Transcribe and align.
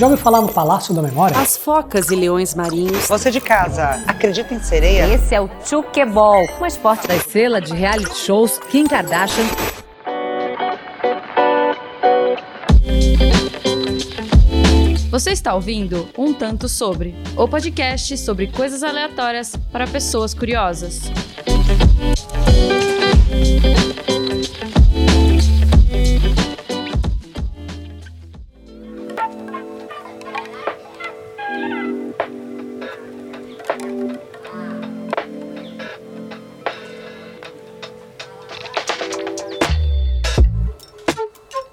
Já 0.00 0.06
ouviu 0.06 0.24
falar 0.24 0.40
no 0.40 0.48
Palácio 0.48 0.94
da 0.94 1.02
Memória? 1.02 1.36
As 1.36 1.58
focas 1.58 2.10
e 2.10 2.16
leões 2.16 2.54
marinhos. 2.54 3.06
Você 3.06 3.30
de 3.30 3.38
casa, 3.38 4.02
acredita 4.06 4.54
em 4.54 4.58
sereia? 4.58 5.06
Esse 5.06 5.34
é 5.34 5.40
o 5.42 5.50
Chukeball, 5.62 6.42
um 6.58 6.64
esporte 6.64 7.06
da 7.06 7.14
estrela 7.14 7.60
de 7.60 7.74
reality 7.74 8.16
shows 8.16 8.58
Kim 8.70 8.86
Kardashian. 8.86 9.44
Você 15.10 15.32
está 15.32 15.54
ouvindo 15.54 16.08
Um 16.16 16.32
Tanto 16.32 16.66
Sobre, 16.66 17.14
o 17.36 17.46
podcast 17.46 18.16
sobre 18.16 18.46
coisas 18.46 18.82
aleatórias 18.82 19.54
para 19.70 19.86
pessoas 19.86 20.32
curiosas. 20.32 21.12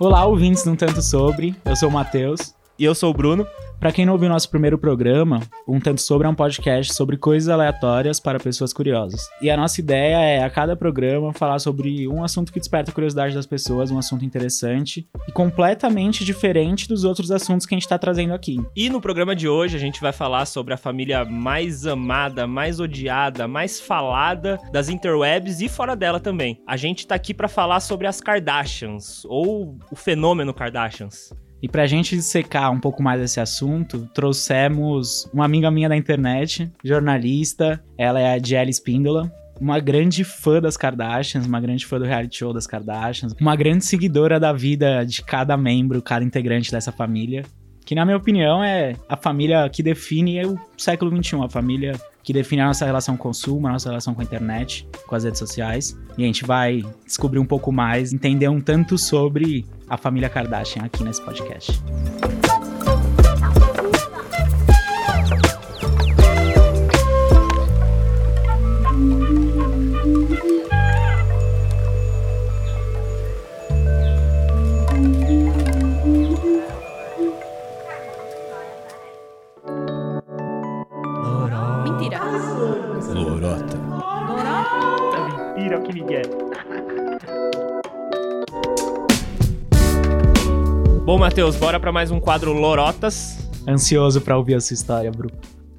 Olá, 0.08 0.26
ouvintes 0.26 0.66
Um 0.66 0.74
Tanto 0.74 1.02
Sobre. 1.02 1.54
Eu 1.66 1.76
sou 1.76 1.90
o 1.90 1.92
Matheus. 1.92 2.56
E 2.80 2.86
eu 2.86 2.96
sou 2.96 3.12
o 3.12 3.14
Bruno. 3.14 3.46
Para 3.80 3.92
quem 3.92 4.08
não 4.08 4.14
ouviu 4.14 4.28
nosso 4.28 4.50
primeiro 4.50 4.76
programa, 4.76 5.40
Um 5.68 5.80
Tanto 5.80 6.02
Sobre 6.02 6.26
é 6.26 6.30
um 6.30 6.34
podcast 6.34 6.96
sobre 6.96 7.16
coisas 7.16 7.48
aleatórias 7.48 8.20
para 8.20 8.40
pessoas 8.40 8.74
curiosas. 8.74 9.30
E 9.40 9.52
a 9.52 9.56
nossa 9.56 9.80
ideia 9.80 10.18
é, 10.18 10.44
a 10.44 10.50
cada 10.50 10.76
programa, 10.76 11.32
falar 11.32 11.60
sobre 11.60 12.08
um 12.08 12.24
assunto 12.24 12.52
que 12.52 12.60
desperta 12.60 12.90
a 12.90 12.94
curiosidade 12.94 13.36
das 13.36 13.46
pessoas, 13.46 13.92
um 13.92 14.00
assunto 14.00 14.26
interessante 14.26 15.08
e 15.28 15.32
completamente 15.32 16.26
diferente 16.26 16.88
dos 16.88 17.04
outros 17.04 17.30
assuntos 17.30 17.68
que 17.68 17.76
a 17.76 17.78
gente 17.78 17.84
está 17.84 18.00
trazendo 18.00 18.34
aqui. 18.34 18.60
E 18.76 18.90
no 18.90 19.00
programa 19.00 19.36
de 19.36 19.48
hoje 19.48 19.76
a 19.76 19.80
gente 19.80 20.02
vai 20.02 20.12
falar 20.12 20.48
sobre 20.48 20.74
a 20.74 20.78
família 20.78 21.24
mais 21.24 21.86
amada, 21.86 22.48
mais 22.48 22.80
odiada, 22.80 23.48
mais 23.48 23.80
falada 23.80 24.60
das 24.72 24.90
interwebs 24.90 25.62
e 25.62 25.70
fora 25.70 25.96
dela 25.96 26.20
também. 26.20 26.64
A 26.68 26.78
gente 26.78 27.06
tá 27.06 27.14
aqui 27.14 27.32
para 27.32 27.48
falar 27.48 27.80
sobre 27.82 28.08
as 28.08 28.22
Kardashians, 28.22 29.24
ou 29.26 29.78
o 29.92 29.96
fenômeno 29.96 30.52
Kardashians. 30.52 31.32
E 31.62 31.68
pra 31.68 31.88
gente 31.88 32.22
secar 32.22 32.70
um 32.70 32.80
pouco 32.80 33.02
mais 33.02 33.20
esse 33.22 33.40
assunto, 33.40 34.08
trouxemos 34.14 35.28
uma 35.34 35.46
amiga 35.46 35.72
minha 35.72 35.90
da 35.90 35.98
internet, 35.98 36.72
jornalista, 36.84 37.84
ela 37.98 38.20
é 38.20 38.34
a 38.34 38.40
Jelly 38.40 38.72
Spindola, 38.72 39.32
uma 39.60 39.80
grande 39.80 40.24
fã 40.24 40.62
das 40.62 40.78
Kardashians, 40.78 41.48
uma 41.48 41.60
grande 41.60 41.86
fã 41.86 41.98
do 41.98 42.06
reality 42.06 42.38
show 42.38 42.54
das 42.54 42.68
Kardashians, 42.68 43.34
uma 43.40 43.56
grande 43.56 43.84
seguidora 43.84 44.40
da 44.40 44.54
vida 44.54 45.04
de 45.04 45.24
cada 45.24 45.58
membro, 45.58 46.02
cada 46.02 46.24
integrante 46.24 46.72
dessa 46.72 46.92
família, 46.92 47.44
que 47.84 47.96
na 47.96 48.06
minha 48.06 48.18
opinião 48.18 48.64
é 48.64 48.96
a 49.10 49.18
família 49.18 49.68
que 49.70 49.82
define 49.82 50.46
o 50.46 50.60
século 50.78 51.12
XXI, 51.24 51.44
a 51.44 51.50
família 51.50 52.00
que 52.28 52.34
define 52.34 52.62
a 52.62 52.66
nossa 52.66 52.84
relação 52.84 53.16
com 53.16 53.30
o 53.30 53.32
consumo, 53.32 53.70
a 53.70 53.72
nossa 53.72 53.88
relação 53.88 54.14
com 54.14 54.20
a 54.20 54.24
internet, 54.26 54.86
com 55.08 55.16
as 55.16 55.24
redes 55.24 55.40
sociais. 55.40 55.98
E 56.18 56.24
a 56.24 56.26
gente 56.26 56.44
vai 56.44 56.84
descobrir 57.06 57.40
um 57.40 57.46
pouco 57.46 57.72
mais, 57.72 58.12
entender 58.12 58.50
um 58.50 58.60
tanto 58.60 58.98
sobre 58.98 59.66
a 59.88 59.96
família 59.96 60.28
Kardashian 60.28 60.84
aqui 60.84 61.06
nesse 61.06 61.22
podcast. 61.22 61.82
Matheus, 91.38 91.56
bora 91.56 91.80
para 91.80 91.92
mais 91.92 92.10
um 92.10 92.20
quadro 92.20 92.52
Lorotas. 92.52 93.48
Ansioso 93.68 94.20
pra 94.22 94.36
ouvir 94.36 94.56
essa 94.56 94.74
história, 94.74 95.12
Bru. 95.12 95.30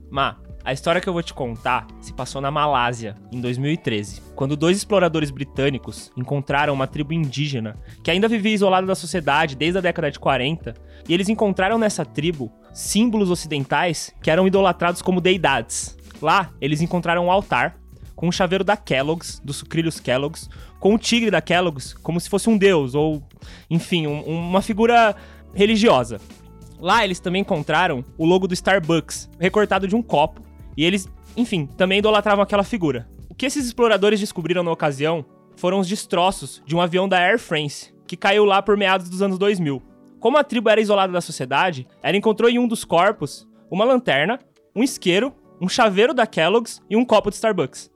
Ma, 0.08 0.36
a 0.64 0.72
história 0.72 1.00
que 1.00 1.08
eu 1.08 1.12
vou 1.12 1.20
te 1.20 1.34
contar 1.34 1.84
se 2.00 2.12
passou 2.12 2.40
na 2.40 2.48
Malásia, 2.48 3.16
em 3.32 3.40
2013, 3.40 4.22
quando 4.36 4.56
dois 4.56 4.76
exploradores 4.76 5.32
britânicos 5.32 6.12
encontraram 6.16 6.72
uma 6.72 6.86
tribo 6.86 7.12
indígena 7.12 7.76
que 8.04 8.10
ainda 8.12 8.28
vivia 8.28 8.54
isolada 8.54 8.86
da 8.86 8.94
sociedade 8.94 9.56
desde 9.56 9.78
a 9.78 9.80
década 9.80 10.12
de 10.12 10.20
40, 10.20 10.74
e 11.08 11.12
eles 11.12 11.28
encontraram 11.28 11.76
nessa 11.76 12.04
tribo 12.04 12.52
símbolos 12.72 13.28
ocidentais 13.28 14.14
que 14.22 14.30
eram 14.30 14.46
idolatrados 14.46 15.02
como 15.02 15.20
deidades. 15.20 15.98
Lá, 16.22 16.52
eles 16.60 16.80
encontraram 16.80 17.26
um 17.26 17.32
altar 17.32 17.76
com 18.14 18.28
um 18.28 18.32
chaveiro 18.32 18.62
da 18.64 18.76
Kellogg's, 18.76 19.40
dos 19.44 19.56
sucrilhos 19.56 19.98
Kellogg's, 19.98 20.48
com 20.78 20.94
o 20.94 20.98
tigre 20.98 21.30
da 21.32 21.40
Kellogg's 21.40 21.94
como 21.94 22.20
se 22.20 22.28
fosse 22.28 22.48
um 22.48 22.56
deus 22.58 22.94
ou, 22.94 23.22
enfim, 23.70 24.06
um- 24.08 24.22
uma 24.22 24.60
figura 24.62 25.14
religiosa. 25.54 26.20
Lá 26.80 27.04
eles 27.04 27.20
também 27.20 27.42
encontraram 27.42 28.04
o 28.16 28.24
logo 28.24 28.46
do 28.46 28.54
Starbucks, 28.54 29.28
recortado 29.38 29.88
de 29.88 29.96
um 29.96 30.02
copo, 30.02 30.42
e 30.76 30.84
eles, 30.84 31.08
enfim, 31.36 31.66
também 31.66 31.98
idolatravam 31.98 32.42
aquela 32.42 32.62
figura. 32.62 33.08
O 33.28 33.34
que 33.34 33.46
esses 33.46 33.66
exploradores 33.66 34.20
descobriram 34.20 34.62
na 34.62 34.70
ocasião 34.70 35.24
foram 35.56 35.80
os 35.80 35.88
destroços 35.88 36.62
de 36.64 36.76
um 36.76 36.80
avião 36.80 37.08
da 37.08 37.18
Air 37.18 37.38
France, 37.38 37.92
que 38.06 38.16
caiu 38.16 38.44
lá 38.44 38.62
por 38.62 38.76
meados 38.76 39.08
dos 39.10 39.22
anos 39.22 39.38
2000. 39.38 39.82
Como 40.20 40.36
a 40.38 40.44
tribo 40.44 40.70
era 40.70 40.80
isolada 40.80 41.12
da 41.12 41.20
sociedade, 41.20 41.86
ela 42.02 42.16
encontrou 42.16 42.48
em 42.48 42.58
um 42.58 42.68
dos 42.68 42.84
corpos 42.84 43.46
uma 43.70 43.84
lanterna, 43.84 44.38
um 44.74 44.82
isqueiro, 44.82 45.34
um 45.60 45.68
chaveiro 45.68 46.14
da 46.14 46.26
Kellogg's 46.26 46.80
e 46.88 46.96
um 46.96 47.04
copo 47.04 47.30
de 47.30 47.36
Starbucks. 47.36 47.90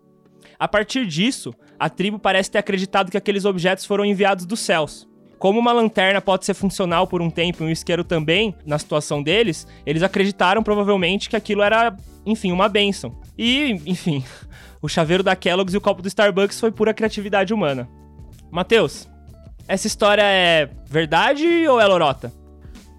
A 0.59 0.69
partir 0.69 1.07
disso, 1.07 1.55
a 1.79 1.89
tribo 1.89 2.19
parece 2.19 2.51
ter 2.51 2.59
acreditado 2.59 3.11
que 3.11 3.17
aqueles 3.17 3.45
objetos 3.45 3.85
foram 3.85 4.05
enviados 4.05 4.45
dos 4.47 4.61
céus. 4.61 5.09
Como 5.43 5.59
uma 5.59 5.73
lanterna 5.73 6.21
pode 6.21 6.47
ser 6.47 6.55
funcional 6.55 7.05
por 7.05 7.21
um 7.21 7.29
tempo 7.29 7.65
e 7.65 7.67
um 7.67 7.69
isqueiro 7.69 8.05
também, 8.05 8.55
na 8.65 8.79
situação 8.79 9.21
deles, 9.21 9.67
eles 9.85 10.05
acreditaram 10.05 10.63
provavelmente 10.63 11.29
que 11.29 11.35
aquilo 11.35 11.63
era, 11.63 11.97
enfim, 12.25 12.53
uma 12.53 12.69
bênção. 12.69 13.19
E, 13.37 13.73
enfim, 13.85 14.25
o 14.81 14.89
chaveiro 14.89 15.21
da 15.21 15.35
Kellogg's 15.35 15.75
e 15.75 15.77
o 15.77 15.81
copo 15.81 16.01
do 16.01 16.07
Starbucks 16.07 16.61
foi 16.61 16.71
pura 16.71 16.95
criatividade 16.95 17.53
humana. 17.53 17.89
Matheus, 18.53 19.09
essa 19.67 19.89
história 19.89 20.23
é 20.23 20.71
verdade 20.87 21.67
ou 21.67 21.81
é 21.81 21.87
lorota? 21.89 22.33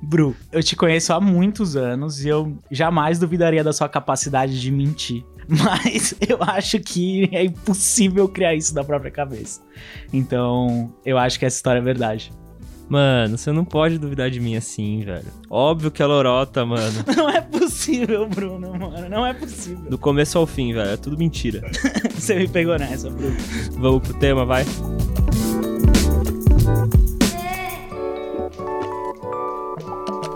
Bru, 0.02 0.36
eu 0.52 0.62
te 0.62 0.76
conheço 0.76 1.14
há 1.14 1.22
muitos 1.22 1.78
anos 1.78 2.26
e 2.26 2.28
eu 2.28 2.58
jamais 2.70 3.20
duvidaria 3.20 3.64
da 3.64 3.72
sua 3.72 3.88
capacidade 3.88 4.60
de 4.60 4.70
mentir. 4.70 5.24
Mas 5.64 6.16
eu 6.28 6.38
acho 6.42 6.80
que 6.80 7.30
é 7.32 7.44
impossível 7.44 8.28
criar 8.28 8.56
isso 8.56 8.74
da 8.74 8.84
própria 8.84 9.12
cabeça. 9.12 9.62
Então, 10.12 10.94
eu 11.06 11.18
acho 11.18 11.40
que 11.40 11.46
essa 11.46 11.58
história 11.58 11.80
é 11.80 11.84
verdade. 11.84 12.32
Mano, 12.90 13.38
você 13.38 13.52
não 13.52 13.64
pode 13.66 13.98
duvidar 13.98 14.30
de 14.30 14.40
mim 14.40 14.56
assim, 14.56 15.02
velho. 15.02 15.26
Óbvio 15.50 15.90
que 15.90 16.04
é 16.04 16.06
lorota, 16.06 16.66
mano. 16.66 17.04
Não 17.16 17.30
é 17.30 17.42
possível, 17.42 18.28
Bruno, 18.28 18.78
mano. 18.78 19.10
Não 19.10 19.26
é 19.26 19.34
possível. 19.34 19.90
Do 19.90 19.98
começo 19.98 20.38
ao 20.38 20.46
fim, 20.46 20.74
velho. 20.74 20.92
É 20.92 20.98
tudo 20.98 21.18
mentira. 21.18 21.62
Você 22.14 22.36
me 22.36 22.48
pegou 22.48 22.78
nessa, 22.78 23.10
Bruno. 23.10 23.36
Vamos 23.78 24.08
pro 24.08 24.14
tema, 24.20 24.46
vai? 24.46 24.66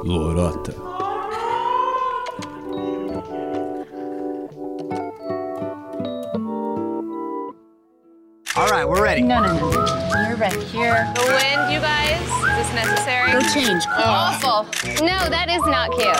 Lorota. 0.03 0.86
Ready. 9.17 9.27
No, 9.27 9.41
no, 9.41 9.53
no. 9.57 10.27
You're 10.27 10.37
right 10.37 10.61
here. 10.69 11.11
The 11.15 11.21
wind, 11.25 11.73
you 11.73 11.79
guys? 11.79 12.21
Is 12.21 12.69
this 12.69 12.73
necessary? 12.75 13.31
Go 13.31 13.41
change. 13.49 13.83
Awful. 13.89 14.65
No, 15.03 15.17
that 15.29 15.49
is 15.49 15.65
not 15.65 15.89
cute. 15.97 16.13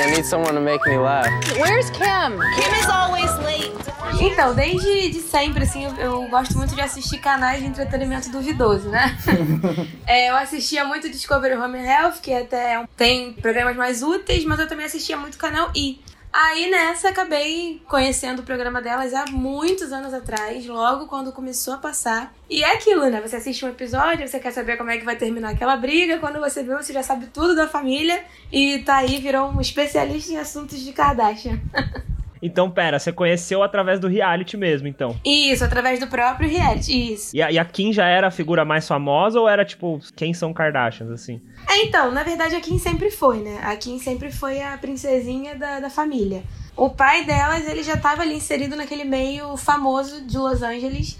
I 0.00 0.10
need 0.14 0.24
someone 0.24 0.54
to 0.54 0.60
make 0.60 0.86
me 0.86 0.96
laugh. 0.96 1.28
Where's 1.58 1.90
Kim? 1.90 2.40
Kim 2.56 2.72
is 2.80 2.88
always 2.88 3.30
late. 3.40 3.72
Então, 4.18 4.54
desde 4.54 5.10
de 5.10 5.20
sempre, 5.20 5.64
assim, 5.64 5.84
eu, 5.84 5.94
eu 5.96 6.28
gosto 6.28 6.56
muito 6.56 6.74
de 6.74 6.80
assistir 6.80 7.18
canais 7.18 7.60
de 7.60 7.66
entretenimento 7.66 8.30
duvidoso, 8.30 8.88
né? 8.88 9.16
É, 10.06 10.30
eu 10.30 10.36
assistia 10.36 10.86
muito 10.86 11.10
Discovery 11.10 11.54
Home 11.54 11.78
Health, 11.78 12.20
que 12.22 12.32
até 12.32 12.82
tem 12.96 13.34
programas 13.34 13.76
mais 13.76 14.02
úteis, 14.02 14.42
mas 14.46 14.58
eu 14.58 14.66
também 14.66 14.86
assistia 14.86 15.18
muito 15.18 15.36
canal 15.36 15.70
I. 15.76 16.00
Aí 16.32 16.70
nessa 16.70 17.08
acabei 17.08 17.82
conhecendo 17.88 18.40
o 18.40 18.44
programa 18.44 18.82
delas 18.82 19.14
há 19.14 19.24
muitos 19.30 19.92
anos 19.92 20.12
atrás, 20.12 20.66
logo 20.66 21.06
quando 21.06 21.32
começou 21.32 21.74
a 21.74 21.78
passar. 21.78 22.34
E 22.48 22.62
é 22.62 22.74
aquilo, 22.74 23.08
né? 23.08 23.20
Você 23.20 23.36
assiste 23.36 23.64
um 23.64 23.68
episódio, 23.68 24.28
você 24.28 24.38
quer 24.38 24.52
saber 24.52 24.76
como 24.76 24.90
é 24.90 24.98
que 24.98 25.04
vai 25.04 25.16
terminar 25.16 25.50
aquela 25.50 25.76
briga, 25.76 26.18
quando 26.18 26.38
você 26.38 26.62
vê, 26.62 26.74
você 26.74 26.92
já 26.92 27.02
sabe 27.02 27.26
tudo 27.26 27.56
da 27.56 27.66
família 27.66 28.22
e 28.52 28.78
tá 28.80 28.96
aí, 28.96 29.18
virou 29.18 29.50
um 29.50 29.60
especialista 29.60 30.32
em 30.32 30.36
assuntos 30.36 30.80
de 30.80 30.92
Kardashian. 30.92 31.58
Então, 32.40 32.70
pera, 32.70 32.98
você 32.98 33.12
conheceu 33.12 33.62
através 33.62 33.98
do 33.98 34.08
reality 34.08 34.56
mesmo, 34.56 34.88
então. 34.88 35.18
Isso, 35.24 35.64
através 35.64 36.00
do 36.00 36.06
próprio 36.06 36.48
reality, 36.48 37.12
isso. 37.12 37.36
E 37.36 37.42
a, 37.42 37.50
e 37.50 37.58
a 37.58 37.64
Kim 37.64 37.92
já 37.92 38.06
era 38.06 38.28
a 38.28 38.30
figura 38.30 38.64
mais 38.64 38.86
famosa 38.86 39.40
ou 39.40 39.48
era 39.48 39.64
tipo, 39.64 40.00
quem 40.14 40.32
são 40.32 40.52
Kardashians, 40.52 41.10
assim? 41.10 41.40
É, 41.68 41.82
então, 41.84 42.10
na 42.10 42.22
verdade 42.22 42.54
a 42.54 42.60
Kim 42.60 42.78
sempre 42.78 43.10
foi, 43.10 43.38
né? 43.38 43.60
A 43.62 43.76
Kim 43.76 43.98
sempre 43.98 44.30
foi 44.30 44.60
a 44.62 44.76
princesinha 44.78 45.56
da, 45.56 45.80
da 45.80 45.90
família. 45.90 46.42
O 46.76 46.90
pai 46.90 47.24
delas, 47.24 47.66
ele 47.66 47.82
já 47.82 47.94
estava 47.94 48.22
ali 48.22 48.34
inserido 48.34 48.76
naquele 48.76 49.04
meio 49.04 49.56
famoso 49.56 50.24
de 50.24 50.38
Los 50.38 50.62
Angeles, 50.62 51.18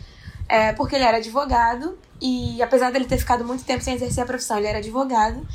é, 0.49 0.73
porque 0.73 0.94
ele 0.94 1.05
era 1.05 1.17
advogado, 1.17 1.99
e 2.21 2.62
apesar 2.62 2.91
dele 2.93 3.05
ter 3.05 3.19
ficado 3.19 3.44
muito 3.44 3.64
tempo 3.64 3.82
sem 3.82 3.94
exercer 3.94 4.23
a 4.23 4.26
profissão, 4.26 4.59
ele 4.59 4.69
era 4.69 4.79
advogado. 4.79 5.47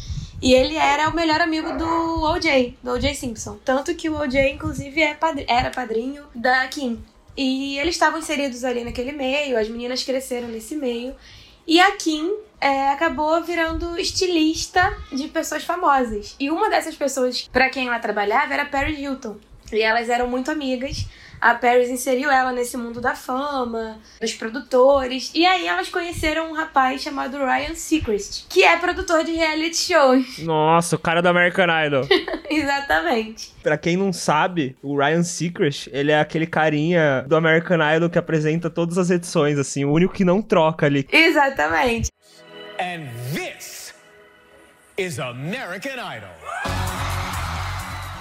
E 0.44 0.54
ele 0.54 0.76
era 0.76 1.08
o 1.08 1.16
melhor 1.16 1.40
amigo 1.40 1.72
do 1.78 2.22
OJ, 2.22 2.78
do 2.84 2.92
OJ 2.92 3.16
Simpson. 3.16 3.58
Tanto 3.64 3.96
que 3.96 4.10
o 4.10 4.20
OJ, 4.20 4.50
inclusive, 4.50 5.02
é 5.02 5.14
padri 5.14 5.46
era 5.48 5.72
padrinho 5.72 6.26
da 6.36 6.68
Kim. 6.68 7.02
E 7.38 7.80
eles 7.80 7.96
estavam 7.96 8.20
inseridos 8.20 8.66
ali 8.66 8.84
naquele 8.84 9.14
meio, 9.14 9.58
as 9.58 9.70
meninas 9.70 10.04
cresceram 10.04 10.50
nesse 10.50 10.76
meio. 10.76 11.16
E 11.66 11.80
a 11.80 11.96
Kim 11.96 12.30
é, 12.60 12.90
acabou 12.90 13.42
virando 13.42 13.98
estilista 13.98 14.94
de 15.14 15.30
pessoas 15.30 15.64
famosas. 15.64 16.36
E 16.38 16.52
uma 16.52 16.70
dessas 16.70 16.94
pessoas 16.94 17.48
para 17.48 17.70
quem 17.70 17.88
ela 17.88 18.00
trabalhava 18.00 18.54
era 18.54 18.66
Paris 18.66 19.00
Hilton. 19.00 19.38
E 19.72 19.82
elas 19.82 20.10
eram 20.10 20.28
muito 20.28 20.52
amigas. 20.52 21.06
A 21.44 21.56
Paris 21.56 21.90
inseriu 21.90 22.32
ela 22.32 22.54
nesse 22.54 22.78
mundo 22.78 23.02
da 23.02 23.16
fama, 23.16 24.00
dos 24.22 24.34
produtores. 24.34 25.30
E 25.36 25.46
aí 25.46 25.68
elas 25.68 25.90
conheceram 25.90 26.50
um 26.50 26.54
rapaz 26.54 27.02
chamado 27.02 27.38
Ryan 27.38 27.76
Seacrest, 27.76 28.46
que 28.48 28.64
é 28.64 28.78
produtor 28.78 29.26
de 29.26 29.34
reality 29.34 29.76
shows. 29.76 30.38
Nossa, 30.40 30.96
o 30.96 31.00
cara 31.00 31.22
do 31.22 31.28
American 31.28 31.68
Idol. 31.86 32.08
Exatamente. 32.50 33.52
Pra 33.62 33.78
quem 33.78 33.98
não 33.98 34.14
sabe, 34.14 34.78
o 34.82 34.98
Ryan 34.98 35.22
Seacrest, 35.22 35.90
ele 35.92 36.14
é 36.14 36.20
aquele 36.22 36.48
carinha 36.48 37.26
do 37.28 37.36
American 37.36 37.80
Idol 37.94 38.10
que 38.10 38.18
apresenta 38.18 38.70
todas 38.70 38.98
as 38.98 39.10
edições, 39.10 39.60
assim, 39.60 39.84
o 39.84 39.92
único 39.92 40.14
que 40.14 40.24
não 40.24 40.42
troca 40.42 40.86
ali. 40.86 41.06
Exatamente. 41.12 42.10
And 42.80 43.10
this 43.34 43.94
is 44.98 45.20
American 45.20 45.96
Idol. 45.96 46.83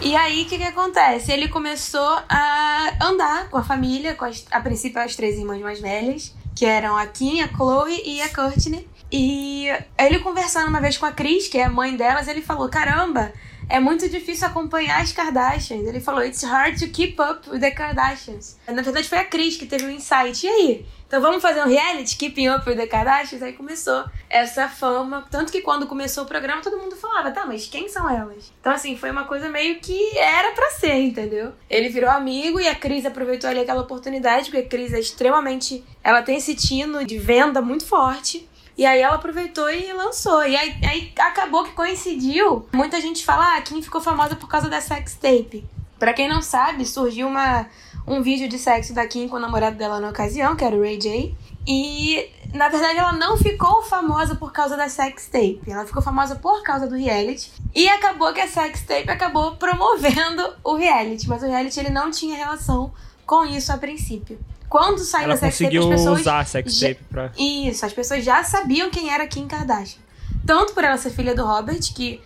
E 0.05 0.17
aí, 0.17 0.43
o 0.43 0.47
que, 0.47 0.59
que 0.59 0.65
acontece? 0.65 1.31
Ele 1.31 1.47
começou 1.47 2.19
a 2.29 2.93
andar 3.01 3.49
com 3.49 3.57
a 3.57 3.63
família, 3.63 4.17
com 4.17 4.25
as, 4.25 4.45
a 4.51 4.61
princípio 4.61 5.01
as 5.01 5.15
três 5.15 5.39
irmãs 5.39 5.63
mais 5.63 5.81
velhas, 5.81 6.35
que 6.57 6.67
eram 6.67 6.97
a 6.97 7.07
Kim, 7.07 7.41
a 7.41 7.47
Chloe 7.47 8.03
e 8.05 8.21
a 8.21 8.29
Courtney. 8.29 8.89
E 9.13 9.69
ele 9.97 10.19
conversando 10.19 10.67
uma 10.69 10.81
vez 10.81 10.99
com 10.99 11.07
a 11.07 11.13
Cris, 11.13 11.47
que 11.47 11.57
é 11.57 11.65
a 11.65 11.71
mãe 11.71 11.97
delas, 11.97 12.27
ele 12.27 12.43
falou: 12.43 12.69
Caramba, 12.69 13.33
é 13.69 13.81
muito 13.81 14.09
difícil 14.09 14.47
acompanhar 14.47 15.01
as 15.01 15.13
Kardashians. 15.13 15.87
Ele 15.87 16.01
falou: 16.01 16.23
It's 16.23 16.43
hard 16.43 16.79
to 16.79 16.89
keep 16.89 17.21
up 17.21 17.49
with 17.51 17.61
the 17.61 17.71
Kardashians. 17.71 18.59
Na 18.67 18.83
verdade, 18.83 19.09
foi 19.09 19.19
a 19.19 19.25
Cris 19.25 19.57
que 19.57 19.67
teve 19.67 19.85
um 19.85 19.91
insight. 19.91 20.47
E 20.47 20.49
aí? 20.49 20.87
Então 21.13 21.21
vamos 21.21 21.43
fazer 21.43 21.61
um 21.61 21.69
reality, 21.69 22.17
Keeping 22.17 22.49
Up 22.49 22.67
with 22.67 22.77
the 22.77 22.87
Kardashians? 22.87 23.43
Aí 23.43 23.53
começou 23.53 24.03
essa 24.31 24.67
fama. 24.67 25.27
Tanto 25.31 25.53
que 25.53 25.61
quando 25.61 25.87
começou 25.87 26.25
o 26.25 26.27
programa, 26.27 26.63
todo 26.63 26.79
mundo 26.79 26.97
falava, 26.97 27.31
tá, 27.31 27.45
mas 27.45 27.67
quem 27.67 27.87
são 27.87 28.09
elas? 28.09 28.51
Então, 28.59 28.73
assim, 28.73 28.97
foi 28.97 29.11
uma 29.11 29.25
coisa 29.25 29.51
meio 29.51 29.79
que 29.79 30.17
era 30.17 30.53
para 30.53 30.71
ser, 30.71 31.03
entendeu? 31.03 31.53
Ele 31.69 31.91
virou 31.91 32.09
amigo 32.09 32.59
e 32.59 32.67
a 32.67 32.75
Cris 32.75 33.05
aproveitou 33.05 33.51
ali 33.51 33.61
aquela 33.61 33.83
oportunidade, 33.83 34.47
porque 34.47 34.65
a 34.65 34.67
Cris 34.67 34.95
é 34.95 35.01
extremamente. 35.01 35.85
Ela 36.03 36.23
tem 36.23 36.39
esse 36.39 36.55
tino 36.55 37.05
de 37.05 37.19
venda 37.19 37.61
muito 37.61 37.85
forte. 37.85 38.49
E 38.77 38.87
aí 38.87 39.01
ela 39.01 39.17
aproveitou 39.17 39.71
e 39.71 39.93
lançou. 39.93 40.45
E 40.45 40.57
aí, 40.57 40.75
aí 40.85 41.13
acabou 41.19 41.65
que 41.65 41.73
coincidiu. 41.73 42.67
Muita 42.73 43.01
gente 43.01 43.25
fala, 43.25 43.57
ah, 43.57 43.61
Kim 43.61 43.83
ficou 43.83 44.01
famosa 44.01 44.37
por 44.37 44.49
causa 44.49 44.69
da 44.69 44.81
sex 44.81 45.15
tape. 45.15 45.65
Pra 45.99 46.13
quem 46.13 46.29
não 46.29 46.43
sabe, 46.43 46.85
surgiu 46.87 47.29
uma 47.29 47.67
um 48.07 48.23
vídeo 48.23 48.49
de 48.49 48.59
sexo 48.59 48.93
da 48.93 49.07
Kim 49.07 49.29
com 49.29 49.37
o 49.37 49.41
namorado 49.41 49.77
dela 49.77 50.01
na 50.01 50.09
ocasião, 50.09 50.57
que 50.57 50.65
era 50.65 50.75
o 50.75 50.81
Ray 50.81 50.99
J. 50.99 51.35
E, 51.67 52.29
na 52.53 52.69
verdade, 52.69 52.99
ela 52.99 53.13
não 53.13 53.37
ficou 53.37 53.83
famosa 53.83 54.35
por 54.35 54.53
causa 54.53 54.77
da 54.77 54.89
sex 54.89 55.27
tape. 55.27 55.63
Ela 55.67 55.87
ficou 55.87 56.03
famosa 56.03 56.35
por 56.35 56.63
causa 56.63 56.89
do 56.89 56.97
reality. 56.97 57.53
E 57.75 57.89
acabou 57.89 58.33
que 58.33 58.41
a 58.41 58.49
sex 58.49 58.83
tape 58.83 59.11
acabou 59.11 59.53
promovendo 59.57 60.55
o 60.65 60.75
reality. 60.75 61.29
Mas 61.29 61.43
o 61.43 61.47
reality 61.47 61.79
ele 61.79 61.91
não 61.91 62.11
tinha 62.11 62.37
relação 62.37 62.93
com 63.25 63.45
isso 63.45 63.73
a 63.73 63.79
princípio. 63.79 64.41
Quando 64.73 65.01
saiu 65.01 65.25
Ela 65.25 65.35
a 65.35 65.37
sex 65.37 65.59
tape, 65.59 65.65
conseguiu 65.77 65.83
as 65.93 66.01
pessoas. 66.01 66.21
usar 66.23 66.39
a 66.41 66.45
sex 66.47 66.79
já- 66.79 66.95
pra... 67.11 67.31
Isso, 67.39 67.85
as 67.85 67.93
pessoas 67.93 68.25
já 68.25 68.43
sabiam 68.43 68.89
quem 68.89 69.13
era 69.13 69.27
Kim 69.27 69.47
Kardashian. 69.47 70.01
Tanto 70.47 70.73
por 70.73 70.83
ela 70.83 70.97
ser 70.97 71.11
filha 71.11 71.35
do 71.35 71.45
Robert, 71.45 71.79
que 71.95 72.23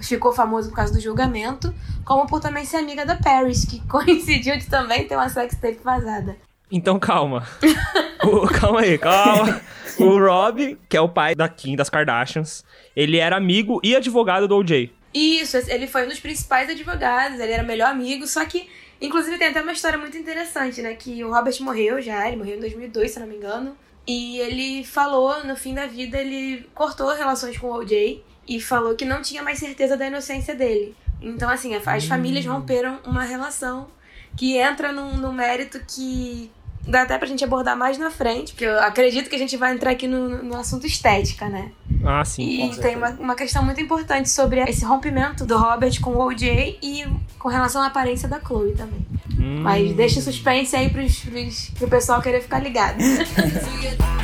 ficou 0.00 0.32
famoso 0.32 0.70
por 0.70 0.76
causa 0.76 0.94
do 0.94 0.98
julgamento, 1.00 1.74
como 2.02 2.26
por 2.26 2.40
também 2.40 2.64
ser 2.64 2.78
amiga 2.78 3.04
da 3.04 3.16
Paris, 3.16 3.66
que 3.66 3.80
coincidiu 3.86 4.56
de 4.56 4.64
também 4.66 5.06
ter 5.06 5.14
uma 5.14 5.28
sex 5.28 5.54
tape 5.56 5.80
vazada. 5.84 6.36
Então 6.72 6.98
calma. 6.98 7.46
O- 8.24 8.46
calma 8.48 8.80
aí, 8.80 8.96
calma. 8.96 9.60
O 9.98 10.18
Rob, 10.18 10.78
que 10.88 10.96
é 10.96 11.00
o 11.02 11.08
pai 11.08 11.34
da 11.34 11.48
Kim, 11.50 11.76
das 11.76 11.90
Kardashians, 11.90 12.64
ele 12.96 13.18
era 13.18 13.36
amigo 13.36 13.78
e 13.82 13.94
advogado 13.94 14.46
do 14.48 14.56
OJ. 14.56 14.90
Isso, 15.12 15.56
ele 15.68 15.86
foi 15.86 16.04
um 16.04 16.08
dos 16.08 16.20
principais 16.20 16.68
advogados, 16.70 17.40
ele 17.40 17.52
era 17.52 17.62
melhor 17.62 17.90
amigo, 17.90 18.26
só 18.26 18.44
que, 18.44 18.68
inclusive, 19.00 19.38
tem 19.38 19.48
até 19.48 19.60
uma 19.60 19.72
história 19.72 19.98
muito 19.98 20.16
interessante, 20.16 20.80
né? 20.80 20.94
Que 20.94 21.24
o 21.24 21.32
Robert 21.32 21.56
morreu 21.60 22.00
já, 22.00 22.28
ele 22.28 22.36
morreu 22.36 22.56
em 22.56 22.60
2002, 22.60 23.10
se 23.10 23.18
eu 23.18 23.22
não 23.22 23.28
me 23.28 23.36
engano. 23.36 23.76
E 24.06 24.38
ele 24.38 24.84
falou, 24.84 25.44
no 25.44 25.56
fim 25.56 25.74
da 25.74 25.86
vida, 25.86 26.18
ele 26.18 26.66
cortou 26.74 27.14
relações 27.14 27.58
com 27.58 27.68
o 27.68 27.74
OJ 27.74 28.22
e 28.48 28.60
falou 28.60 28.94
que 28.94 29.04
não 29.04 29.20
tinha 29.20 29.42
mais 29.42 29.58
certeza 29.58 29.96
da 29.96 30.06
inocência 30.06 30.54
dele. 30.54 30.94
Então, 31.20 31.50
assim, 31.50 31.74
as 31.74 32.04
famílias 32.04 32.46
romperam 32.46 32.98
uma 33.04 33.24
relação 33.24 33.88
que 34.36 34.56
entra 34.56 34.92
num, 34.92 35.16
num 35.16 35.32
mérito 35.32 35.80
que 35.86 36.50
dá 36.86 37.02
até 37.02 37.18
pra 37.18 37.26
gente 37.26 37.44
abordar 37.44 37.76
mais 37.76 37.98
na 37.98 38.10
frente, 38.10 38.52
porque 38.52 38.64
eu 38.64 38.80
acredito 38.80 39.28
que 39.28 39.36
a 39.36 39.38
gente 39.38 39.56
vai 39.56 39.72
entrar 39.72 39.90
aqui 39.90 40.06
no, 40.06 40.42
no 40.42 40.56
assunto 40.56 40.86
estética, 40.86 41.48
né? 41.48 41.70
Ah, 42.04 42.24
sim. 42.24 42.70
E 42.70 42.76
tem 42.76 42.96
uma, 42.96 43.10
uma 43.10 43.34
questão 43.34 43.64
muito 43.64 43.80
importante 43.80 44.28
sobre 44.28 44.60
esse 44.62 44.84
rompimento 44.84 45.44
do 45.44 45.56
Robert 45.56 46.00
com 46.00 46.10
o 46.10 46.26
OJ 46.26 46.78
e 46.82 47.04
com 47.38 47.48
relação 47.48 47.82
à 47.82 47.86
aparência 47.86 48.28
da 48.28 48.40
Chloe 48.40 48.74
também. 48.74 49.06
Hum. 49.38 49.60
Mas 49.62 49.94
deixa 49.94 50.20
o 50.20 50.22
suspense 50.22 50.74
aí 50.74 50.90
pros, 50.90 51.20
pros, 51.20 51.70
pro 51.70 51.88
pessoal 51.88 52.20
querer 52.20 52.40
ficar 52.40 52.60
ligado. 52.60 52.98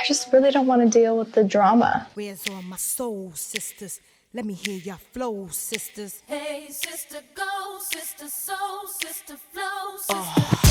I 0.00 0.06
just 0.06 0.32
really 0.32 0.50
don't 0.50 0.66
want 0.66 0.82
to 0.82 0.88
deal 0.88 1.18
with 1.18 1.32
the 1.32 1.44
drama. 1.44 2.06
Where's 2.16 2.42
all 2.50 2.62
my 2.62 2.78
soul 2.78 3.32
sisters? 3.34 4.00
Let 4.32 4.44
me 4.44 4.54
hear 4.54 4.80
your 4.86 4.96
flow, 5.12 5.48
sisters. 5.50 6.22
Hey, 6.28 6.68
sister, 6.70 7.18
go, 7.34 7.80
sister, 7.80 8.28
soul, 8.28 8.86
sister, 8.86 9.36
flow, 9.52 9.98
sister. 9.98 10.70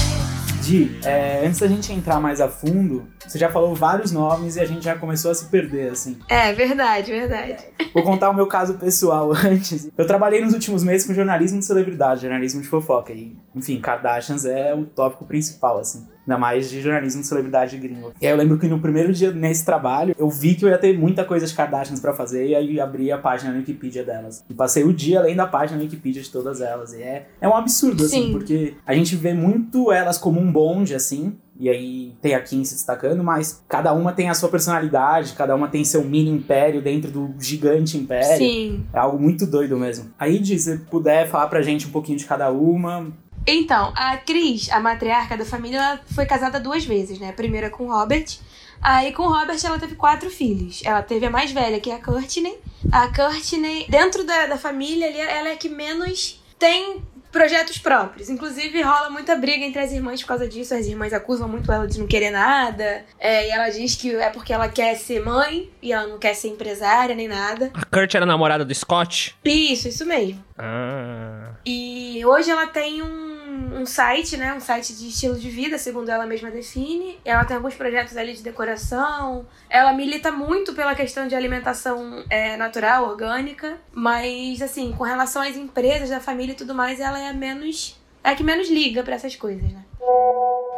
Di, 0.64 0.98
é, 1.06 1.46
antes 1.46 1.60
da 1.60 1.68
gente 1.68 1.92
entrar 1.92 2.22
mais 2.22 2.40
a 2.40 2.48
fundo, 2.48 3.06
você 3.28 3.38
já 3.38 3.52
falou 3.52 3.76
vários 3.76 4.14
nomes 4.14 4.56
e 4.56 4.62
a 4.62 4.66
gente 4.66 4.86
já 4.86 4.96
começou 4.98 5.32
a 5.32 5.36
se 5.36 5.50
perder, 5.50 5.92
assim. 5.92 6.18
É, 6.30 6.54
verdade, 6.54 7.12
verdade. 7.12 7.66
Vou 7.94 8.02
contar 8.02 8.30
o 8.30 8.34
meu 8.34 8.48
caso 8.48 8.76
pessoal 8.76 9.34
antes. 9.36 9.90
Eu 9.98 10.08
trabalhei 10.08 10.40
nos 10.40 10.54
últimos 10.54 10.82
meses 10.82 11.06
com 11.06 11.14
jornalismo 11.14 11.60
de 11.60 11.66
celebridade, 11.66 12.22
jornalismo 12.22 12.62
de 12.62 12.68
fofoca. 12.70 13.12
E, 13.12 13.36
enfim, 13.54 13.82
Kardashians 13.82 14.46
é 14.46 14.74
o 14.74 14.86
tópico 14.86 15.26
principal, 15.26 15.80
assim. 15.80 16.08
Ainda 16.30 16.38
mais 16.38 16.70
de 16.70 16.80
jornalismo 16.80 17.22
de 17.22 17.28
celebridade 17.28 17.76
gringo. 17.76 18.14
E 18.22 18.28
aí 18.28 18.32
eu 18.32 18.38
lembro 18.38 18.60
que 18.60 18.68
no 18.68 18.80
primeiro 18.80 19.12
dia 19.12 19.32
nesse 19.32 19.66
trabalho, 19.66 20.16
eu 20.16 20.30
vi 20.30 20.54
que 20.54 20.64
eu 20.64 20.70
ia 20.70 20.78
ter 20.78 20.96
muita 20.96 21.26
coisa 21.26 21.48
de 21.48 21.54
Kardashians 21.56 22.00
pra 22.00 22.14
fazer, 22.14 22.50
e 22.50 22.56
aí 22.56 22.80
abri 22.80 23.12
a 23.12 23.18
página 23.18 23.52
na 23.52 23.58
Wikipedia 23.58 24.04
delas. 24.04 24.46
E 24.48 24.54
passei 24.54 24.84
o 24.84 24.94
dia 24.94 25.22
além 25.22 25.36
da 25.36 25.48
página 25.48 25.80
na 25.80 25.84
Wikipedia 25.84 26.22
de 26.22 26.30
todas 26.30 26.62
elas. 26.62 26.94
E 26.94 27.02
é, 27.02 27.28
é 27.42 27.48
um 27.48 27.56
absurdo, 27.56 28.06
assim, 28.06 28.28
Sim. 28.28 28.32
porque 28.32 28.76
a 28.86 28.94
gente 28.94 29.16
vê 29.16 29.34
muito 29.34 29.92
elas 29.92 30.20
como 30.20 30.40
um 30.40 30.52
bonde, 30.52 30.94
assim, 30.94 31.36
e 31.60 31.68
aí 31.68 32.14
tem 32.22 32.36
a 32.36 32.42
Kim 32.42 32.64
se 32.64 32.76
destacando, 32.76 33.24
mas 33.24 33.64
cada 33.68 33.92
uma 33.92 34.14
tem 34.14 34.30
a 34.30 34.36
sua 34.36 34.50
personalidade, 34.50 35.34
cada 35.34 35.56
uma 35.56 35.68
tem 35.68 35.84
seu 35.84 36.06
mini 36.06 36.30
império 36.30 36.80
dentro 36.80 37.10
do 37.10 37.34
gigante 37.40 37.98
império. 37.98 38.38
Sim. 38.38 38.86
É 38.94 39.00
algo 39.00 39.20
muito 39.20 39.48
doido 39.48 39.76
mesmo. 39.78 40.12
Aí, 40.20 40.38
Di, 40.38 40.60
se 40.60 40.78
você 40.78 40.78
puder 40.78 41.28
falar 41.28 41.48
pra 41.48 41.64
gente 41.64 41.88
um 41.88 41.92
pouquinho 41.92 42.20
de 42.20 42.26
cada 42.26 42.52
uma. 42.52 43.12
Então, 43.52 43.92
a 43.96 44.16
Cris, 44.16 44.70
a 44.70 44.80
matriarca 44.80 45.36
da 45.36 45.44
família, 45.44 45.78
ela 45.80 46.00
foi 46.14 46.28
casada 46.28 46.60
duas 46.60 46.86
vezes, 46.86 47.18
né? 47.18 47.30
A 47.30 47.34
primeira 47.34 47.72
com 47.72 47.86
o 47.86 47.92
Robert. 47.92 48.38
Aí 48.80 49.12
com 49.12 49.24
o 49.24 49.28
Robert 49.28 49.58
ela 49.64 49.80
teve 49.80 49.96
quatro 49.96 50.30
filhos. 50.30 50.82
Ela 50.86 51.02
teve 51.02 51.26
a 51.26 51.32
mais 51.32 51.52
velha, 51.52 51.80
que 51.80 51.90
é 51.90 51.96
a 51.96 52.00
Courtney. 52.00 52.60
A 52.92 53.08
Courtney, 53.08 53.88
dentro 53.90 54.24
da, 54.24 54.46
da 54.46 54.58
família, 54.58 55.08
ali, 55.08 55.20
ela 55.20 55.50
é 55.50 55.54
a 55.54 55.58
que 55.58 55.68
menos 55.68 56.40
tem 56.60 57.02
projetos 57.32 57.80
próprios. 57.80 58.30
Inclusive, 58.30 58.82
rola 58.84 59.10
muita 59.10 59.36
briga 59.36 59.66
entre 59.66 59.82
as 59.82 59.92
irmãs 59.92 60.22
por 60.22 60.28
causa 60.28 60.48
disso. 60.48 60.76
As 60.76 60.86
irmãs 60.86 61.12
acusam 61.12 61.48
muito 61.48 61.72
ela 61.72 61.88
de 61.88 62.00
não 62.00 62.06
querer 62.06 62.30
nada. 62.30 63.04
É, 63.20 63.48
e 63.48 63.50
ela 63.50 63.70
diz 63.70 63.96
que 63.96 64.16
é 64.16 64.30
porque 64.30 64.54
ela 64.54 64.70
quer 64.70 64.96
ser 64.96 65.26
mãe 65.26 65.72
e 65.82 65.92
ela 65.92 66.08
não 66.08 66.20
quer 66.20 66.36
ser 66.36 66.50
empresária 66.50 67.16
nem 67.16 67.28
nada. 67.28 67.72
A 67.74 67.84
Kurt 67.86 68.14
era 68.14 68.28
namorada 68.28 68.64
do 68.64 68.76
Scott? 68.76 69.36
Isso, 69.44 69.88
isso 69.88 70.06
mesmo. 70.06 70.44
Ah. 70.58 71.54
E 71.66 72.24
hoje 72.26 72.50
ela 72.52 72.68
tem 72.68 73.02
um 73.02 73.29
um 73.74 73.86
site, 73.86 74.38
né? 74.38 74.54
Um 74.54 74.60
site 74.60 74.94
de 74.94 75.10
estilo 75.10 75.38
de 75.38 75.50
vida, 75.50 75.78
segundo 75.78 76.10
ela 76.10 76.26
mesma 76.26 76.50
define. 76.50 77.20
Ela 77.26 77.46
tem 77.46 77.56
alguns 77.56 77.76
projetos 77.76 78.16
ali 78.18 78.34
de 78.34 78.42
decoração. 78.42 79.46
Ela 79.70 79.94
milita 79.94 80.32
muito 80.32 80.74
pela 80.74 80.96
questão 80.96 81.28
de 81.28 81.36
alimentação 81.36 82.24
é, 82.30 82.58
natural, 82.58 83.06
orgânica. 83.06 83.78
Mas, 83.94 84.62
assim, 84.62 84.94
com 84.98 85.04
relação 85.04 85.42
às 85.42 85.56
empresas, 85.56 86.10
da 86.10 86.20
família 86.20 86.54
e 86.54 86.56
tudo 86.56 86.74
mais, 86.74 87.00
ela 87.00 87.20
é 87.20 87.34
menos. 87.34 88.00
É 88.24 88.30
a 88.32 88.36
que 88.36 88.44
menos 88.44 88.70
liga 88.70 89.04
pra 89.04 89.16
essas 89.16 89.36
coisas, 89.36 89.72
né? 89.72 89.84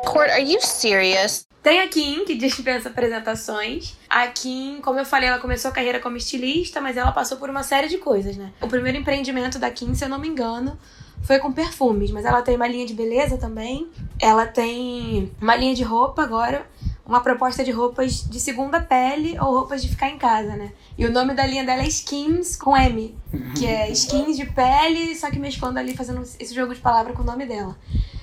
Court, 0.05 0.29
are 0.29 0.51
you 0.51 0.61
serious? 0.61 1.45
Tem 1.63 1.79
a 1.79 1.88
Kim, 1.88 2.25
que 2.25 2.35
dispensa 2.35 2.89
apresentações. 2.89 3.95
A 4.09 4.27
Kim, 4.27 4.79
como 4.81 5.00
eu 5.00 5.05
falei, 5.05 5.29
ela 5.29 5.39
começou 5.39 5.69
a 5.69 5.73
carreira 5.73 6.00
como 6.00 6.17
estilista, 6.17 6.81
mas 6.81 6.97
ela 6.97 7.11
passou 7.11 7.38
por 7.38 7.50
uma 7.50 7.63
série 7.63 7.88
de 7.88 7.97
coisas, 7.97 8.35
né? 8.35 8.51
O 8.59 8.67
primeiro 8.67 8.97
empreendimento 8.97 9.59
da 9.59 9.69
Kim, 9.69 9.93
se 9.93 10.03
eu 10.03 10.09
não 10.09 10.19
me 10.19 10.27
engano, 10.27 10.77
foi 11.23 11.39
com 11.39 11.51
perfumes, 11.51 12.11
mas 12.11 12.25
ela 12.25 12.41
tem 12.41 12.55
uma 12.55 12.67
linha 12.67 12.85
de 12.85 12.93
beleza 12.93 13.37
também. 13.37 13.89
Ela 14.19 14.45
tem 14.45 15.31
uma 15.41 15.55
linha 15.55 15.75
de 15.75 15.83
roupa 15.83 16.23
agora, 16.23 16.67
uma 17.05 17.21
proposta 17.21 17.63
de 17.63 17.71
roupas 17.71 18.23
de 18.29 18.39
segunda 18.39 18.79
pele 18.79 19.37
ou 19.39 19.53
roupas 19.53 19.81
de 19.81 19.89
ficar 19.89 20.09
em 20.09 20.17
casa, 20.17 20.55
né? 20.55 20.71
E 20.97 21.05
o 21.05 21.11
nome 21.11 21.33
da 21.33 21.45
linha 21.45 21.63
dela 21.63 21.83
é 21.83 21.87
Skins 21.87 22.55
com 22.55 22.75
M, 22.75 23.15
que 23.57 23.65
é 23.65 23.89
skins 23.91 24.37
de 24.37 24.45
pele, 24.45 25.15
só 25.15 25.29
que 25.29 25.39
mesclando 25.39 25.79
ali, 25.79 25.95
fazendo 25.95 26.21
esse 26.21 26.53
jogo 26.53 26.73
de 26.73 26.81
palavra 26.81 27.13
com 27.13 27.21
o 27.21 27.25
nome 27.25 27.45
dela. 27.45 27.77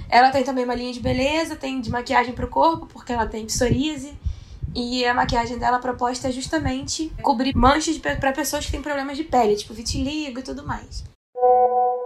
Ela 0.08 0.30
tem 0.30 0.42
também 0.42 0.64
uma 0.64 0.74
linha 0.74 0.92
de 0.92 1.00
beleza, 1.00 1.54
tem 1.54 1.80
de 1.80 1.90
maquiagem 1.90 2.32
pro 2.32 2.48
corpo, 2.48 2.86
porque 2.86 3.12
ela 3.12 3.26
tem 3.26 3.44
psoríase. 3.44 4.14
E 4.74 5.04
a 5.04 5.14
maquiagem 5.14 5.58
dela 5.58 5.78
proposta 5.78 6.28
é 6.28 6.32
justamente 6.32 7.12
cobrir 7.22 7.54
manchas 7.54 7.98
para 7.98 8.32
pessoas 8.32 8.66
que 8.66 8.72
têm 8.72 8.82
problemas 8.82 9.16
de 9.16 9.24
pele, 9.24 9.56
tipo 9.56 9.74
vitiligo 9.74 10.40
e 10.40 10.42
tudo 10.42 10.66
mais. 10.66 11.04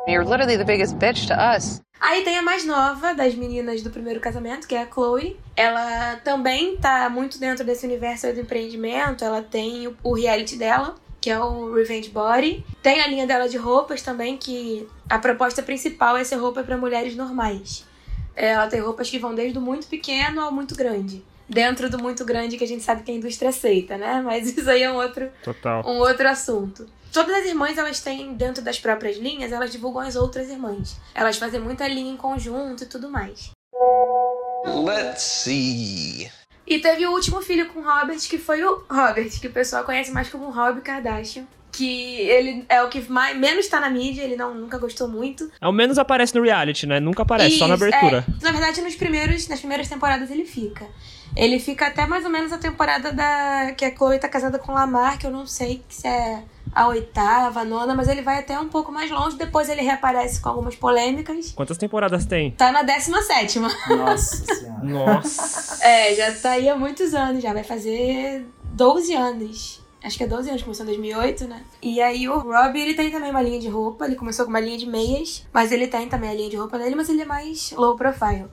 You're 0.07 0.25
literally 0.25 0.57
the 0.57 0.65
biggest 0.65 0.97
bitch 0.97 1.27
to 1.29 1.35
us. 1.35 1.81
Aí 2.01 2.25
tem 2.25 2.37
a 2.37 2.43
mais 2.43 2.65
nova 2.65 3.15
das 3.15 3.37
meninas 3.37 3.83
do 3.83 3.91
primeiro 3.91 4.19
casamento, 4.19 4.67
que 4.67 4.75
é 4.75 4.83
a 4.83 4.87
Chloe. 4.87 5.37
Ela 5.55 6.17
também 6.25 6.77
tá 6.77 7.09
muito 7.09 7.39
dentro 7.39 7.65
desse 7.65 7.87
universo 7.87 8.33
do 8.33 8.41
empreendimento. 8.41 9.25
Ela 9.25 9.41
tem 9.41 9.87
o, 10.03 10.13
reality 10.13 10.57
dela, 10.57 10.97
que 11.21 11.31
é 11.31 11.39
o 11.39 11.73
Revenge 11.73 12.11
Body. 12.11 12.67
Tem 12.83 13.01
a 13.01 13.07
linha 13.07 13.25
dela 13.25 13.49
de 13.49 13.57
roupas 13.57 14.03
também, 14.03 14.37
que 14.37 14.89
a 15.09 15.21
proposta 15.21 15.63
principal 15.63 16.17
é 16.17 16.25
ser 16.25 16.37
roupa 16.37 16.65
para 16.65 16.77
mulheres 16.77 17.15
normais. 17.15 17.87
Ela 18.35 18.67
tem 18.67 18.81
roupas 18.81 19.09
que 19.09 19.21
vão 19.21 19.33
desde 19.33 19.57
o 19.57 19.61
muito 19.61 19.87
pequeno 19.87 20.41
ao 20.41 20.51
muito 20.51 20.75
grande. 20.75 21.25
Dentro 21.49 21.89
do 21.89 21.99
muito 22.03 22.25
grande 22.25 22.57
que 22.57 22.65
a 22.65 22.69
gente 22.69 22.83
sabe 22.83 23.05
que 23.05 23.13
a 23.13 23.15
indústria 23.15 23.51
aceita, 23.51 23.97
né? 23.97 24.21
Mas 24.25 24.57
isso 24.57 24.69
aí 24.69 24.83
é 24.83 24.91
um 24.91 24.97
outro, 24.97 25.31
Total. 25.45 25.85
um 25.87 25.99
outro 25.99 26.29
assunto. 26.29 26.89
Todas 27.13 27.37
as 27.37 27.45
irmãs, 27.47 27.77
elas 27.77 28.01
têm, 28.01 28.33
dentro 28.33 28.65
das 28.65 28.81
próprias 28.81 29.19
linhas, 29.19 29.53
elas 29.53 29.71
divulgam 29.71 30.01
as 30.01 30.17
outras 30.17 30.49
irmãs. 30.49 30.97
Elas 31.15 31.37
fazem 31.37 31.61
muita 31.61 31.87
linha 31.87 32.11
em 32.11 32.17
conjunto 32.17 32.85
e 32.85 32.87
tudo 32.87 33.11
mais. 33.11 33.51
Let's 34.65 35.23
see. 35.23 36.31
E 36.67 36.79
teve 36.79 37.07
o 37.07 37.13
último 37.13 37.43
filho 37.43 37.69
com 37.69 37.81
o 37.81 37.83
Robert, 37.83 38.19
que 38.21 38.39
foi 38.39 38.65
o 38.65 38.83
Robert, 38.89 39.29
que 39.41 39.47
o 39.47 39.53
pessoal 39.53 39.85
conhece 39.85 40.11
mais 40.11 40.31
como 40.31 40.51
Rob 40.51 40.81
Kardashian. 40.81 41.45
Que 41.71 42.21
ele 42.21 42.65
é 42.69 42.83
o 42.83 42.89
que 42.89 43.01
mais, 43.11 43.37
menos 43.37 43.67
tá 43.67 43.81
na 43.81 43.91
mídia, 43.91 44.23
ele 44.23 44.37
não, 44.37 44.55
nunca 44.55 44.79
gostou 44.79 45.09
muito. 45.09 45.51
Ao 45.61 45.73
menos 45.73 45.99
aparece 45.99 46.35
no 46.35 46.43
reality, 46.43 46.87
né? 46.87 47.01
Nunca 47.01 47.23
aparece, 47.23 47.59
só 47.59 47.67
na 47.67 47.75
Isso, 47.75 47.85
abertura. 47.85 48.25
é. 48.29 48.45
na 48.45 48.53
verdade, 48.53 48.81
nos 48.83 48.95
primeiros, 48.95 49.49
nas 49.49 49.59
primeiras 49.59 49.89
temporadas 49.89 50.31
ele 50.31 50.45
fica. 50.45 50.87
Ele 51.35 51.59
fica 51.59 51.87
até 51.87 52.07
mais 52.07 52.25
ou 52.25 52.31
menos 52.31 52.53
a 52.53 52.59
temporada 52.59 53.11
da 53.11 53.73
que 53.77 53.87
a 53.87 53.95
Chloe 53.95 54.19
tá 54.19 54.29
casada 54.29 54.59
com 54.59 54.73
o 54.73 54.75
Lamar, 54.75 55.19
que 55.19 55.27
eu 55.27 55.31
não 55.31 55.47
sei 55.47 55.83
se 55.89 56.07
é 56.07 56.43
a 56.75 56.89
oitava, 56.89 57.61
a 57.61 57.65
nona, 57.65 57.95
mas 57.95 58.09
ele 58.09 58.23
vai 58.23 58.39
até 58.39 58.59
um 58.59 58.69
pouco 58.69 58.91
mais 58.91 59.11
longe. 59.11 59.37
Depois 59.37 59.69
ele 59.69 59.83
reaparece 59.83 60.41
com 60.41 60.49
algumas 60.49 60.75
polêmicas. 60.75 61.53
Quantas 61.53 61.77
temporadas 61.77 62.25
tem? 62.25 62.53
Tá 62.53 62.73
na 62.73 62.83
décima 62.83 63.23
sétima. 63.23 63.69
Nossa 63.89 64.45
senhora. 64.55 64.83
Nossa. 64.83 65.85
É, 65.85 66.15
já 66.15 66.33
tá 66.33 66.51
aí 66.53 66.69
há 66.69 66.77
muitos 66.77 67.15
anos, 67.15 67.43
já 67.43 67.53
vai 67.53 67.65
fazer 67.65 68.47
12 68.65 69.15
anos. 69.15 69.83
Acho 70.03 70.19
que 70.19 70.25
é 70.25 70.27
12 70.27 70.49
anos, 70.49 70.63
começou 70.63 70.85
em 70.85 70.89
2008, 70.89 71.47
né? 71.47 71.63
E 71.81 72.01
aí 72.01 72.29
o 72.29 72.37
Rob, 72.39 72.77
ele 72.77 72.95
tem 72.95 73.11
também 73.11 73.31
uma 73.31 73.41
linha 73.41 73.61
de 73.61 73.69
roupa, 73.69 74.05
ele 74.05 74.17
começou 74.17 74.45
com 74.45 74.51
uma 74.51 74.59
linha 74.59 74.77
de 74.77 74.87
meias, 74.87 75.47
mas 75.53 75.71
ele 75.71 75.87
tem 75.87 76.09
também 76.09 76.29
a 76.29 76.35
linha 76.35 76.51
de 76.51 76.57
roupa 76.57 76.77
dele, 76.77 76.97
mas 76.97 77.09
ele 77.09 77.23
é 77.23 77.25
mais 77.25 77.71
low 77.71 77.95
profile. 77.95 78.49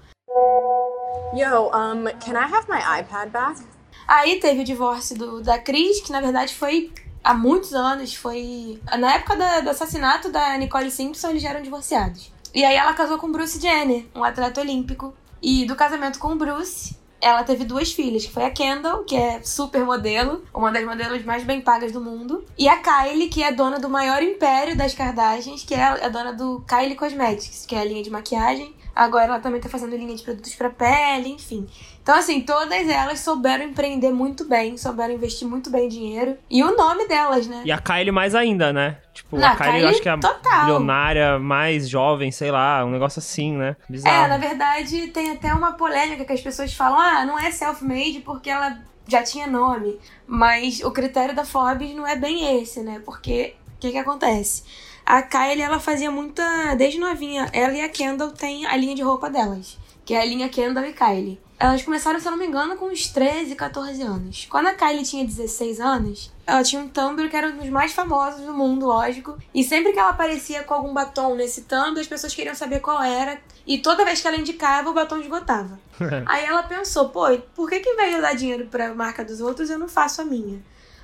Yo, 1.33 1.67
um, 1.67 2.03
can 2.19 2.33
I 2.33 2.43
have 2.43 2.67
my 2.69 3.01
iPad 3.01 3.29
back? 3.29 3.61
Aí 4.07 4.39
teve 4.39 4.61
o 4.61 4.63
divórcio 4.63 5.17
do, 5.17 5.41
da 5.41 5.57
Cris, 5.57 6.01
que 6.01 6.11
na 6.11 6.21
verdade 6.21 6.53
foi 6.53 6.91
há 7.23 7.33
muitos 7.33 7.73
anos, 7.73 8.13
foi... 8.13 8.79
Na 8.97 9.15
época 9.15 9.35
da- 9.35 9.61
do 9.61 9.69
assassinato 9.69 10.29
da 10.31 10.57
Nicole 10.57 10.91
Simpson, 10.91 11.29
eles 11.29 11.41
já 11.41 11.49
eram 11.49 11.61
divorciados. 11.61 12.31
E 12.53 12.63
aí 12.63 12.75
ela 12.75 12.93
casou 12.93 13.17
com 13.17 13.31
Bruce 13.31 13.59
Jenner, 13.59 14.05
um 14.15 14.23
atleta 14.23 14.61
olímpico. 14.61 15.13
E 15.41 15.65
do 15.65 15.75
casamento 15.75 16.19
com 16.19 16.35
Bruce, 16.37 16.97
ela 17.21 17.43
teve 17.43 17.63
duas 17.63 17.91
filhas, 17.91 18.25
que 18.25 18.31
foi 18.31 18.43
a 18.45 18.49
Kendall, 18.49 19.03
que 19.03 19.15
é 19.15 19.41
super 19.43 19.85
modelo, 19.85 20.43
uma 20.53 20.71
das 20.71 20.83
modelos 20.85 21.23
mais 21.23 21.43
bem 21.43 21.61
pagas 21.61 21.91
do 21.91 22.01
mundo, 22.01 22.43
e 22.57 22.67
a 22.67 22.77
Kylie, 22.77 23.29
que 23.29 23.43
é 23.43 23.51
dona 23.51 23.79
do 23.79 23.89
maior 23.89 24.21
império 24.23 24.75
das 24.77 24.93
Kardashians, 24.93 25.63
que 25.63 25.73
é 25.73 25.83
a 25.83 26.09
dona 26.09 26.33
do 26.33 26.63
Kylie 26.67 26.95
Cosmetics, 26.95 27.65
que 27.65 27.75
é 27.75 27.79
a 27.79 27.85
linha 27.85 28.03
de 28.03 28.09
maquiagem. 28.09 28.73
Agora 28.99 29.23
ela 29.27 29.39
também 29.39 29.61
tá 29.61 29.69
fazendo 29.69 29.95
linha 29.95 30.13
de 30.13 30.21
produtos 30.21 30.53
pra 30.55 30.69
pele, 30.69 31.29
enfim. 31.29 31.65
Então, 32.03 32.17
assim, 32.17 32.41
todas 32.41 32.85
elas 32.89 33.21
souberam 33.21 33.63
empreender 33.63 34.11
muito 34.11 34.43
bem, 34.43 34.75
souberam 34.75 35.13
investir 35.13 35.47
muito 35.47 35.69
bem 35.69 35.87
dinheiro. 35.87 36.35
E 36.49 36.61
o 36.61 36.75
nome 36.75 37.07
delas, 37.07 37.47
né? 37.47 37.61
E 37.63 37.71
a 37.71 37.77
Kylie 37.77 38.11
mais 38.11 38.35
ainda, 38.35 38.73
né? 38.73 38.97
Tipo, 39.13 39.37
Não, 39.37 39.47
a 39.47 39.55
Kylie, 39.55 39.67
eu 39.67 39.73
Kylie 39.73 39.87
acho 39.89 40.01
que 40.01 40.09
é 40.09 40.11
a 40.11 40.17
total. 40.17 40.65
bilionária 40.65 41.39
mais 41.39 41.87
jovem, 41.87 42.29
sei 42.29 42.51
lá, 42.51 42.83
um 42.83 42.89
negócio 42.91 43.19
assim, 43.19 43.53
né? 43.53 43.77
É, 43.87 43.91
Bizarro. 43.91 44.27
na 44.27 44.37
verdade, 44.37 45.07
tem 45.07 45.31
até 45.31 45.53
uma 45.53 45.71
polêmica 45.71 46.25
que 46.25 46.33
as 46.33 46.41
pessoas 46.41 46.73
falam: 46.73 46.99
ah, 46.99 47.25
não 47.25 47.39
é 47.39 47.51
self-made 47.51 48.19
porque 48.19 48.49
ela 48.49 48.79
já 49.07 49.23
tinha 49.23 49.47
nome. 49.47 49.97
Mas 50.27 50.81
o 50.83 50.91
critério 50.91 51.33
da 51.33 51.45
Forbes 51.45 51.95
não 51.95 52.05
é 52.05 52.17
bem 52.17 52.61
esse, 52.61 52.81
né? 52.81 53.01
Porque 53.05 53.55
o 53.77 53.79
que, 53.79 53.91
que 53.91 53.97
acontece? 53.97 54.63
A 55.09 55.23
Kylie, 55.23 55.63
ela 55.63 55.79
fazia 55.79 56.11
muita. 56.11 56.75
Desde 56.75 56.99
novinha, 56.99 57.49
ela 57.51 57.73
e 57.73 57.81
a 57.81 57.89
Kendall 57.89 58.29
têm 58.29 58.67
a 58.67 58.77
linha 58.77 58.93
de 58.93 59.01
roupa 59.01 59.27
delas, 59.27 59.75
que 60.05 60.13
é 60.13 60.21
a 60.21 60.23
linha 60.23 60.47
Kendall 60.47 60.85
e 60.85 60.93
Kylie. 60.93 61.41
Elas 61.57 61.81
começaram, 61.81 62.19
se 62.19 62.27
eu 62.27 62.31
não 62.31 62.37
me 62.37 62.45
engano, 62.45 62.77
com 62.77 62.85
uns 62.85 63.07
13, 63.07 63.55
14 63.55 64.03
anos. 64.03 64.45
Quando 64.47 64.67
a 64.67 64.75
Kylie 64.75 65.01
tinha 65.01 65.25
16 65.25 65.79
anos, 65.79 66.31
ela 66.45 66.61
tinha 66.61 66.79
um 66.79 66.87
Tumblr 66.87 67.27
que 67.27 67.35
era 67.35 67.47
um 67.47 67.57
dos 67.57 67.69
mais 67.69 67.91
famosos 67.91 68.45
do 68.45 68.53
mundo, 68.53 68.85
lógico. 68.85 69.35
E 69.51 69.63
sempre 69.63 69.93
que 69.93 69.97
ela 69.97 70.11
aparecia 70.11 70.63
com 70.63 70.75
algum 70.75 70.93
batom 70.93 71.33
nesse 71.33 71.63
Tumblr, 71.63 71.99
as 71.99 72.07
pessoas 72.07 72.35
queriam 72.35 72.53
saber 72.53 72.79
qual 72.79 73.01
era. 73.01 73.41
E 73.65 73.79
toda 73.79 74.05
vez 74.05 74.21
que 74.21 74.27
ela 74.27 74.37
indicava, 74.37 74.91
o 74.91 74.93
batom 74.93 75.17
esgotava. 75.17 75.79
Aí 76.27 76.45
ela 76.45 76.61
pensou, 76.61 77.09
pô, 77.09 77.25
por 77.55 77.67
que 77.67 77.79
que 77.79 77.89
eu 77.89 78.21
dar 78.21 78.35
dinheiro 78.35 78.67
pra 78.67 78.93
marca 78.93 79.25
dos 79.25 79.41
outros, 79.41 79.71
eu 79.71 79.79
não 79.79 79.87
faço 79.87 80.21
a 80.21 80.25
minha? 80.25 80.61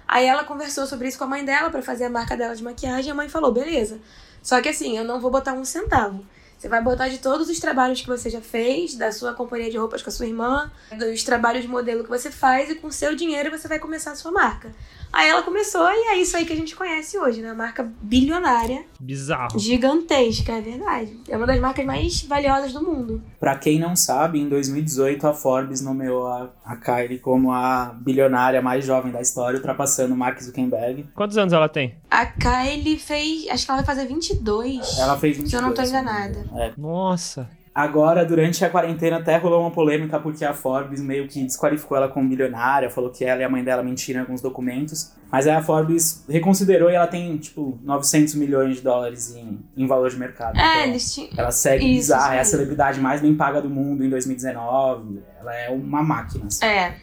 Aí 0.08 0.26
ela 0.26 0.44
conversou 0.44 0.86
sobre 0.86 1.08
isso 1.08 1.18
com 1.18 1.24
a 1.24 1.28
mãe 1.28 1.44
dela 1.44 1.70
pra 1.70 1.82
fazer 1.82 2.06
a 2.06 2.10
marca 2.10 2.38
dela 2.38 2.56
de 2.56 2.64
maquiagem. 2.64 3.10
E 3.10 3.12
a 3.12 3.16
mãe 3.16 3.30
falou, 3.30 3.52
beleza. 3.52 4.00
Só 4.42 4.62
que 4.62 4.70
assim, 4.70 4.98
eu 4.98 5.04
não 5.04 5.20
vou 5.20 5.32
botar 5.32 5.54
um 5.54 5.66
centavo. 5.66 6.24
Você 6.58 6.70
vai 6.70 6.82
botar 6.82 7.10
de 7.10 7.20
todos 7.20 7.50
os 7.50 7.60
trabalhos 7.60 8.02
que 8.02 8.08
você 8.08 8.30
já 8.30 8.42
fez, 8.42 8.96
da 8.96 9.12
sua 9.12 9.34
companhia 9.34 9.70
de 9.70 9.78
roupas 9.78 10.02
com 10.02 10.10
a 10.10 10.14
sua 10.14 10.26
irmã, 10.26 10.72
dos 10.98 11.24
trabalhos 11.24 11.62
de 11.62 11.68
modelo 11.68 12.04
que 12.04 12.10
você 12.10 12.32
faz, 12.32 12.70
e 12.70 12.76
com 12.76 12.88
o 12.88 12.92
seu 12.92 13.16
dinheiro 13.16 13.52
você 13.52 13.68
vai 13.68 13.80
começar 13.80 14.12
a 14.12 14.16
sua 14.16 14.32
marca. 14.32 14.72
Aí 15.14 15.30
ela 15.30 15.44
começou, 15.44 15.88
e 15.90 16.10
é 16.10 16.18
isso 16.18 16.36
aí 16.36 16.46
que 16.46 16.52
a 16.52 16.56
gente 16.56 16.76
conhece 16.76 17.18
hoje, 17.18 17.42
né? 17.42 17.54
Marca 17.54 17.90
bilionária, 18.02 18.84
Bizarro. 19.00 19.58
gigantesca, 19.58 20.52
é 20.54 20.62
verdade. 20.62 21.18
É 21.30 21.38
uma 21.38 21.46
das 21.48 21.60
marcas 21.60 21.86
mais 21.86 22.22
valiosas 22.24 22.74
do 22.74 22.84
mundo. 22.84 23.22
Pra 23.40 23.56
quem 23.56 23.80
não 23.80 23.96
sabe, 23.96 24.40
em 24.40 24.50
2018 24.50 25.26
a 25.26 25.34
Forbes 25.34 25.80
nomeou 25.82 26.28
a, 26.28 26.50
a 26.66 26.76
Kylie 26.76 27.20
como 27.20 27.52
a 27.54 27.96
bilionária 28.02 28.62
mais 28.62 28.84
jovem 28.84 29.12
da 29.12 29.22
história, 29.22 29.56
ultrapassando 29.58 30.16
Mark 30.16 30.42
Zuckerberg. 30.42 31.08
Quantos 31.16 31.38
anos 31.38 31.54
ela 31.54 31.70
tem? 31.70 31.96
A 32.12 32.26
Kylie 32.26 33.00
fez, 33.00 33.48
acho 33.50 33.66
que 33.66 33.72
ela 33.72 33.82
vai 33.82 33.96
fazer 33.96 34.08
22. 34.08 34.98
Ela 35.00 35.18
fez 35.18 35.38
22. 35.38 35.50
Se 35.50 35.56
eu 35.56 35.62
não 35.62 35.74
tô 35.74 35.82
enganada. 35.82 36.46
É. 36.58 36.72
Nossa. 36.78 37.50
Agora, 37.74 38.24
durante 38.26 38.64
a 38.64 38.70
quarentena, 38.70 39.18
até 39.18 39.36
rolou 39.36 39.60
uma 39.60 39.72
polêmica 39.72 40.18
porque 40.18 40.46
a 40.46 40.54
Forbes 40.54 41.02
meio 41.02 41.28
que 41.28 41.44
desqualificou 41.44 41.98
ela 41.98 42.08
como 42.08 42.30
bilionária, 42.30 42.90
falou 42.90 43.10
que 43.10 43.26
ela 43.26 43.42
e 43.42 43.44
a 43.44 43.50
mãe 43.50 43.62
dela 43.66 43.84
mentiram 43.84 44.20
em 44.20 44.22
alguns 44.22 44.40
documentos. 44.40 45.12
Mas 45.30 45.46
aí 45.46 45.54
a 45.54 45.62
Forbes 45.62 46.24
reconsiderou 46.30 46.90
e 46.90 46.96
ela 46.96 47.08
tem, 47.08 47.36
tipo, 47.36 47.78
900 47.84 48.36
milhões 48.36 48.78
de 48.78 48.82
dólares 48.82 49.36
em, 49.36 49.60
em 49.76 49.86
valor 49.86 50.10
de 50.10 50.16
mercado. 50.18 50.58
É, 50.58 50.62
Então, 50.80 50.90
eles 50.92 51.14
tinham. 51.14 51.30
Ela 51.38 51.52
segue 51.52 51.84
Isso, 51.86 52.14
bizarra, 52.14 52.36
é 52.36 52.40
a 52.40 52.46
celebridade 52.46 53.02
mais 53.02 53.20
bem 53.20 53.36
paga 53.36 53.62
do 53.62 53.70
mundo 53.70 54.06
em 54.06 54.10
2019. 54.10 55.20
Ela 55.42 55.54
é 55.56 55.70
uma 55.70 56.02
máquina. 56.02 56.46
assim. 56.48 56.66
É. 56.66 56.96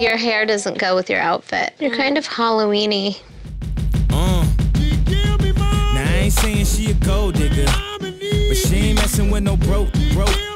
Your 0.00 0.16
hair 0.16 0.46
doesn't 0.46 0.78
go 0.78 0.94
with 0.96 1.10
your 1.10 1.20
outfit. 1.20 1.74
You're 1.78 1.94
kind 1.94 2.16
of 2.16 2.26
Halloweeny. 2.26 3.16
Uh. 4.10 4.44
Now 5.94 6.02
I 6.02 6.22
ain't 6.24 6.32
saying 6.32 6.64
she 6.64 6.90
a 6.90 6.94
gold 7.06 7.34
digger, 7.36 7.66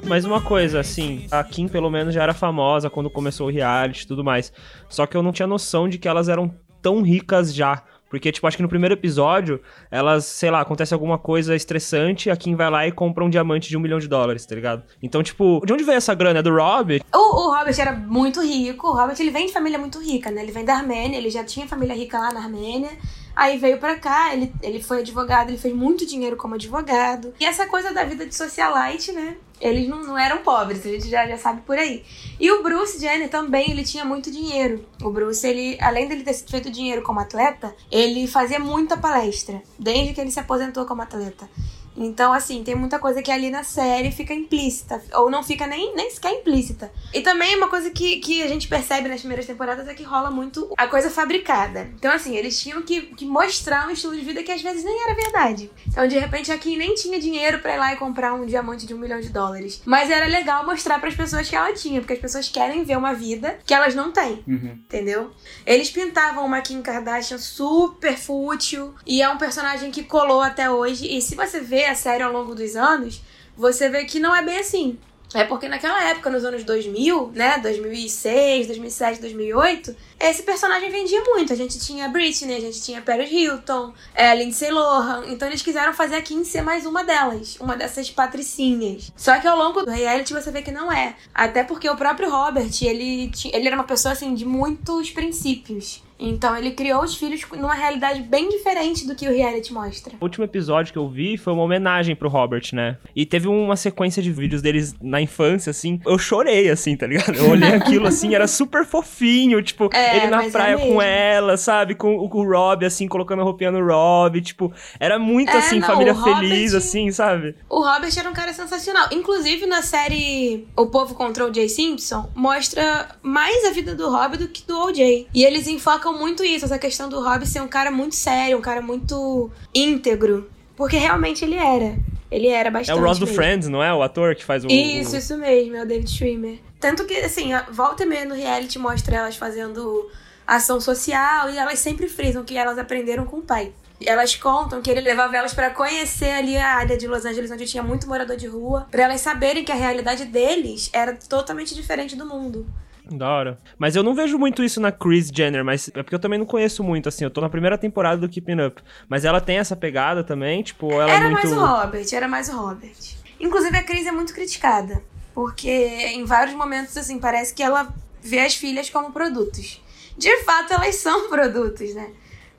Mas 0.06 0.24
uma 0.24 0.40
coisa, 0.40 0.80
assim, 0.80 1.26
a 1.30 1.44
Kim 1.44 1.68
pelo 1.68 1.90
menos 1.90 2.14
já 2.14 2.22
era 2.22 2.34
famosa 2.34 2.88
quando 2.88 3.10
começou 3.10 3.46
o 3.46 3.50
reality 3.50 4.04
e 4.04 4.06
tudo 4.06 4.24
mais. 4.24 4.52
Só 4.88 5.06
que 5.06 5.16
eu 5.16 5.22
não 5.22 5.32
tinha 5.32 5.46
noção 5.46 5.88
de 5.88 5.98
que 5.98 6.08
elas 6.08 6.28
eram 6.28 6.52
tão 6.82 7.02
ricas 7.02 7.54
já. 7.54 7.82
Porque, 8.10 8.32
tipo, 8.32 8.44
acho 8.44 8.56
que 8.56 8.62
no 8.62 8.68
primeiro 8.68 8.94
episódio, 8.94 9.60
elas, 9.88 10.24
sei 10.24 10.50
lá, 10.50 10.60
acontece 10.60 10.92
alguma 10.92 11.16
coisa 11.16 11.54
estressante, 11.54 12.28
a 12.28 12.36
Kim 12.36 12.56
vai 12.56 12.68
lá 12.68 12.84
e 12.88 12.90
compra 12.90 13.24
um 13.24 13.30
diamante 13.30 13.68
de 13.68 13.76
um 13.76 13.80
milhão 13.80 14.00
de 14.00 14.08
dólares, 14.08 14.44
tá 14.44 14.54
ligado? 14.56 14.82
Então, 15.00 15.22
tipo, 15.22 15.62
de 15.64 15.72
onde 15.72 15.84
veio 15.84 15.96
essa 15.98 16.12
grana? 16.12 16.40
É 16.40 16.42
do 16.42 16.52
Rob? 16.52 17.00
O, 17.14 17.18
o 17.18 17.56
Robert 17.56 17.78
era 17.78 17.92
muito 17.92 18.42
rico. 18.42 18.88
O 18.88 18.92
Robert 18.94 19.16
ele 19.20 19.30
vem 19.30 19.46
de 19.46 19.52
família 19.52 19.78
muito 19.78 20.00
rica, 20.00 20.28
né? 20.28 20.42
Ele 20.42 20.50
vem 20.50 20.64
da 20.64 20.74
Armênia, 20.74 21.18
ele 21.18 21.30
já 21.30 21.44
tinha 21.44 21.68
família 21.68 21.94
rica 21.94 22.18
lá 22.18 22.32
na 22.32 22.40
Armênia. 22.40 22.90
Aí 23.34 23.58
veio 23.58 23.78
pra 23.78 23.96
cá, 23.96 24.32
ele, 24.34 24.52
ele 24.62 24.82
foi 24.82 25.00
advogado, 25.00 25.48
ele 25.48 25.58
fez 25.58 25.74
muito 25.74 26.04
dinheiro 26.06 26.36
como 26.36 26.54
advogado. 26.54 27.32
E 27.40 27.44
essa 27.44 27.66
coisa 27.66 27.92
da 27.92 28.04
vida 28.04 28.26
de 28.26 28.34
socialite, 28.34 29.12
né? 29.12 29.36
Eles 29.60 29.86
não, 29.88 30.02
não 30.02 30.18
eram 30.18 30.38
pobres, 30.38 30.84
a 30.86 30.88
gente 30.88 31.08
já, 31.08 31.26
já 31.26 31.36
sabe 31.36 31.60
por 31.62 31.76
aí. 31.76 32.02
E 32.38 32.50
o 32.50 32.62
Bruce 32.62 32.98
Jenner 32.98 33.28
também, 33.28 33.70
ele 33.70 33.84
tinha 33.84 34.04
muito 34.04 34.30
dinheiro. 34.30 34.84
O 35.02 35.10
Bruce, 35.10 35.46
ele, 35.46 35.76
além 35.80 36.08
dele 36.08 36.22
ter 36.22 36.32
feito 36.34 36.70
dinheiro 36.70 37.02
como 37.02 37.20
atleta, 37.20 37.74
ele 37.90 38.26
fazia 38.26 38.58
muita 38.58 38.96
palestra, 38.96 39.62
desde 39.78 40.14
que 40.14 40.20
ele 40.20 40.30
se 40.30 40.40
aposentou 40.40 40.86
como 40.86 41.02
atleta. 41.02 41.48
Então, 41.96 42.32
assim, 42.32 42.62
tem 42.62 42.74
muita 42.74 42.98
coisa 42.98 43.22
que 43.22 43.30
ali 43.30 43.50
na 43.50 43.62
série 43.62 44.10
fica 44.10 44.32
implícita, 44.32 45.02
ou 45.14 45.30
não 45.30 45.42
fica 45.42 45.66
nem, 45.66 45.94
nem 45.94 46.10
sequer 46.10 46.32
implícita. 46.32 46.90
E 47.12 47.20
também 47.20 47.56
uma 47.56 47.68
coisa 47.68 47.90
que, 47.90 48.18
que 48.18 48.42
a 48.42 48.48
gente 48.48 48.68
percebe 48.68 49.08
nas 49.08 49.20
primeiras 49.20 49.46
temporadas 49.46 49.88
é 49.88 49.94
que 49.94 50.02
rola 50.02 50.30
muito 50.30 50.72
a 50.76 50.86
coisa 50.86 51.10
fabricada. 51.10 51.90
Então, 51.96 52.12
assim, 52.12 52.36
eles 52.36 52.60
tinham 52.60 52.82
que, 52.82 53.02
que 53.02 53.24
mostrar 53.24 53.88
um 53.88 53.90
estilo 53.90 54.14
de 54.14 54.22
vida 54.22 54.42
que 54.42 54.52
às 54.52 54.62
vezes 54.62 54.84
nem 54.84 55.02
era 55.02 55.14
verdade. 55.14 55.70
Então, 55.86 56.06
de 56.06 56.18
repente, 56.18 56.52
a 56.52 56.58
Kim 56.58 56.76
nem 56.76 56.94
tinha 56.94 57.20
dinheiro 57.20 57.58
pra 57.58 57.74
ir 57.74 57.78
lá 57.78 57.92
e 57.92 57.96
comprar 57.96 58.34
um 58.34 58.46
diamante 58.46 58.86
de 58.86 58.94
um 58.94 58.98
milhão 58.98 59.20
de 59.20 59.28
dólares. 59.28 59.82
Mas 59.84 60.10
era 60.10 60.26
legal 60.26 60.64
mostrar 60.64 61.00
pras 61.00 61.14
pessoas 61.14 61.48
que 61.48 61.56
ela 61.56 61.72
tinha, 61.72 62.00
porque 62.00 62.14
as 62.14 62.18
pessoas 62.18 62.48
querem 62.48 62.84
ver 62.84 62.96
uma 62.96 63.12
vida 63.12 63.58
que 63.64 63.74
elas 63.74 63.94
não 63.94 64.12
têm. 64.12 64.42
Entendeu? 64.46 65.30
Eles 65.66 65.90
pintavam 65.90 66.44
uma 66.44 66.60
Kim 66.60 66.82
Kardashian 66.82 67.38
super 67.38 68.16
fútil 68.16 68.94
e 69.06 69.22
é 69.22 69.28
um 69.28 69.38
personagem 69.38 69.90
que 69.90 70.02
colou 70.02 70.40
até 70.40 70.70
hoje. 70.70 71.06
E 71.06 71.20
se 71.20 71.34
você 71.34 71.60
vê 71.60 71.79
a 71.86 71.94
série 71.94 72.22
ao 72.22 72.32
longo 72.32 72.54
dos 72.54 72.76
anos, 72.76 73.22
você 73.56 73.88
vê 73.88 74.04
que 74.04 74.18
não 74.18 74.34
é 74.34 74.42
bem 74.42 74.58
assim. 74.58 74.98
É 75.32 75.44
porque 75.44 75.68
naquela 75.68 76.02
época, 76.08 76.28
nos 76.28 76.44
anos 76.44 76.64
2000, 76.64 77.30
né, 77.34 77.58
2006, 77.58 78.66
2007, 78.66 79.20
2008, 79.20 79.94
esse 80.18 80.42
personagem 80.42 80.90
vendia 80.90 81.22
muito. 81.22 81.52
A 81.52 81.56
gente 81.56 81.78
tinha 81.78 82.08
Britney, 82.08 82.56
a 82.56 82.60
gente 82.60 82.82
tinha 82.82 83.00
Paris 83.00 83.30
Hilton, 83.30 83.94
é, 84.12 84.34
Lindsay 84.34 84.72
Lohan. 84.72 85.24
Então 85.28 85.46
eles 85.46 85.62
quiseram 85.62 85.94
fazer 85.94 86.16
a 86.16 86.22
Kim 86.22 86.42
ser 86.42 86.62
mais 86.62 86.84
uma 86.84 87.04
delas, 87.04 87.56
uma 87.60 87.76
dessas 87.76 88.10
patricinhas. 88.10 89.12
Só 89.16 89.38
que 89.38 89.46
ao 89.46 89.56
longo 89.56 89.82
do 89.82 89.90
reality 89.90 90.32
você 90.32 90.50
vê 90.50 90.62
que 90.62 90.72
não 90.72 90.90
é. 90.90 91.14
Até 91.32 91.62
porque 91.62 91.88
o 91.88 91.96
próprio 91.96 92.28
Robert, 92.28 92.72
ele, 92.82 93.30
ele 93.52 93.66
era 93.68 93.76
uma 93.76 93.84
pessoa 93.84 94.12
assim 94.12 94.34
de 94.34 94.44
muitos 94.44 95.10
princípios. 95.10 96.02
Então 96.20 96.56
ele 96.56 96.72
criou 96.72 97.02
os 97.02 97.16
filhos 97.16 97.42
numa 97.52 97.74
realidade 97.74 98.22
bem 98.22 98.48
diferente 98.48 99.06
do 99.06 99.14
que 99.14 99.26
o 99.28 99.32
reality 99.34 99.72
mostra. 99.72 100.12
O 100.20 100.24
último 100.24 100.44
episódio 100.44 100.92
que 100.92 100.98
eu 100.98 101.08
vi 101.08 101.36
foi 101.38 101.52
uma 101.52 101.62
homenagem 101.62 102.14
pro 102.14 102.28
Robert, 102.28 102.62
né? 102.72 102.98
E 103.16 103.24
teve 103.24 103.48
uma 103.48 103.74
sequência 103.76 104.22
de 104.22 104.30
vídeos 104.30 104.60
deles 104.62 104.94
na 105.00 105.20
infância, 105.20 105.70
assim. 105.70 106.00
Eu 106.06 106.18
chorei, 106.18 106.68
assim, 106.70 106.96
tá 106.96 107.06
ligado? 107.06 107.34
Eu 107.36 107.50
olhei 107.50 107.70
aquilo, 107.74 108.06
assim, 108.06 108.34
era 108.34 108.46
super 108.46 108.84
fofinho. 108.84 109.62
Tipo, 109.62 109.88
É, 109.92 110.18
ele 110.18 110.26
na 110.28 110.44
é 110.44 110.50
praia 110.50 110.76
com 110.76 110.84
mesmo. 110.84 111.02
ela, 111.02 111.56
sabe? 111.56 111.94
Com, 111.94 112.16
o- 112.16 112.28
com 112.28 112.40
o 112.40 112.50
Rob, 112.50 112.84
assim, 112.84 113.08
colocando 113.08 113.40
a 113.40 113.44
roupinha 113.44 113.70
no 113.70 113.84
Rob. 113.86 114.40
Tipo, 114.40 114.72
era 114.98 115.18
muito, 115.18 115.50
É, 115.50 115.56
assim, 115.58 115.78
não, 115.80 115.86
família 115.86 116.12
Robert- 116.12 116.36
feliz, 116.36 116.74
assim, 116.74 117.10
sabe? 117.10 117.54
O 117.68 117.80
Robert 117.82 118.12
era 118.18 118.28
um 118.28 118.32
cara 118.34 118.52
sensacional. 118.52 119.08
Inclusive, 119.12 119.66
na 119.66 119.82
série 119.82 120.66
O 120.76 120.86
Povo 120.86 121.14
contra 121.14 121.46
o 121.48 121.52
Jay 121.54 121.68
Simpson, 121.68 122.28
mostra 122.34 123.08
mais 123.22 123.64
a 123.64 123.70
vida 123.70 123.94
do 123.94 124.10
Rob 124.10 124.36
do 124.36 124.48
que 124.48 124.66
do 124.66 124.78
OJ. 124.78 125.26
E 125.34 125.44
eles 125.44 125.66
enfocam 125.68 126.09
muito 126.12 126.44
isso, 126.44 126.64
essa 126.64 126.78
questão 126.78 127.08
do 127.08 127.22
Rob 127.22 127.46
ser 127.46 127.60
um 127.60 127.68
cara 127.68 127.90
muito 127.90 128.14
sério, 128.14 128.58
um 128.58 128.62
cara 128.62 128.80
muito 128.80 129.50
íntegro. 129.74 130.50
Porque 130.76 130.96
realmente 130.96 131.44
ele 131.44 131.56
era. 131.56 131.98
Ele 132.30 132.46
era 132.46 132.68
É 132.68 132.72
bastante. 132.72 132.98
o 132.98 133.02
Ross 133.02 133.18
do. 133.18 133.26
Friends, 133.26 133.68
não 133.68 133.82
é? 133.82 133.92
O 133.92 134.02
ator 134.02 134.34
que 134.34 134.44
faz 134.44 134.64
o. 134.64 134.68
Isso, 134.68 135.14
o... 135.14 135.18
isso 135.18 135.36
mesmo, 135.36 135.76
é 135.76 135.82
o 135.82 135.86
David 135.86 136.10
Schwimmer. 136.10 136.58
Tanto 136.78 137.04
que, 137.04 137.14
assim, 137.14 137.50
volta 137.70 138.04
e 138.04 138.06
meia 138.06 138.24
no 138.24 138.34
reality 138.34 138.78
mostra 138.78 139.16
elas 139.16 139.36
fazendo 139.36 140.08
ação 140.46 140.80
social 140.80 141.50
e 141.50 141.58
elas 141.58 141.78
sempre 141.78 142.08
frisam 142.08 142.42
que 142.44 142.56
elas 142.56 142.78
aprenderam 142.78 143.26
com 143.26 143.38
o 143.38 143.42
pai. 143.42 143.72
Elas 144.04 144.34
contam 144.34 144.80
que 144.80 144.90
ele 144.90 145.02
levava 145.02 145.36
elas 145.36 145.52
pra 145.52 145.70
conhecer 145.70 146.30
ali 146.30 146.56
a 146.56 146.68
área 146.76 146.96
de 146.96 147.06
Los 147.06 147.26
Angeles 147.26 147.50
onde 147.50 147.66
tinha 147.66 147.82
muito 147.82 148.08
morador 148.08 148.36
de 148.36 148.46
rua, 148.46 148.86
pra 148.90 149.02
elas 149.02 149.20
saberem 149.20 149.62
que 149.62 149.70
a 149.70 149.74
realidade 149.74 150.24
deles 150.24 150.88
era 150.92 151.14
totalmente 151.28 151.74
diferente 151.74 152.16
do 152.16 152.24
mundo. 152.24 152.66
Da 153.10 153.28
hora. 153.28 153.58
Mas 153.76 153.96
eu 153.96 154.02
não 154.02 154.14
vejo 154.14 154.38
muito 154.38 154.62
isso 154.62 154.80
na 154.80 154.92
Kris 154.92 155.30
Jenner, 155.34 155.64
mas 155.64 155.88
é 155.88 156.02
porque 156.02 156.14
eu 156.14 156.18
também 156.18 156.38
não 156.38 156.46
conheço 156.46 156.84
muito, 156.84 157.08
assim. 157.08 157.24
Eu 157.24 157.30
tô 157.30 157.40
na 157.40 157.48
primeira 157.48 157.76
temporada 157.76 158.20
do 158.20 158.28
Keeping 158.28 158.60
Up. 158.60 158.82
Mas 159.08 159.24
ela 159.24 159.40
tem 159.40 159.58
essa 159.58 159.74
pegada 159.74 160.22
também, 160.22 160.62
tipo, 160.62 160.92
ela 160.92 161.10
era 161.10 161.26
é 161.26 161.30
muito. 161.30 161.48
mais 161.48 161.52
o 161.52 161.64
Robert, 161.64 162.06
era 162.12 162.28
mais 162.28 162.48
o 162.48 162.56
Robert. 162.56 162.96
Inclusive 163.40 163.76
a 163.76 163.82
Cris 163.82 164.06
é 164.06 164.12
muito 164.12 164.32
criticada, 164.32 165.02
porque 165.34 165.70
em 165.70 166.24
vários 166.24 166.54
momentos 166.54 166.96
assim 166.96 167.18
parece 167.18 167.54
que 167.54 167.62
ela 167.62 167.92
vê 168.22 168.40
as 168.40 168.54
filhas 168.54 168.90
como 168.90 169.12
produtos. 169.12 169.82
De 170.16 170.44
fato, 170.44 170.74
elas 170.74 170.96
são 170.96 171.28
produtos, 171.30 171.94
né? 171.94 172.10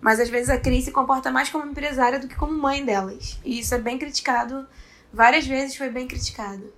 Mas 0.01 0.19
às 0.19 0.29
vezes 0.29 0.49
a 0.49 0.57
Cris 0.57 0.85
se 0.85 0.91
comporta 0.91 1.31
mais 1.31 1.49
como 1.49 1.65
empresária 1.65 2.19
do 2.19 2.27
que 2.27 2.35
como 2.35 2.53
mãe 2.53 2.83
delas. 2.83 3.39
E 3.45 3.59
isso 3.59 3.75
é 3.75 3.77
bem 3.77 3.99
criticado, 3.99 4.67
várias 5.13 5.45
vezes 5.45 5.75
foi 5.75 5.89
bem 5.89 6.07
criticado. 6.07 6.73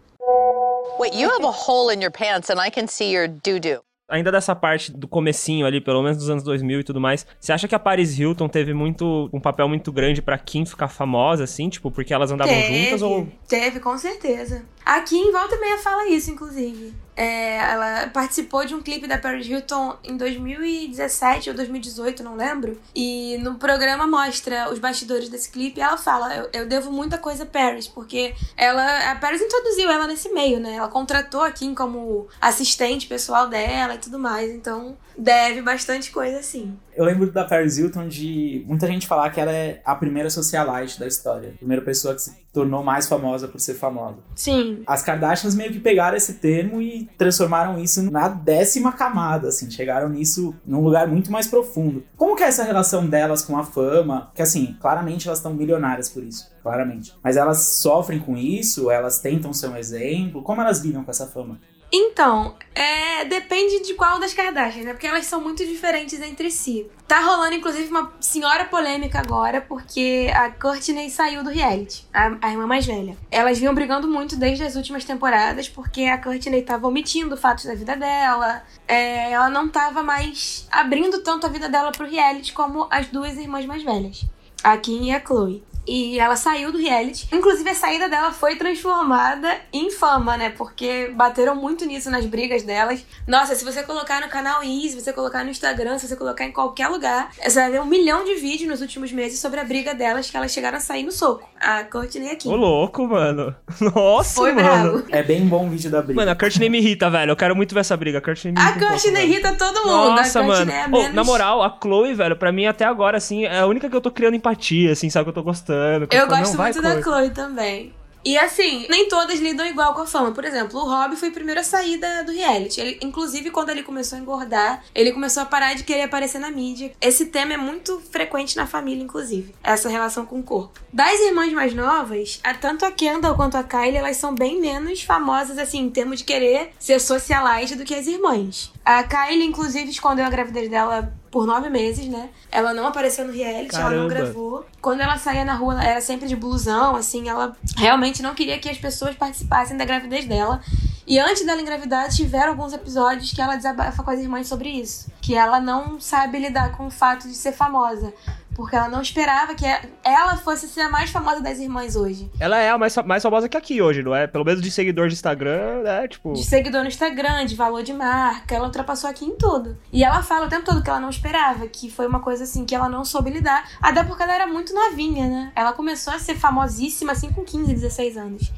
Wait, 0.99 1.13
you 1.13 1.29
have 1.29 1.43
a 1.43 1.51
hole 1.51 1.93
in 1.93 2.01
your 2.01 2.12
pants 2.12 2.49
and 2.49 2.59
I 2.59 2.69
can 2.69 2.88
see 2.88 3.13
your 3.13 3.27
doo-doo. 3.27 3.81
Ainda 4.09 4.31
dessa 4.31 4.53
parte 4.53 4.91
do 4.91 5.07
comecinho 5.07 5.65
ali, 5.65 5.81
pelo 5.81 6.03
menos 6.03 6.17
dos 6.17 6.29
anos 6.29 6.43
2000 6.43 6.81
e 6.81 6.83
tudo 6.83 6.99
mais, 6.99 7.25
você 7.39 7.51
acha 7.51 7.67
que 7.67 7.73
a 7.73 7.79
Paris 7.79 8.19
Hilton 8.19 8.47
teve 8.47 8.73
muito 8.73 9.29
um 9.33 9.39
papel 9.39 9.67
muito 9.67 9.91
grande 9.91 10.21
pra 10.21 10.38
Kim 10.38 10.65
ficar 10.65 10.88
famosa, 10.88 11.45
assim? 11.45 11.69
Tipo, 11.69 11.89
porque 11.89 12.13
elas 12.13 12.31
andavam 12.31 12.53
teve, 12.53 12.83
juntas 12.83 13.01
ou... 13.01 13.27
Teve, 13.47 13.79
com 13.79 13.97
certeza. 13.97 14.65
Aqui 14.86 15.17
em 15.17 15.31
Volta 15.31 15.55
e 15.55 15.59
Meia 15.59 15.77
fala 15.77 16.07
isso, 16.09 16.29
inclusive. 16.29 16.93
É, 17.15 17.58
ela 17.58 18.08
participou 18.08 18.65
de 18.65 18.73
um 18.73 18.82
clipe 18.82 19.08
da 19.08 19.17
Paris 19.17 19.47
Hilton 19.47 19.97
em 20.04 20.17
2017 20.17 21.49
ou 21.49 21.56
2018, 21.56 22.23
não 22.23 22.36
lembro. 22.36 22.80
E 22.95 23.38
no 23.41 23.56
programa 23.56 24.08
mostra 24.08 24.71
os 24.71 24.80
bastidores 24.80 25.30
desse 25.30 25.49
clipe 25.52 25.80
e 25.80 25.84
ela 25.84 25.97
fala: 25.97 26.36
eu, 26.36 26.49
eu 26.54 26.67
devo 26.67 26.91
muita 26.91 27.17
coisa 27.17 27.43
a 27.43 27.47
Paris, 27.47 27.88
porque 27.88 28.34
ela. 28.58 29.12
A 29.12 29.15
Paris 29.15 29.41
introduziu 29.41 29.89
ela 29.89 30.08
nesse 30.08 30.30
meio, 30.30 30.60
né? 30.60 30.76
Ela 30.76 30.88
contratou 30.88 31.41
a 31.41 31.52
Kim 31.52 31.73
como 31.73 32.28
assistente 32.41 33.08
pessoal 33.08 33.47
dela 33.47 33.95
e 33.95 33.97
tudo 33.97 34.17
mais. 34.19 34.49
Então, 34.52 34.97
deve 35.17 35.62
bastante 35.62 36.12
coisa 36.12 36.39
assim. 36.39 36.78
Eu 36.95 37.06
lembro 37.06 37.32
da 37.32 37.43
Paris 37.43 37.78
Hilton 37.78 38.08
de 38.08 38.63
muita 38.67 38.88
gente 38.88 39.08
falar 39.08 39.30
que 39.30 39.39
ela 39.39 39.52
é 39.52 39.82
a 39.86 39.95
primeira 39.95 40.30
socialite 40.30 40.99
da 40.99 41.08
história. 41.08 41.49
A 41.49 41.58
primeira 41.58 41.84
pessoa 41.84 42.13
que 42.13 42.21
se 42.21 42.42
tornou 42.54 42.84
mais 42.84 43.08
famosa 43.08 43.48
por 43.48 43.60
ser 43.60 43.74
famosa. 43.74 44.20
Sim. 44.36 44.84
As 44.86 45.02
Kardashians 45.02 45.56
meio 45.56 45.72
que 45.72 45.80
pegaram 45.80 46.16
esse 46.16 46.36
termo 46.36 46.80
e 46.80 47.10
transformaram 47.18 47.80
isso 47.80 48.10
na 48.12 48.28
décima 48.28 48.92
camada, 48.92 49.48
assim. 49.48 49.72
Chegaram 49.72 50.08
nisso 50.08 50.54
num 50.63 50.82
lugar 50.82 51.08
muito 51.08 51.32
mais 51.32 51.48
profundo. 51.48 52.04
Como 52.16 52.36
que 52.36 52.44
é 52.44 52.48
essa 52.48 52.63
relação 52.63 53.08
delas 53.08 53.42
com 53.44 53.58
a 53.58 53.63
fama? 53.63 54.32
Que 54.36 54.44
assim, 54.44 54.78
claramente 54.80 55.28
elas 55.28 55.39
estão 55.39 55.54
milionárias 55.54 56.10
por 56.10 56.24
isso. 56.24 56.54
Claramente. 56.62 57.13
Mas 57.24 57.36
elas 57.36 57.58
sofrem 57.63 58.20
com 58.20 58.38
isso? 58.38 58.92
Elas 58.92 59.20
tentam 59.20 59.52
ser 59.52 59.68
um 59.68 59.76
exemplo? 59.76 60.44
Como 60.44 60.62
elas 60.62 60.80
lidam 60.80 61.04
com 61.04 61.12
essa 61.12 61.26
fama? 61.26 61.60
Então, 61.95 62.56
é, 62.73 63.23
depende 63.25 63.84
de 63.84 63.93
qual 63.93 64.19
das 64.19 64.34
Kardashians, 64.34 64.84
né? 64.84 64.93
Porque 64.93 65.06
elas 65.06 65.27
são 65.27 65.39
muito 65.39 65.63
diferentes 65.63 66.19
entre 66.19 66.49
si. 66.49 66.89
Tá 67.08 67.19
rolando, 67.19 67.53
inclusive, 67.53 67.88
uma 67.88 68.12
senhora 68.19 68.65
polêmica 68.65 69.19
agora, 69.19 69.62
porque 69.62 70.27
a 70.34 70.49
Courtney 70.49 71.12
saiu 71.12 71.43
do 71.43 71.51
reality, 71.51 72.08
a, 72.12 72.36
a 72.41 72.49
irmã 72.49 72.65
mais 72.65 72.88
velha. 72.88 73.15
Elas 73.29 73.60
vinham 73.60 73.75
brigando 73.75 74.08
muito 74.08 74.36
desde 74.36 74.63
as 74.63 74.75
últimas 74.75 75.06
temporadas, 75.06 75.69
porque 75.69 76.06
a 76.06 76.17
Courtney 76.17 76.63
tava 76.63 76.88
omitindo 76.88 77.38
fatos 77.38 77.65
da 77.65 77.75
vida 77.75 77.95
dela, 77.95 78.63
é, 78.88 79.32
ela 79.32 79.47
não 79.47 79.69
tava 79.69 80.01
mais 80.01 80.67
abrindo 80.71 81.21
tanto 81.21 81.45
a 81.45 81.49
vida 81.49 81.69
dela 81.69 81.91
pro 81.91 82.10
reality 82.10 82.53
como 82.53 82.88
as 82.89 83.06
duas 83.06 83.38
irmãs 83.38 83.67
mais 83.67 83.84
velhas, 83.84 84.25
a 84.63 84.75
Kim 84.77 85.10
e 85.10 85.12
a 85.12 85.23
Chloe. 85.23 85.63
E 85.88 86.19
ela 86.19 86.36
saiu 86.36 86.72
do 86.72 86.78
reality. 86.78 87.28
Inclusive, 87.32 87.69
a 87.69 87.76
saída 87.76 88.08
dela 88.10 88.32
foi 88.32 88.56
transformada 88.56 89.58
em 89.72 89.91
fama, 89.91 90.38
né? 90.38 90.50
Porque 90.50 91.12
bateram 91.15 91.56
muito 91.56 91.86
nisso 91.86 92.10
nas 92.10 92.26
brigas 92.26 92.63
delas. 92.63 93.06
Nossa, 93.28 93.56
se 93.56 93.65
você 93.65 93.84
colocar 93.84 94.22
no 94.22 94.30
canal 94.30 94.63
Easy, 94.63 94.91
se 94.91 95.02
você 95.02 95.13
colocar 95.13 95.43
no 95.43 95.50
Instagram, 95.50 95.98
se 96.00 96.08
você 96.08 96.15
colocar 96.15 96.46
em 96.46 96.52
qualquer 96.52 96.88
lugar, 96.88 97.32
você 97.41 97.60
vai 97.60 97.72
ver 97.72 97.82
um 97.82 97.86
milhão 97.86 98.24
de 98.24 98.36
vídeos 98.36 98.69
nos 98.69 98.82
últimos 98.82 99.12
meses 99.12 99.39
sobre 99.39 99.60
a 99.60 99.63
briga 99.63 99.93
delas, 99.93 100.30
que 100.30 100.38
elas 100.38 100.52
chegaram 100.52 100.78
a 100.78 100.82
sair 100.82 101.04
no 101.04 101.12
soco. 101.12 101.48
A 101.60 101.84
Courtney 101.84 102.32
aqui. 102.32 102.48
Ô, 102.48 102.56
louco, 102.56 103.08
mano. 103.08 103.56
Nossa, 103.96 104.36
Foi 104.36 104.54
mano. 104.54 104.93
bravo. 104.93 105.06
É 105.10 105.24
bem 105.24 105.46
bom 105.46 105.67
o 105.67 105.69
vídeo 105.69 105.91
da 105.91 106.02
briga. 106.02 106.19
Mano, 106.19 106.32
a 106.32 106.36
Courtney 106.36 106.69
me 106.69 106.80
irrita, 106.80 107.10
velho. 107.10 107.32
Eu 107.32 107.36
quero 107.36 107.56
muito 107.56 107.74
ver 107.74 107.82
essa 107.82 107.96
briga. 107.98 108.19
A 108.19 108.22
Courtney 108.22 108.54
me 108.54 108.60
A 108.60 108.63
irrita 108.63 108.80
pouco, 108.80 108.93
Courtney 109.02 109.24
irrita 109.24 109.54
todo 109.54 109.76
mundo. 109.82 110.15
Nossa, 110.15 110.39
a 110.39 110.43
mano. 110.43 110.72
É 110.72 110.88
menos... 110.88 111.13
na 111.13 111.24
moral, 111.24 111.62
a 111.62 111.78
Chloe, 111.82 112.13
velho, 112.13 112.36
pra 112.36 112.52
mim 112.52 112.65
até 112.65 112.86
agora, 112.86 113.17
assim, 113.17 113.46
é 113.46 113.60
a 113.60 113.65
única 113.65 113.89
que 113.89 113.96
eu 113.96 114.02
tô 114.02 114.12
criando 114.12 114.36
empatia, 114.36 114.91
assim, 114.91 115.10
sabe? 115.10 115.26
Que 115.26 115.30
eu 115.30 115.34
tô 115.34 115.43
gostando. 115.43 115.72
Que 116.07 116.15
Eu 116.15 116.27
gosto 116.27 116.57
muito 116.57 116.81
da 116.81 116.91
Chloe. 116.91 117.03
Chloe 117.03 117.29
também. 117.31 117.93
E 118.25 118.38
assim, 118.38 118.88
nem 118.89 119.09
todas 119.09 119.38
lidam 119.41 119.65
igual 119.65 119.93
com 119.93 119.99
a 119.99 120.07
fama. 120.07 120.31
Por 120.31 120.45
exemplo, 120.45 120.79
o 120.79 120.86
Rob 120.86 121.13
foi 121.17 121.27
o 121.27 121.31
primeiro 121.33 121.59
a 121.59 121.63
sair 121.63 121.97
da- 121.97 122.21
do 122.21 122.31
reality. 122.31 122.79
Ele, 122.79 122.97
inclusive, 123.01 123.51
quando 123.51 123.69
ele 123.69 123.83
começou 123.83 124.17
a 124.17 124.21
engordar, 124.21 124.81
ele 124.95 125.12
começou 125.12 125.43
a 125.43 125.45
parar 125.45 125.73
de 125.73 125.83
querer 125.83 126.03
aparecer 126.03 126.39
na 126.39 126.49
mídia. 126.49 126.93
Esse 127.01 127.25
tema 127.25 127.51
é 127.51 127.57
muito 127.57 128.01
frequente 128.12 128.55
na 128.55 128.65
família, 128.65 129.03
inclusive. 129.03 129.53
Essa 129.62 129.89
relação 129.89 130.25
com 130.25 130.39
o 130.39 130.43
corpo. 130.43 130.79
Das 130.93 131.19
irmãs 131.19 131.51
mais 131.51 131.73
novas, 131.73 132.39
a- 132.45 132.53
tanto 132.53 132.86
a 132.86 132.91
Kendall 132.93 133.36
quanto 133.36 133.57
a 133.57 133.63
Kylie, 133.63 133.97
elas 133.97 134.15
são 134.15 134.33
bem 134.33 134.57
menos 134.62 135.01
famosas, 135.03 135.57
assim, 135.57 135.79
em 135.81 135.89
termos 135.89 136.19
de 136.19 136.23
querer 136.23 136.69
ser 136.79 137.01
socialite 137.01 137.75
do 137.75 137.83
que 137.83 137.93
as 137.93 138.07
irmãs. 138.07 138.71
A 138.86 139.03
Kylie, 139.03 139.43
inclusive, 139.45 139.89
escondeu 139.91 140.23
a 140.25 140.29
gravidez 140.29 140.69
dela 140.69 141.13
por 141.34 141.48
nove 141.48 141.67
meses, 141.67 142.06
né? 142.08 142.30
Ela 142.52 142.76
não 142.76 142.86
apareceu 142.86 143.26
no 143.26 143.34
reality, 143.34 143.76
ela 143.76 143.89
não 143.89 144.08
Caramba. 144.08 144.13
gravou. 144.13 144.65
Quando 144.80 145.02
ela 145.02 145.17
saía 145.17 145.43
na 145.43 145.56
rua, 145.56 145.74
ela 145.74 145.84
era 145.84 146.00
sempre 146.00 146.28
de 146.28 146.36
blusão, 146.36 146.96
assim, 146.96 147.28
ela 147.28 147.58
realmente 147.76 148.22
não 148.22 148.36
queria 148.36 148.60
que 148.60 148.69
as 148.69 148.78
pessoas 148.78 149.15
participassem 149.15 149.76
da 149.76 149.84
gravidez 149.84 150.26
dela. 150.26 150.62
E 151.08 151.17
antes 151.17 151.43
dela 151.43 151.60
engravidar, 151.60 152.08
tiveram 152.10 152.52
alguns 152.52 152.72
episódios 152.72 153.34
que 153.34 153.41
ela 153.41 153.56
desabafa 153.56 154.04
com 154.04 154.12
as 154.12 154.19
irmãs 154.19 154.48
sobre 154.48 154.69
isso. 154.69 155.12
Que 155.24 155.34
ela 155.34 155.60
não 155.60 156.00
sabe 156.00 156.38
lidar 156.38 156.78
com 156.78 156.86
o 156.86 156.91
fato 156.91 157.28
de 157.28 157.34
ser 157.34 157.52
famosa. 157.52 158.13
Porque 158.56 158.76
ela 158.76 158.88
não 158.88 159.02
esperava 159.02 159.56
que 159.56 159.66
ela 160.04 160.38
fosse 160.38 160.68
ser 160.68 160.82
a 160.82 160.89
mais 160.89 161.10
famosa 161.10 161.42
das 161.42 161.60
irmãs 161.60 161.96
hoje. 161.96 162.30
Ela 162.39 162.58
é 162.60 162.70
a 162.70 162.78
mais, 162.78 162.96
mais 162.98 163.24
famosa 163.24 163.50
que 163.50 163.58
aqui 163.58 163.82
hoje, 163.82 164.04
não 164.04 164.16
é? 164.16 164.28
Pelo 164.28 164.46
menos 164.46 164.62
de 164.62 164.70
seguidor 164.70 165.08
de 165.08 165.13
Instagram, 165.13 165.82
né? 165.84 166.08
Tipo. 166.08 166.34
De 166.34 166.44
seguidor 166.44 166.82
no 166.82 166.88
Instagram, 166.88 167.46
de 167.46 167.56
valor 167.56 167.84
de 167.84 167.94
marca, 167.94 168.56
ela 168.56 168.66
ultrapassou 168.66 169.10
aqui 169.10 169.26
em 169.26 169.36
tudo. 169.36 169.78
E 169.92 170.04
ela 170.04 170.22
fala 170.22 170.46
o 170.46 170.50
tempo 170.50 170.66
todo 170.66 170.84
que 170.84 170.89
ela 170.89 171.00
não 171.00 171.10
esperava, 171.10 171.68
que 171.68 171.89
foi 171.89 172.08
uma 172.08 172.20
coisa 172.20 172.44
assim 172.44 172.66
que 172.66 172.76
ela 172.76 172.89
não 172.89 173.04
soube 173.04 173.30
lidar. 173.30 173.70
Até 173.82 174.04
porque 174.04 174.24
ela 174.24 174.36
era 174.36 174.48
muito 174.48 174.74
novinha, 174.74 175.28
né? 175.28 175.52
Ela 175.56 175.74
começou 175.74 176.13
a 176.13 176.20
ser 176.20 176.36
famosíssima 176.36 177.12
assim 177.12 177.32
com 177.32 177.44
15, 177.44 177.74
16 177.74 178.18
anos. 178.18 178.52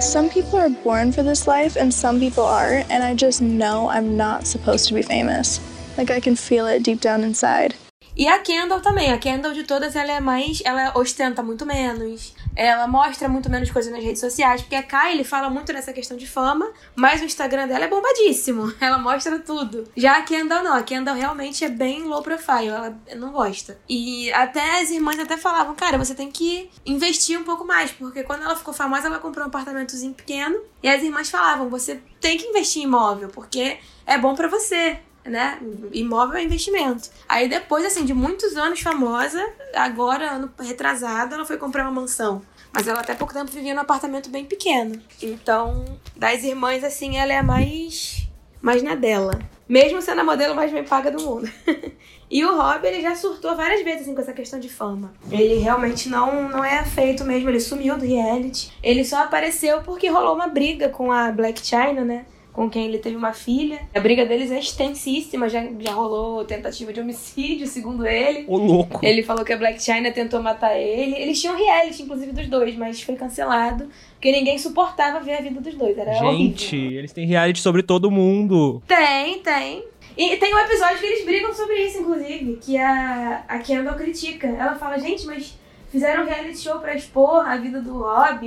Some 0.00 0.28
people 0.28 0.58
are 0.58 0.70
born 0.84 1.12
for 1.12 1.22
this 1.22 1.46
life 1.46 1.78
and 1.78 1.90
some 1.92 2.18
people 2.18 2.42
aren't, 2.42 2.90
and 2.90 3.02
I 3.02 3.14
just 3.14 3.40
know 3.40 3.88
I'm 3.88 4.16
not 4.16 4.46
supposed 4.46 4.88
to 4.88 4.94
be 4.94 5.02
famous. 5.02 5.60
Like 5.96 6.12
I 6.12 6.20
can 6.20 6.34
feel 6.34 6.66
it 6.66 6.82
deep 6.82 7.00
down 7.00 7.22
inside. 7.22 7.74
E 8.16 8.28
a 8.28 8.38
Kendall 8.38 8.80
também. 8.80 9.12
A 9.12 9.18
Kendall 9.18 9.52
de 9.52 9.64
todas, 9.64 9.96
ela 9.96 10.12
é 10.12 10.20
mais. 10.20 10.62
Ela 10.64 10.92
ostenta 10.96 11.42
muito 11.42 11.66
menos. 11.66 12.34
Ela 12.54 12.86
mostra 12.86 13.28
muito 13.28 13.50
menos 13.50 13.70
coisas 13.70 13.92
nas 13.92 14.02
redes 14.02 14.20
sociais. 14.20 14.62
Porque 14.62 14.76
a 14.76 14.82
Kylie 14.82 15.24
fala 15.24 15.50
muito 15.50 15.72
nessa 15.72 15.92
questão 15.92 16.16
de 16.16 16.26
fama. 16.26 16.70
Mas 16.94 17.20
o 17.20 17.24
Instagram 17.24 17.66
dela 17.66 17.84
é 17.84 17.88
bombadíssimo. 17.88 18.72
Ela 18.80 18.98
mostra 18.98 19.38
tudo. 19.40 19.88
Já 19.96 20.18
a 20.18 20.22
Kendall 20.22 20.62
não. 20.62 20.74
A 20.74 20.82
Kendall 20.82 21.16
realmente 21.16 21.64
é 21.64 21.68
bem 21.68 22.04
low 22.04 22.22
profile. 22.22 22.68
Ela 22.68 22.96
não 23.16 23.32
gosta. 23.32 23.78
E 23.88 24.32
até 24.32 24.80
as 24.80 24.90
irmãs 24.90 25.18
até 25.18 25.36
falavam: 25.36 25.74
Cara, 25.74 25.98
você 25.98 26.14
tem 26.14 26.30
que 26.30 26.70
investir 26.86 27.38
um 27.38 27.44
pouco 27.44 27.64
mais. 27.64 27.90
Porque 27.90 28.22
quando 28.22 28.42
ela 28.42 28.54
ficou 28.54 28.72
famosa, 28.72 29.08
ela 29.08 29.18
comprou 29.18 29.44
um 29.44 29.48
apartamentozinho 29.48 30.14
pequeno. 30.14 30.60
E 30.82 30.88
as 30.88 31.02
irmãs 31.02 31.30
falavam: 31.30 31.68
Você 31.68 32.00
tem 32.20 32.38
que 32.38 32.46
investir 32.46 32.82
em 32.82 32.84
imóvel. 32.84 33.28
Porque 33.28 33.78
é 34.06 34.16
bom 34.16 34.34
pra 34.34 34.46
você 34.46 35.00
né? 35.24 35.58
Imóvel 35.92 36.38
é 36.38 36.42
investimento. 36.42 37.08
Aí 37.28 37.48
depois, 37.48 37.84
assim, 37.84 38.04
de 38.04 38.14
muitos 38.14 38.56
anos 38.56 38.80
famosa, 38.80 39.44
agora, 39.74 40.32
ano 40.32 40.50
retrasado, 40.60 41.34
ela 41.34 41.44
foi 41.44 41.56
comprar 41.56 41.82
uma 41.82 42.00
mansão. 42.00 42.42
Mas 42.72 42.88
ela 42.88 43.00
até 43.00 43.14
pouco 43.14 43.32
tempo 43.32 43.50
vivia 43.50 43.72
num 43.74 43.80
apartamento 43.80 44.28
bem 44.28 44.44
pequeno. 44.44 45.00
Então, 45.22 45.84
das 46.16 46.42
irmãs, 46.42 46.82
assim, 46.82 47.16
ela 47.16 47.32
é 47.32 47.38
a 47.38 47.42
mais, 47.42 48.28
mais 48.60 48.82
na 48.82 48.96
dela. 48.96 49.38
Mesmo 49.68 50.02
sendo 50.02 50.20
a 50.20 50.24
modelo 50.24 50.54
mais 50.54 50.72
bem 50.72 50.84
paga 50.84 51.10
do 51.10 51.22
mundo. 51.22 51.48
e 52.30 52.44
o 52.44 52.56
Rob, 52.56 52.84
ele 52.86 53.00
já 53.00 53.14
surtou 53.14 53.56
várias 53.56 53.82
vezes, 53.82 54.02
assim, 54.02 54.14
com 54.14 54.20
essa 54.20 54.32
questão 54.32 54.58
de 54.58 54.68
fama. 54.68 55.14
Ele 55.30 55.54
realmente 55.54 56.08
não, 56.08 56.48
não 56.48 56.64
é 56.64 56.84
feito 56.84 57.24
mesmo, 57.24 57.48
ele 57.48 57.60
sumiu 57.60 57.96
do 57.96 58.04
reality. 58.04 58.72
Ele 58.82 59.04
só 59.04 59.22
apareceu 59.22 59.80
porque 59.82 60.08
rolou 60.08 60.34
uma 60.34 60.48
briga 60.48 60.88
com 60.88 61.10
a 61.10 61.30
Black 61.30 61.64
China, 61.64 62.04
né? 62.04 62.26
Com 62.54 62.70
quem 62.70 62.86
ele 62.86 62.98
teve 62.98 63.16
uma 63.16 63.32
filha. 63.32 63.80
A 63.92 63.98
briga 63.98 64.24
deles 64.24 64.50
é 64.52 64.60
extensíssima, 64.60 65.48
já, 65.48 65.66
já 65.80 65.92
rolou 65.92 66.44
tentativa 66.44 66.92
de 66.92 67.00
homicídio, 67.00 67.66
segundo 67.66 68.06
ele. 68.06 68.44
Ô, 68.46 68.56
louco. 68.56 69.00
Ele 69.04 69.24
falou 69.24 69.44
que 69.44 69.52
a 69.52 69.56
Black 69.56 69.82
China 69.82 70.12
tentou 70.12 70.40
matar 70.40 70.78
ele. 70.78 71.16
Eles 71.16 71.40
tinham 71.40 71.56
reality, 71.56 72.04
inclusive, 72.04 72.30
dos 72.32 72.46
dois, 72.46 72.76
mas 72.76 73.02
foi 73.02 73.16
cancelado. 73.16 73.88
Porque 74.14 74.30
ninguém 74.30 74.56
suportava 74.56 75.18
ver 75.18 75.34
a 75.34 75.40
vida 75.40 75.60
dos 75.60 75.74
dois. 75.74 75.98
Era 75.98 76.14
Gente, 76.14 76.76
horrível. 76.76 76.98
eles 77.00 77.12
têm 77.12 77.26
reality 77.26 77.60
sobre 77.60 77.82
todo 77.82 78.08
mundo. 78.08 78.80
Tem, 78.86 79.40
tem. 79.40 79.84
E 80.16 80.36
tem 80.36 80.54
um 80.54 80.58
episódio 80.60 80.98
que 80.98 81.06
eles 81.06 81.24
brigam 81.24 81.52
sobre 81.52 81.74
isso, 81.74 81.98
inclusive, 81.98 82.58
que 82.62 82.78
a, 82.78 83.42
a 83.48 83.58
Kendall 83.58 83.96
critica. 83.96 84.46
Ela 84.46 84.76
fala, 84.76 84.96
gente, 84.96 85.26
mas 85.26 85.58
fizeram 85.90 86.22
um 86.22 86.26
reality 86.26 86.58
show 86.58 86.78
pra 86.78 86.94
expor 86.94 87.44
a 87.44 87.56
vida 87.56 87.80
do 87.80 87.98
Rob 87.98 88.46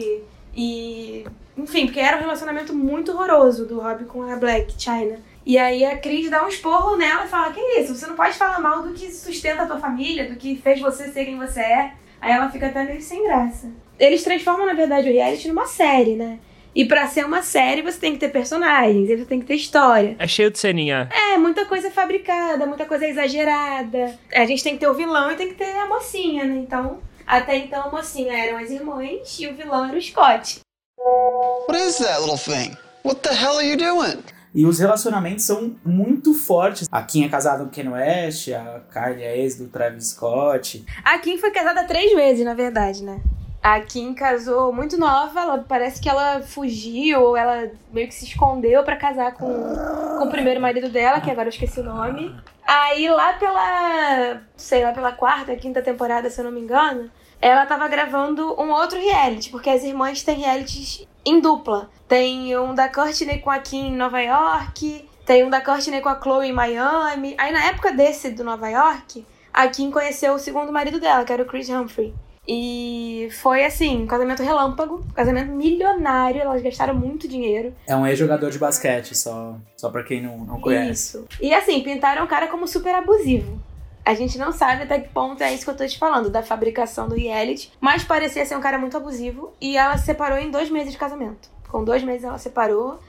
e 0.56 1.26
enfim, 1.58 1.86
porque 1.86 2.00
era 2.00 2.18
um 2.18 2.22
relacionamento 2.22 2.74
muito 2.74 3.12
horroroso 3.12 3.66
do 3.66 3.80
Rob 3.80 4.06
com 4.06 4.22
a 4.24 4.36
Black 4.36 4.74
China. 4.78 5.20
E 5.46 5.58
aí 5.58 5.84
a 5.86 5.98
Cris 5.98 6.30
dá 6.30 6.44
um 6.44 6.48
esporro 6.50 6.98
nela 6.98 7.26
e 7.26 7.30
fala: 7.30 7.54
Que 7.54 7.60
isso? 7.80 7.96
Você 7.96 8.06
não 8.06 8.16
pode 8.16 8.38
falar 8.38 8.60
mal 8.60 8.84
do 8.84 8.94
que 8.94 9.12
sustenta 9.12 9.64
a 9.64 9.66
tua 9.66 9.80
família, 9.80 10.30
do 10.30 10.36
que 10.36 10.56
fez 10.58 10.80
você 10.80 11.10
ser 11.10 11.26
quem 11.26 11.38
você 11.38 11.62
é. 11.62 11.94
Aí 12.20 12.32
ela 12.32 12.50
fica 12.50 12.68
até 12.68 12.84
meio 12.84 13.02
sem 13.02 13.24
graça. 13.24 13.72
Eles 14.00 14.24
transformam, 14.24 14.66
na 14.66 14.74
verdade, 14.74 15.10
o 15.10 15.14
reality 15.14 15.48
numa 15.48 15.66
série, 15.66 16.16
né? 16.16 16.40
E 16.76 16.86
pra 16.86 17.08
ser 17.08 17.26
uma 17.26 17.42
série, 17.42 17.82
você 17.82 18.00
tem 18.00 18.14
que 18.14 18.20
ter 18.20 18.30
personagens, 18.30 19.08
você 19.08 19.26
tem 19.26 19.40
que 19.40 19.46
ter 19.46 19.56
história. 19.56 20.16
É 20.20 20.28
cheio 20.28 20.52
de 20.52 20.60
ceninha. 20.60 21.10
É, 21.12 21.38
muita 21.38 21.66
coisa 21.66 21.90
fabricada, 21.90 22.68
muita 22.68 22.86
coisa 22.86 23.08
exagerada. 23.08 24.20
A 24.32 24.46
gente 24.46 24.64
tem 24.64 24.74
que 24.74 24.80
ter 24.82 24.88
o 24.88 24.94
vilão 24.94 25.32
e 25.32 25.36
tem 25.36 25.48
que 25.48 25.56
ter 25.56 25.76
a 25.76 25.88
mocinha, 25.88 26.44
né? 26.44 26.58
Então, 26.58 27.00
até 27.26 27.58
então 27.58 27.82
a 27.84 27.90
mocinha 27.90 28.38
eram 28.38 28.60
as 28.60 28.70
irmãs 28.70 29.40
e 29.40 29.48
o 29.48 29.56
vilão 29.56 29.86
era 29.86 29.98
o 29.98 30.02
Scott. 30.02 30.60
What 30.98 31.78
is 31.78 32.00
that 32.00 32.22
little 32.22 32.38
thing? 32.38 32.76
What 33.04 33.22
the 33.22 33.34
hell 33.34 33.58
are 33.58 33.64
you 33.64 33.78
doing? 33.78 34.24
E 34.54 34.66
os 34.66 34.80
relacionamentos 34.80 35.46
são 35.46 35.76
muito 35.86 36.34
fortes. 36.34 36.88
A 36.92 37.04
Kim 37.04 37.24
é 37.24 37.30
casada 37.30 37.64
com 37.64 37.70
Ken 37.70 37.90
West, 37.90 38.50
a 38.50 38.82
Kylie 38.92 39.24
é 39.24 39.38
ex 39.38 39.58
do 39.58 39.68
Travis 39.68 40.10
Scott. 40.10 40.84
A 41.04 41.20
Kim 41.20 41.38
foi 41.38 41.52
casada 41.52 41.84
três 41.84 42.12
vezes, 42.14 42.44
na 42.44 42.56
verdade, 42.56 43.04
né? 43.04 43.22
A 43.62 43.80
Kim 43.82 44.14
casou 44.14 44.74
muito 44.74 44.98
nova, 44.98 45.40
ela 45.42 45.58
parece 45.68 46.02
que 46.02 46.10
ela 46.10 46.42
fugiu, 46.42 47.22
ou 47.22 47.38
ela 47.38 47.70
meio 47.94 48.08
que 48.08 48.16
se 48.16 48.26
escondeu 48.26 48.84
pra 48.84 48.96
casar 48.96 49.34
com, 49.34 49.46
com 49.48 50.26
o 50.26 50.32
primeiro 50.32 50.60
marido 50.60 50.90
dela, 50.90 51.22
que 51.22 51.30
agora 51.30 51.48
eu 51.48 51.52
esqueci 51.52 51.80
o 51.80 51.84
nome. 51.84 52.36
Aí 52.66 53.08
lá 53.10 53.34
pela, 53.34 54.42
sei 54.56 54.84
lá, 54.84 54.94
pela 54.94 55.12
quarta, 55.12 55.56
quinta 55.56 55.82
temporada, 55.82 56.30
se 56.30 56.40
eu 56.40 56.46
não 56.46 56.52
me 56.52 56.62
engano, 56.62 57.12
ela 57.42 57.66
tava 57.66 57.88
gravando 57.88 58.60
um 58.60 58.72
outro 58.72 59.00
reality, 59.00 59.50
porque 59.50 59.70
as 59.70 59.84
irmãs 59.84 60.24
têm 60.24 60.40
realities 60.40 61.08
em 61.26 61.40
dupla. 61.40 61.90
Tem 62.08 62.58
um 62.58 62.74
da 62.74 62.90
Courtney 62.90 63.40
com 63.40 63.50
a 63.50 63.60
Kim 63.60 63.88
em 63.88 63.96
Nova 63.96 64.22
York, 64.22 65.08
tem 65.26 65.44
um 65.44 65.50
da 65.50 65.62
Courtney 65.62 66.02
com 66.02 66.10
a 66.10 66.20
Chloe 66.20 66.48
em 66.48 66.54
Miami. 66.54 67.36
Aí 67.38 67.52
na 67.52 67.66
época 67.66 67.92
desse 67.92 68.32
do 68.32 68.44
Nova 68.44 68.70
York, 68.70 69.26
a 69.54 69.68
Kim 69.68 69.92
conheceu 69.92 70.34
o 70.34 70.40
segundo 70.40 70.72
marido 70.72 71.00
dela, 71.00 71.26
que 71.26 71.34
era 71.34 71.44
o 71.44 71.46
Chris 71.46 71.70
Humphrey. 71.70 72.14
E 72.48 73.28
foi 73.42 73.66
assim, 73.66 74.04
um 74.04 74.08
casamento 74.08 74.42
relâmpago, 74.42 75.04
um 75.06 75.14
casamento 75.14 75.52
milionário, 75.52 76.40
elas 76.40 76.62
gastaram 76.62 76.96
muito 76.96 77.28
dinheiro. 77.28 77.74
É 77.86 77.94
um 77.94 78.08
ex-jogador 78.08 78.50
de 78.50 78.58
basquete, 78.58 79.18
só, 79.18 79.58
só 79.76 79.90
pra 79.90 80.02
quem 80.02 80.22
não, 80.22 80.38
não 80.38 80.62
conhece. 80.62 81.18
Isso. 81.18 81.26
E 81.42 81.54
assim, 81.54 81.84
pintaram 81.84 82.24
o 82.24 82.28
cara 82.28 82.48
como 82.48 82.66
super 82.66 82.96
abusivo. 82.96 83.60
A 84.08 84.14
gente 84.14 84.38
não 84.38 84.54
sabe 84.54 84.84
até 84.84 85.02
que 85.02 85.10
ponto 85.10 85.44
é 85.44 85.54
isso 85.54 85.66
que 85.66 85.70
eu 85.70 85.76
tô 85.76 85.86
te 85.86 86.00
falando, 86.00 86.30
da 86.30 86.42
fabricação 86.42 87.10
do 87.10 87.16
reality. 87.16 87.74
Mas 87.82 88.06
parecia 88.06 88.46
ser 88.46 88.56
um 88.56 88.62
cara 88.62 88.78
muito 88.78 88.96
abusivo. 88.96 89.52
E 89.60 89.76
ela 89.76 89.98
se 89.98 90.06
separou 90.06 90.38
em 90.38 90.50
dois 90.50 90.70
meses 90.70 90.94
de 90.94 90.98
casamento. 90.98 91.50
Com 91.68 91.84
dois 91.84 92.02
meses 92.02 92.24
ela 92.24 92.38
separou. 92.38 93.02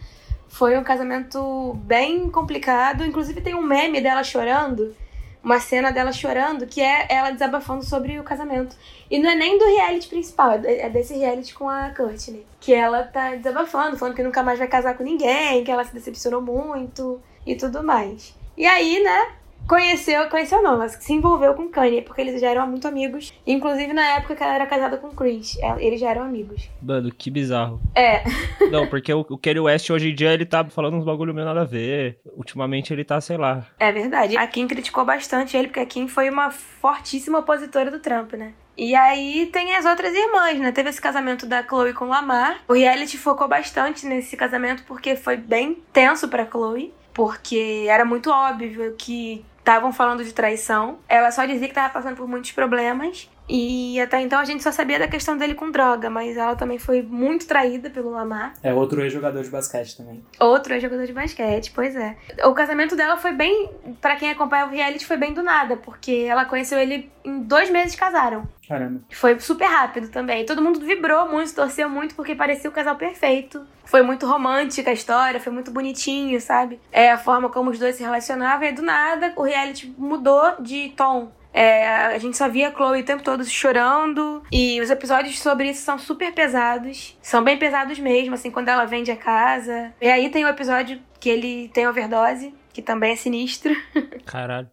Foi 0.48 0.76
um 0.76 0.82
casamento 0.82 1.74
bem 1.84 2.28
complicado. 2.28 3.04
Inclusive 3.04 3.40
tem 3.40 3.54
um 3.54 3.62
meme 3.62 4.00
dela 4.00 4.24
chorando. 4.24 4.92
Uma 5.40 5.60
cena 5.60 5.92
dela 5.92 6.10
chorando, 6.10 6.66
que 6.66 6.80
é 6.80 7.06
ela 7.08 7.30
desabafando 7.30 7.84
sobre 7.84 8.18
o 8.18 8.24
casamento. 8.24 8.74
E 9.08 9.20
não 9.20 9.30
é 9.30 9.36
nem 9.36 9.56
do 9.56 9.66
reality 9.66 10.08
principal, 10.08 10.50
é 10.64 10.90
desse 10.90 11.16
reality 11.16 11.54
com 11.54 11.68
a 11.68 11.90
Courtney. 11.90 12.44
Que 12.58 12.74
ela 12.74 13.04
tá 13.04 13.36
desabafando, 13.36 13.96
falando 13.96 14.16
que 14.16 14.22
nunca 14.24 14.42
mais 14.42 14.58
vai 14.58 14.66
casar 14.66 14.96
com 14.96 15.04
ninguém, 15.04 15.62
que 15.62 15.70
ela 15.70 15.84
se 15.84 15.94
decepcionou 15.94 16.42
muito 16.42 17.22
e 17.46 17.54
tudo 17.54 17.84
mais. 17.84 18.36
E 18.56 18.66
aí, 18.66 19.00
né, 19.00 19.37
conheceu, 19.68 20.28
conheceu 20.28 20.62
não, 20.62 20.78
mas 20.78 20.92
se 20.92 21.12
envolveu 21.12 21.54
com 21.54 21.68
Kanye, 21.68 22.02
porque 22.02 22.22
eles 22.22 22.40
já 22.40 22.48
eram 22.48 22.66
muito 22.66 22.88
amigos. 22.88 23.32
Inclusive 23.46 23.92
na 23.92 24.16
época 24.16 24.34
que 24.34 24.42
ela 24.42 24.54
era 24.54 24.66
casada 24.66 24.96
com 24.96 25.10
Chris, 25.10 25.56
eles 25.78 26.00
já 26.00 26.10
eram 26.10 26.22
amigos. 26.22 26.68
Mano, 26.82 27.12
que 27.12 27.30
bizarro. 27.30 27.80
É. 27.94 28.24
Não, 28.72 28.86
porque 28.86 29.12
o, 29.12 29.20
o 29.20 29.38
Kanye 29.38 29.60
West 29.60 29.90
hoje 29.90 30.10
em 30.10 30.14
dia 30.14 30.32
ele 30.32 30.46
tá 30.46 30.64
falando 30.64 30.96
uns 30.96 31.04
bagulho 31.04 31.34
meio 31.34 31.46
nada 31.46 31.60
a 31.60 31.64
ver. 31.64 32.18
Ultimamente 32.36 32.92
ele 32.92 33.04
tá, 33.04 33.20
sei 33.20 33.36
lá. 33.36 33.66
É 33.78 33.92
verdade. 33.92 34.36
A 34.36 34.46
Kim 34.46 34.66
criticou 34.66 35.04
bastante 35.04 35.56
ele, 35.56 35.68
porque 35.68 35.80
a 35.80 35.86
Kim 35.86 36.08
foi 36.08 36.30
uma 36.30 36.50
fortíssima 36.50 37.38
opositora 37.38 37.90
do 37.90 38.00
Trump, 38.00 38.32
né? 38.32 38.54
E 38.76 38.94
aí 38.94 39.46
tem 39.52 39.74
as 39.74 39.84
outras 39.84 40.14
irmãs, 40.14 40.58
né? 40.60 40.70
Teve 40.70 40.88
esse 40.90 41.00
casamento 41.00 41.46
da 41.46 41.64
Chloe 41.64 41.92
com 41.92 42.04
o 42.04 42.08
Lamar. 42.08 42.60
O 42.68 42.74
reality 42.74 43.18
focou 43.18 43.48
bastante 43.48 44.06
nesse 44.06 44.36
casamento 44.36 44.84
porque 44.84 45.16
foi 45.16 45.36
bem 45.36 45.82
tenso 45.92 46.28
pra 46.28 46.46
Chloe. 46.46 46.94
Porque 47.12 47.86
era 47.88 48.04
muito 48.04 48.30
óbvio 48.30 48.94
que 48.96 49.44
estavam 49.68 49.92
falando 49.92 50.24
de 50.24 50.32
traição. 50.32 50.98
Ela 51.06 51.30
só 51.30 51.44
dizia 51.44 51.68
que 51.68 51.74
tava 51.74 51.92
passando 51.92 52.16
por 52.16 52.26
muitos 52.26 52.52
problemas. 52.52 53.28
E 53.48 54.00
até 54.00 54.20
então 54.20 54.38
a 54.38 54.44
gente 54.44 54.62
só 54.62 54.70
sabia 54.70 54.98
da 54.98 55.08
questão 55.08 55.36
dele 55.36 55.54
com 55.54 55.70
droga, 55.70 56.10
mas 56.10 56.36
ela 56.36 56.54
também 56.54 56.78
foi 56.78 57.02
muito 57.02 57.46
traída 57.46 57.88
pelo 57.88 58.10
Lamar. 58.10 58.54
É 58.62 58.74
outro 58.74 59.00
ex-jogador 59.02 59.42
de 59.42 59.50
basquete 59.50 59.96
também. 59.96 60.22
Outro 60.38 60.74
ex-jogador 60.74 61.06
de 61.06 61.12
basquete, 61.12 61.72
pois 61.74 61.96
é. 61.96 62.16
O 62.44 62.52
casamento 62.52 62.94
dela 62.94 63.16
foi 63.16 63.32
bem, 63.32 63.70
Pra 64.00 64.16
quem 64.16 64.30
acompanha 64.30 64.66
o 64.66 64.70
reality, 64.70 65.04
foi 65.06 65.16
bem 65.16 65.32
do 65.32 65.42
nada, 65.42 65.76
porque 65.76 66.26
ela 66.28 66.44
conheceu 66.44 66.78
ele 66.78 67.10
em 67.24 67.40
dois 67.40 67.70
meses 67.70 67.94
casaram. 67.94 68.48
Caramba. 68.68 69.00
Foi 69.10 69.38
super 69.40 69.66
rápido 69.66 70.08
também. 70.08 70.44
Todo 70.44 70.62
mundo 70.62 70.80
vibrou 70.80 71.28
muito, 71.28 71.54
torceu 71.54 71.88
muito, 71.88 72.14
porque 72.14 72.34
parecia 72.34 72.68
o 72.68 72.72
casal 72.72 72.96
perfeito. 72.96 73.66
Foi 73.84 74.02
muito 74.02 74.26
romântica 74.26 74.90
a 74.90 74.92
história, 74.92 75.40
foi 75.40 75.52
muito 75.52 75.70
bonitinho, 75.70 76.38
sabe? 76.40 76.78
É 76.92 77.10
a 77.10 77.16
forma 77.16 77.48
como 77.48 77.70
os 77.70 77.78
dois 77.78 77.96
se 77.96 78.02
relacionavam, 78.02 78.68
e 78.68 78.72
do 78.72 78.82
nada 78.82 79.32
o 79.36 79.42
reality 79.42 79.92
mudou 79.96 80.60
de 80.60 80.90
tom. 80.90 81.32
É, 81.58 81.88
a 82.14 82.18
gente 82.18 82.36
só 82.36 82.48
via 82.48 82.68
a 82.68 82.72
Chloe 82.72 83.00
o 83.00 83.04
tempo 83.04 83.20
todo 83.20 83.44
chorando. 83.44 84.44
E 84.52 84.80
os 84.80 84.90
episódios 84.90 85.40
sobre 85.40 85.70
isso 85.70 85.82
são 85.82 85.98
super 85.98 86.32
pesados. 86.32 87.18
São 87.20 87.42
bem 87.42 87.56
pesados 87.56 87.98
mesmo, 87.98 88.36
assim, 88.36 88.48
quando 88.48 88.68
ela 88.68 88.84
vende 88.84 89.10
a 89.10 89.16
casa. 89.16 89.92
E 90.00 90.08
aí 90.08 90.30
tem 90.30 90.44
o 90.44 90.48
episódio 90.48 91.00
que 91.18 91.28
ele 91.28 91.68
tem 91.74 91.88
overdose, 91.88 92.54
que 92.72 92.80
também 92.80 93.14
é 93.14 93.16
sinistro. 93.16 93.74
Caralho. 94.24 94.70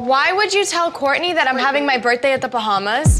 Why 0.00 0.34
would 0.34 0.54
you 0.54 0.66
tell 0.66 0.92
Courtney 0.92 1.32
that 1.32 1.48
I'm 1.50 1.58
having 1.58 1.86
my 1.86 1.96
birthday 1.96 2.34
at 2.34 2.42
the 2.42 2.48
Bahamas? 2.48 3.18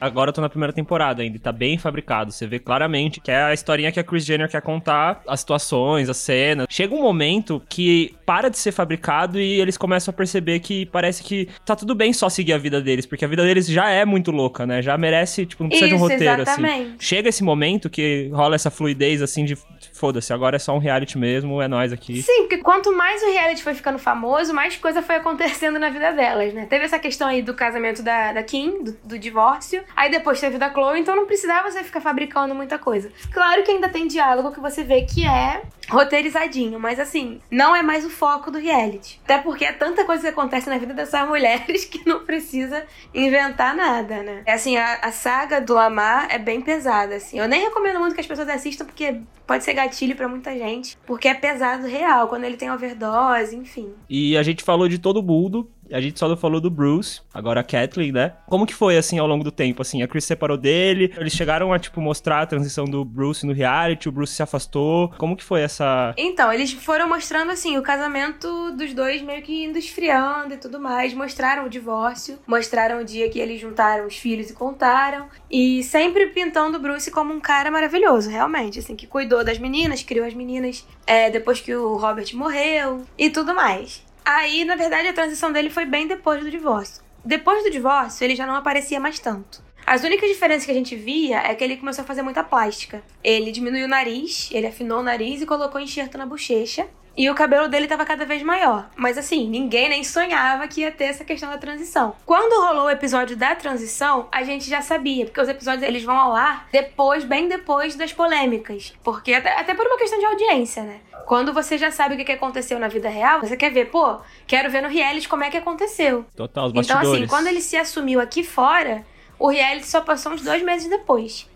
Agora 0.00 0.30
eu 0.30 0.32
tô 0.32 0.40
na 0.40 0.48
primeira 0.48 0.72
temporada 0.72 1.22
ainda, 1.22 1.36
e 1.36 1.40
tá 1.40 1.52
bem 1.52 1.76
fabricado. 1.76 2.32
Você 2.32 2.46
vê 2.46 2.58
claramente 2.58 3.20
que 3.20 3.30
é 3.30 3.42
a 3.42 3.54
historinha 3.54 3.92
que 3.92 4.00
a 4.00 4.04
Chris 4.04 4.24
Jenner 4.24 4.48
quer 4.48 4.62
contar, 4.62 5.22
as 5.26 5.40
situações, 5.40 6.08
as 6.08 6.16
cenas. 6.16 6.66
Chega 6.70 6.94
um 6.94 7.02
momento 7.02 7.62
que 7.68 8.14
para 8.24 8.48
de 8.48 8.58
ser 8.58 8.72
fabricado 8.72 9.40
e 9.40 9.60
eles 9.60 9.76
começam 9.76 10.12
a 10.12 10.14
perceber 10.14 10.60
que 10.60 10.86
parece 10.86 11.22
que 11.22 11.48
tá 11.66 11.74
tudo 11.74 11.94
bem 11.94 12.12
só 12.12 12.28
seguir 12.28 12.52
a 12.52 12.58
vida 12.58 12.80
deles, 12.80 13.04
porque 13.06 13.24
a 13.24 13.28
vida 13.28 13.42
deles 13.42 13.66
já 13.66 13.90
é 13.90 14.04
muito 14.04 14.30
louca, 14.30 14.66
né? 14.66 14.80
Já 14.80 14.96
merece, 14.96 15.44
tipo, 15.44 15.62
não 15.62 15.68
precisa 15.68 15.88
Isso, 15.88 15.96
de 15.96 16.02
um 16.02 16.04
roteiro 16.08 16.42
exatamente. 16.42 16.82
assim. 16.82 16.96
Chega 16.98 17.28
esse 17.28 17.42
momento 17.42 17.90
que 17.90 18.30
rola 18.32 18.54
essa 18.54 18.70
fluidez 18.70 19.20
assim 19.20 19.44
de 19.44 19.58
foda-se, 20.00 20.32
agora 20.32 20.56
é 20.56 20.58
só 20.58 20.74
um 20.74 20.78
reality 20.78 21.18
mesmo, 21.18 21.60
é 21.60 21.68
nós 21.68 21.92
aqui. 21.92 22.22
Sim, 22.22 22.42
porque 22.42 22.56
quanto 22.56 22.90
mais 22.96 23.22
o 23.22 23.26
reality 23.26 23.62
foi 23.62 23.74
ficando 23.74 23.98
famoso, 23.98 24.54
mais 24.54 24.74
coisa 24.76 25.02
foi 25.02 25.16
acontecendo 25.16 25.78
na 25.78 25.90
vida 25.90 26.10
delas, 26.12 26.54
né? 26.54 26.64
Teve 26.64 26.86
essa 26.86 26.98
questão 26.98 27.28
aí 27.28 27.42
do 27.42 27.52
casamento 27.52 28.02
da, 28.02 28.32
da 28.32 28.42
Kim, 28.42 28.82
do, 28.82 28.92
do 29.04 29.18
divórcio. 29.18 29.84
Aí 29.94 30.10
depois 30.10 30.40
teve 30.40 30.56
da 30.56 30.72
Chloe, 30.72 31.00
então 31.00 31.14
não 31.14 31.26
precisava 31.26 31.70
você 31.70 31.84
ficar 31.84 32.00
fabricando 32.00 32.54
muita 32.54 32.78
coisa. 32.78 33.12
Claro 33.30 33.62
que 33.62 33.70
ainda 33.70 33.90
tem 33.90 34.06
diálogo 34.06 34.52
que 34.52 34.60
você 34.60 34.82
vê 34.82 35.02
que 35.02 35.26
é 35.26 35.60
roteirizadinho, 35.90 36.80
mas 36.80 36.98
assim, 36.98 37.40
não 37.50 37.76
é 37.76 37.82
mais 37.82 38.04
o 38.04 38.10
foco 38.10 38.50
do 38.50 38.58
reality. 38.58 39.20
Até 39.24 39.38
porque 39.38 39.64
é 39.64 39.72
tanta 39.72 40.04
coisa 40.04 40.22
que 40.22 40.28
acontece 40.28 40.70
na 40.70 40.78
vida 40.78 40.94
dessas 40.94 41.26
mulheres 41.28 41.84
que 41.84 42.08
não 42.08 42.24
precisa 42.24 42.84
inventar 43.12 43.74
nada, 43.74 44.22
né? 44.22 44.42
É 44.46 44.54
assim, 44.54 44.78
a, 44.78 44.94
a 45.02 45.12
saga 45.12 45.60
do 45.60 45.74
Lamar 45.74 46.28
é 46.30 46.38
bem 46.38 46.62
pesada, 46.62 47.16
assim. 47.16 47.38
Eu 47.38 47.48
nem 47.48 47.60
recomendo 47.60 47.98
muito 47.98 48.14
que 48.14 48.20
as 48.20 48.26
pessoas 48.26 48.48
assistam, 48.48 48.86
porque 48.86 49.20
pode 49.46 49.64
ser 49.64 49.74
gatilho 49.74 49.89
pra 50.14 50.28
muita 50.28 50.56
gente, 50.56 50.96
porque 51.06 51.28
é 51.28 51.34
pesado 51.34 51.86
real, 51.86 52.28
quando 52.28 52.44
ele 52.44 52.56
tem 52.56 52.70
overdose, 52.70 53.56
enfim. 53.56 53.90
E 54.08 54.36
a 54.36 54.42
gente 54.42 54.62
falou 54.62 54.88
de 54.88 54.98
todo 54.98 55.22
mundo, 55.22 55.68
a 55.92 56.00
gente 56.00 56.18
só 56.18 56.28
não 56.28 56.36
falou 56.36 56.60
do 56.60 56.70
Bruce, 56.70 57.20
agora 57.32 57.60
a 57.60 57.64
Kathleen, 57.64 58.12
né? 58.12 58.32
Como 58.48 58.66
que 58.66 58.74
foi, 58.74 58.96
assim, 58.96 59.18
ao 59.18 59.26
longo 59.26 59.44
do 59.44 59.50
tempo, 59.50 59.82
assim? 59.82 60.02
A 60.02 60.08
Chris 60.08 60.24
separou 60.24 60.56
dele, 60.56 61.12
eles 61.16 61.32
chegaram 61.32 61.72
a, 61.72 61.78
tipo, 61.78 62.00
mostrar 62.00 62.40
a 62.40 62.46
transição 62.46 62.84
do 62.84 63.04
Bruce 63.04 63.46
no 63.46 63.52
reality, 63.52 64.08
o 64.08 64.12
Bruce 64.12 64.34
se 64.34 64.42
afastou. 64.42 65.08
Como 65.18 65.36
que 65.36 65.44
foi 65.44 65.62
essa... 65.62 66.14
Então, 66.16 66.52
eles 66.52 66.72
foram 66.72 67.08
mostrando, 67.08 67.50
assim, 67.50 67.78
o 67.78 67.82
casamento 67.82 68.72
dos 68.72 68.94
dois 68.94 69.22
meio 69.22 69.42
que 69.42 69.64
indo 69.64 69.78
esfriando 69.78 70.54
e 70.54 70.56
tudo 70.56 70.80
mais. 70.80 71.14
Mostraram 71.14 71.66
o 71.66 71.70
divórcio, 71.70 72.38
mostraram 72.46 73.00
o 73.00 73.04
dia 73.04 73.28
que 73.28 73.38
eles 73.38 73.60
juntaram 73.60 74.06
os 74.06 74.16
filhos 74.16 74.50
e 74.50 74.54
contaram. 74.54 75.28
E 75.50 75.82
sempre 75.82 76.26
pintando 76.28 76.78
o 76.78 76.80
Bruce 76.80 77.10
como 77.10 77.32
um 77.32 77.40
cara 77.40 77.70
maravilhoso, 77.70 78.30
realmente, 78.30 78.78
assim, 78.78 78.96
que 78.96 79.06
cuidou 79.06 79.44
das 79.44 79.58
meninas, 79.58 80.02
criou 80.02 80.26
as 80.26 80.34
meninas 80.34 80.86
é, 81.06 81.30
depois 81.30 81.60
que 81.60 81.74
o 81.74 81.96
Robert 81.96 82.28
morreu 82.34 83.02
e 83.18 83.30
tudo 83.30 83.54
mais. 83.54 84.04
Aí, 84.24 84.64
na 84.64 84.76
verdade, 84.76 85.08
a 85.08 85.12
transição 85.12 85.52
dele 85.52 85.70
foi 85.70 85.84
bem 85.84 86.06
depois 86.06 86.42
do 86.42 86.50
divórcio. 86.50 87.02
Depois 87.24 87.62
do 87.62 87.70
divórcio, 87.70 88.24
ele 88.24 88.36
já 88.36 88.46
não 88.46 88.54
aparecia 88.54 89.00
mais 89.00 89.18
tanto. 89.18 89.62
As 89.86 90.04
únicas 90.04 90.28
diferenças 90.28 90.64
que 90.64 90.70
a 90.70 90.74
gente 90.74 90.94
via 90.94 91.38
é 91.38 91.54
que 91.54 91.64
ele 91.64 91.76
começou 91.76 92.02
a 92.02 92.06
fazer 92.06 92.22
muita 92.22 92.44
plástica. 92.44 93.02
Ele 93.24 93.50
diminuiu 93.50 93.86
o 93.86 93.88
nariz, 93.88 94.48
ele 94.52 94.66
afinou 94.66 95.00
o 95.00 95.02
nariz 95.02 95.42
e 95.42 95.46
colocou 95.46 95.80
enxerto 95.80 96.16
na 96.16 96.26
bochecha. 96.26 96.86
E 97.16 97.28
o 97.28 97.34
cabelo 97.34 97.68
dele 97.68 97.84
estava 97.84 98.04
cada 98.04 98.24
vez 98.24 98.42
maior. 98.42 98.88
Mas 98.96 99.18
assim, 99.18 99.48
ninguém 99.48 99.88
nem 99.88 100.02
sonhava 100.04 100.66
que 100.68 100.80
ia 100.82 100.92
ter 100.92 101.04
essa 101.04 101.24
questão 101.24 101.50
da 101.50 101.58
transição. 101.58 102.14
Quando 102.24 102.64
rolou 102.64 102.84
o 102.86 102.90
episódio 102.90 103.36
da 103.36 103.54
transição, 103.54 104.28
a 104.32 104.42
gente 104.42 104.68
já 104.70 104.80
sabia, 104.80 105.26
porque 105.26 105.40
os 105.40 105.48
episódios 105.48 105.82
eles 105.82 106.02
vão 106.04 106.16
ao 106.16 106.34
ar 106.34 106.68
depois, 106.72 107.24
bem 107.24 107.48
depois 107.48 107.94
das 107.96 108.12
polêmicas. 108.12 108.94
Porque 109.02 109.34
até, 109.34 109.58
até 109.58 109.74
por 109.74 109.86
uma 109.86 109.98
questão 109.98 110.18
de 110.18 110.24
audiência, 110.24 110.82
né? 110.82 111.00
Quando 111.26 111.52
você 111.52 111.76
já 111.78 111.90
sabe 111.90 112.14
o 112.20 112.24
que 112.24 112.32
aconteceu 112.32 112.78
na 112.78 112.88
vida 112.88 113.08
real, 113.08 113.40
você 113.40 113.56
quer 113.56 113.70
ver, 113.70 113.90
pô, 113.90 114.18
quero 114.46 114.70
ver 114.70 114.82
no 114.82 114.88
reality 114.88 115.28
como 115.28 115.44
é 115.44 115.50
que 115.50 115.56
aconteceu. 115.56 116.24
Total, 116.34 116.66
os 116.66 116.70
Então, 116.70 116.82
bastidores. 116.96 117.20
assim, 117.22 117.26
quando 117.28 117.46
ele 117.48 117.60
se 117.60 117.76
assumiu 117.76 118.20
aqui 118.20 118.42
fora, 118.42 119.04
o 119.38 119.48
reality 119.48 119.86
só 119.86 120.00
passou 120.00 120.32
uns 120.32 120.42
dois 120.42 120.62
meses 120.62 120.88
depois. 120.88 121.48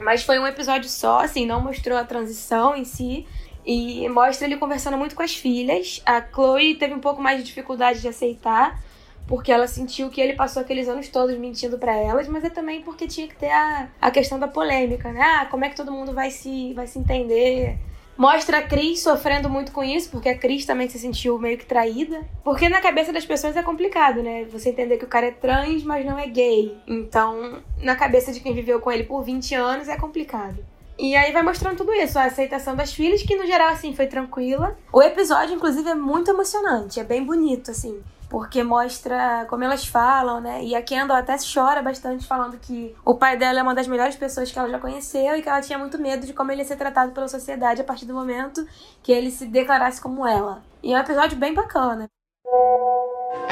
Mas 0.00 0.24
foi 0.24 0.38
um 0.40 0.46
episódio 0.46 0.88
só, 0.88 1.20
assim, 1.20 1.46
não 1.46 1.60
mostrou 1.60 1.96
a 1.96 2.02
transição 2.04 2.74
em 2.74 2.84
si. 2.84 3.26
E 3.64 4.08
mostra 4.08 4.46
ele 4.46 4.56
conversando 4.56 4.96
muito 4.96 5.14
com 5.14 5.22
as 5.22 5.34
filhas. 5.34 6.02
A 6.04 6.20
Chloe 6.20 6.74
teve 6.74 6.94
um 6.94 7.00
pouco 7.00 7.22
mais 7.22 7.38
de 7.38 7.44
dificuldade 7.44 8.00
de 8.00 8.08
aceitar, 8.08 8.82
porque 9.26 9.52
ela 9.52 9.68
sentiu 9.68 10.10
que 10.10 10.20
ele 10.20 10.34
passou 10.34 10.62
aqueles 10.62 10.88
anos 10.88 11.08
todos 11.08 11.38
mentindo 11.38 11.78
pra 11.78 11.94
elas, 11.94 12.26
mas 12.26 12.44
é 12.44 12.50
também 12.50 12.82
porque 12.82 13.06
tinha 13.06 13.28
que 13.28 13.36
ter 13.36 13.50
a, 13.50 13.88
a 14.00 14.10
questão 14.10 14.38
da 14.38 14.48
polêmica, 14.48 15.12
né? 15.12 15.20
Ah, 15.22 15.46
como 15.46 15.64
é 15.64 15.68
que 15.68 15.76
todo 15.76 15.92
mundo 15.92 16.12
vai 16.12 16.30
se, 16.30 16.74
vai 16.74 16.86
se 16.86 16.98
entender? 16.98 17.78
Mostra 18.16 18.58
a 18.58 18.62
Cris 18.62 19.00
sofrendo 19.00 19.48
muito 19.48 19.72
com 19.72 19.82
isso, 19.82 20.10
porque 20.10 20.28
a 20.28 20.36
Cris 20.36 20.66
também 20.66 20.88
se 20.88 20.98
sentiu 20.98 21.38
meio 21.38 21.56
que 21.56 21.64
traída. 21.64 22.20
Porque 22.44 22.68
na 22.68 22.80
cabeça 22.80 23.12
das 23.12 23.24
pessoas 23.24 23.56
é 23.56 23.62
complicado, 23.62 24.22
né? 24.22 24.44
Você 24.52 24.68
entender 24.68 24.98
que 24.98 25.04
o 25.04 25.08
cara 25.08 25.26
é 25.26 25.30
trans, 25.30 25.82
mas 25.82 26.04
não 26.04 26.18
é 26.18 26.26
gay. 26.26 26.76
Então, 26.86 27.62
na 27.78 27.96
cabeça 27.96 28.32
de 28.32 28.40
quem 28.40 28.54
viveu 28.54 28.80
com 28.80 28.92
ele 28.92 29.04
por 29.04 29.22
20 29.22 29.54
anos 29.54 29.88
é 29.88 29.96
complicado. 29.96 30.62
E 31.02 31.16
aí 31.16 31.32
vai 31.32 31.42
mostrando 31.42 31.78
tudo 31.78 31.92
isso, 31.92 32.16
a 32.16 32.26
aceitação 32.26 32.76
das 32.76 32.92
filhas, 32.92 33.24
que 33.24 33.34
no 33.34 33.44
geral, 33.44 33.70
assim, 33.70 33.92
foi 33.92 34.06
tranquila. 34.06 34.78
O 34.92 35.02
episódio, 35.02 35.56
inclusive, 35.56 35.90
é 35.90 35.96
muito 35.96 36.30
emocionante, 36.30 37.00
é 37.00 37.02
bem 37.02 37.24
bonito, 37.24 37.72
assim. 37.72 38.00
Porque 38.30 38.62
mostra 38.62 39.44
como 39.50 39.64
elas 39.64 39.84
falam, 39.84 40.40
né? 40.40 40.62
E 40.62 40.76
a 40.76 40.80
Kendall 40.80 41.16
até 41.16 41.34
chora 41.38 41.82
bastante 41.82 42.24
falando 42.24 42.56
que 42.56 42.94
o 43.04 43.16
pai 43.16 43.36
dela 43.36 43.58
é 43.58 43.62
uma 43.64 43.74
das 43.74 43.88
melhores 43.88 44.14
pessoas 44.14 44.52
que 44.52 44.56
ela 44.56 44.68
já 44.68 44.78
conheceu 44.78 45.36
e 45.36 45.42
que 45.42 45.48
ela 45.48 45.60
tinha 45.60 45.76
muito 45.76 45.98
medo 45.98 46.24
de 46.24 46.32
como 46.32 46.52
ele 46.52 46.62
ia 46.62 46.68
ser 46.68 46.76
tratado 46.76 47.10
pela 47.10 47.26
sociedade 47.26 47.80
a 47.80 47.84
partir 47.84 48.06
do 48.06 48.14
momento 48.14 48.64
que 49.02 49.10
ele 49.10 49.32
se 49.32 49.46
declarasse 49.46 50.00
como 50.00 50.24
ela. 50.24 50.62
E 50.84 50.94
é 50.94 50.96
um 50.96 51.00
episódio 51.00 51.36
bem 51.36 51.52
bacana. 51.52 52.08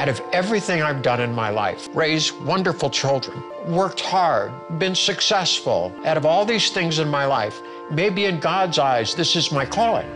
Out 0.01 0.09
of 0.09 0.19
everything 0.33 0.81
I've 0.81 1.03
done 1.03 1.21
in 1.21 1.31
my 1.31 1.51
life, 1.51 1.87
raised 1.93 2.33
wonderful 2.43 2.89
children, 2.89 3.37
worked 3.67 4.01
hard, 4.01 4.51
been 4.79 4.95
successful, 4.95 5.91
out 6.05 6.17
of 6.17 6.25
all 6.25 6.43
these 6.43 6.71
things 6.71 6.97
in 6.97 7.07
my 7.07 7.27
life, 7.27 7.61
maybe 7.91 8.25
in 8.25 8.39
God's 8.39 8.79
eyes, 8.79 9.13
this 9.13 9.35
is 9.35 9.51
my 9.51 9.63
calling. 9.63 10.07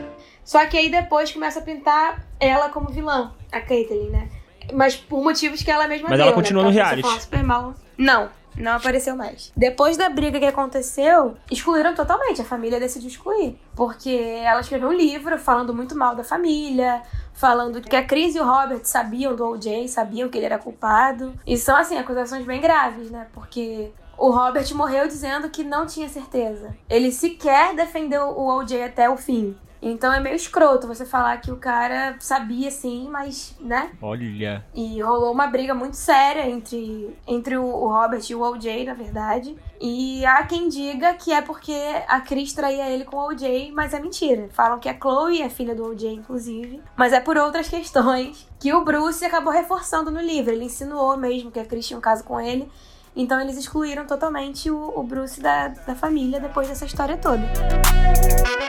Só 0.43 0.65
que 0.65 0.76
aí 0.76 0.89
depois 0.89 1.32
começa 1.32 1.60
a 1.60 1.62
pintar 1.62 2.26
ela 2.39 2.69
como 2.69 2.89
vilã, 2.89 3.32
a 3.52 3.62
Caitlyn, 3.62 4.10
né? 4.10 4.28
Mas 4.74 4.95
por 4.95 5.24
motivos 5.24 5.62
que 5.62 5.69
ela 5.69 5.88
mesma 5.88 6.10
Mas 6.10 6.17
deu, 6.17 6.26
ela 6.30 6.36
continua 6.36 6.63
né? 6.63 6.69
no 6.69 6.74
reality. 6.74 7.21
super 7.21 7.43
mal. 7.43 7.76
Não, 7.95 8.32
não 8.58 8.74
apareceu 8.74 9.15
mais. 9.15 9.52
Depois 9.56 9.98
da 9.98 10.10
briga 10.10 10.39
que 10.39 10.46
aconteceu, 10.46 11.36
excluíram 11.52 11.94
totalmente. 11.94 12.41
A 12.41 12.46
família 12.46 12.80
decidiu 12.80 13.10
excluir. 13.10 13.60
Porque 13.76 14.10
ela 14.44 14.62
escreveu 14.62 14.89
um 14.89 14.94
livro 14.94 15.38
falando 15.38 15.74
muito 15.74 15.98
mal 15.98 16.15
da 16.15 16.24
família, 16.24 17.02
falando 17.34 17.82
que 17.82 17.96
a 17.96 18.06
Cris 18.06 18.36
e 18.36 18.39
o 18.39 18.46
Robert 18.46 18.82
sabiam 18.84 19.36
do 19.36 19.46
OJ, 19.46 19.88
sabiam 19.88 20.30
que 20.30 20.38
ele 20.38 20.46
era 20.46 20.58
culpado. 20.58 21.34
E 21.46 21.58
são, 21.58 21.76
assim, 21.76 21.98
acusações 21.98 22.46
bem 22.46 22.62
graves, 22.62 23.12
né? 23.12 23.28
Porque 23.34 23.91
o 24.18 24.30
Robert 24.30 24.74
morreu 24.74 25.08
dizendo 25.08 25.50
que 25.50 25.63
não 25.63 25.86
tinha 25.86 26.08
certeza. 26.08 26.76
Ele 26.89 27.12
sequer 27.12 27.76
defendeu 27.76 28.30
o 28.30 28.48
OJ 28.48 28.84
até 28.84 29.10
o 29.10 29.18
fim. 29.18 29.56
Então 29.81 30.11
é 30.11 30.19
meio 30.19 30.35
escroto 30.35 30.88
você 30.88 31.05
falar 31.05 31.38
que 31.38 31.51
o 31.51 31.57
cara 31.57 32.15
sabia 32.19 32.71
sim, 32.71 33.07
mas, 33.09 33.55
né? 33.59 33.91
Olha. 34.01 34.65
E 34.73 35.01
rolou 35.01 35.31
uma 35.31 35.47
briga 35.47 35.73
muito 35.73 35.95
séria 35.95 36.49
entre, 36.49 37.15
entre 37.27 37.57
o, 37.57 37.88
Robert 37.88 38.23
e 38.29 38.35
o 38.35 38.41
OJ, 38.41 38.85
na 38.85 38.93
verdade. 38.93 39.55
E 39.79 40.25
há 40.25 40.43
quem 40.43 40.67
diga 40.69 41.13
que 41.13 41.31
é 41.31 41.41
porque 41.41 41.77
a 42.07 42.19
Cris 42.21 42.53
traía 42.53 42.89
ele 42.89 43.05
com 43.05 43.17
o 43.17 43.27
OJ, 43.29 43.71
mas 43.73 43.93
é 43.93 43.99
mentira. 43.99 44.49
Falam 44.51 44.79
que 44.79 44.89
a 44.89 44.97
Chloe 44.97 45.41
é 45.41 45.49
filha 45.49 45.75
do 45.75 45.91
OJ, 45.91 46.13
inclusive. 46.13 46.81
Mas 46.95 47.13
é 47.13 47.19
por 47.19 47.38
outras 47.38 47.67
questões 47.67 48.47
que 48.59 48.73
o 48.73 48.83
Bruce 48.83 49.23
acabou 49.23 49.53
reforçando 49.53 50.09
no 50.09 50.21
livro. 50.21 50.51
Ele 50.51 50.65
insinuou 50.65 51.17
mesmo 51.17 51.51
que 51.51 51.59
a 51.59 51.65
Cris 51.65 51.88
tinha 51.88 51.97
um 51.97 52.01
caso 52.01 52.23
com 52.23 52.39
ele. 52.39 52.67
Então 53.15 53.39
eles 53.39 53.58
excluíram 53.58 54.06
totalmente 54.06 54.69
o, 54.69 54.93
o 54.95 55.04
Bruce 55.04 55.39
da, 55.39 55.69
da 55.69 55.95
família 55.95 56.39
depois 56.39 56.67
dessa 56.67 56.86
história 56.86 57.17
toda. 57.17 57.43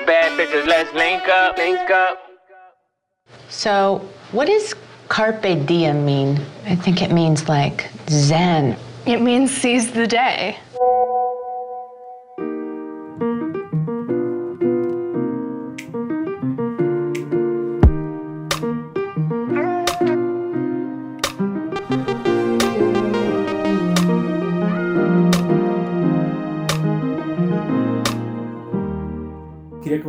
Bad 0.06 0.36
bitches, 0.36 0.66
let's 0.66 0.92
link 0.92 1.22
up, 1.28 1.60
link 1.60 1.80
up. 1.92 2.18
So, 3.48 4.02
what 4.32 4.46
does 4.46 4.74
carpe 5.08 5.54
diem 5.66 6.04
mean? 6.04 6.36
I 6.64 6.76
think 6.76 7.02
it 7.02 7.12
means 7.12 7.48
like 7.48 7.90
zen 8.08 8.76
It 9.06 9.20
means 9.20 9.52
seize 9.52 9.92
the 9.92 10.06
day. 10.08 10.56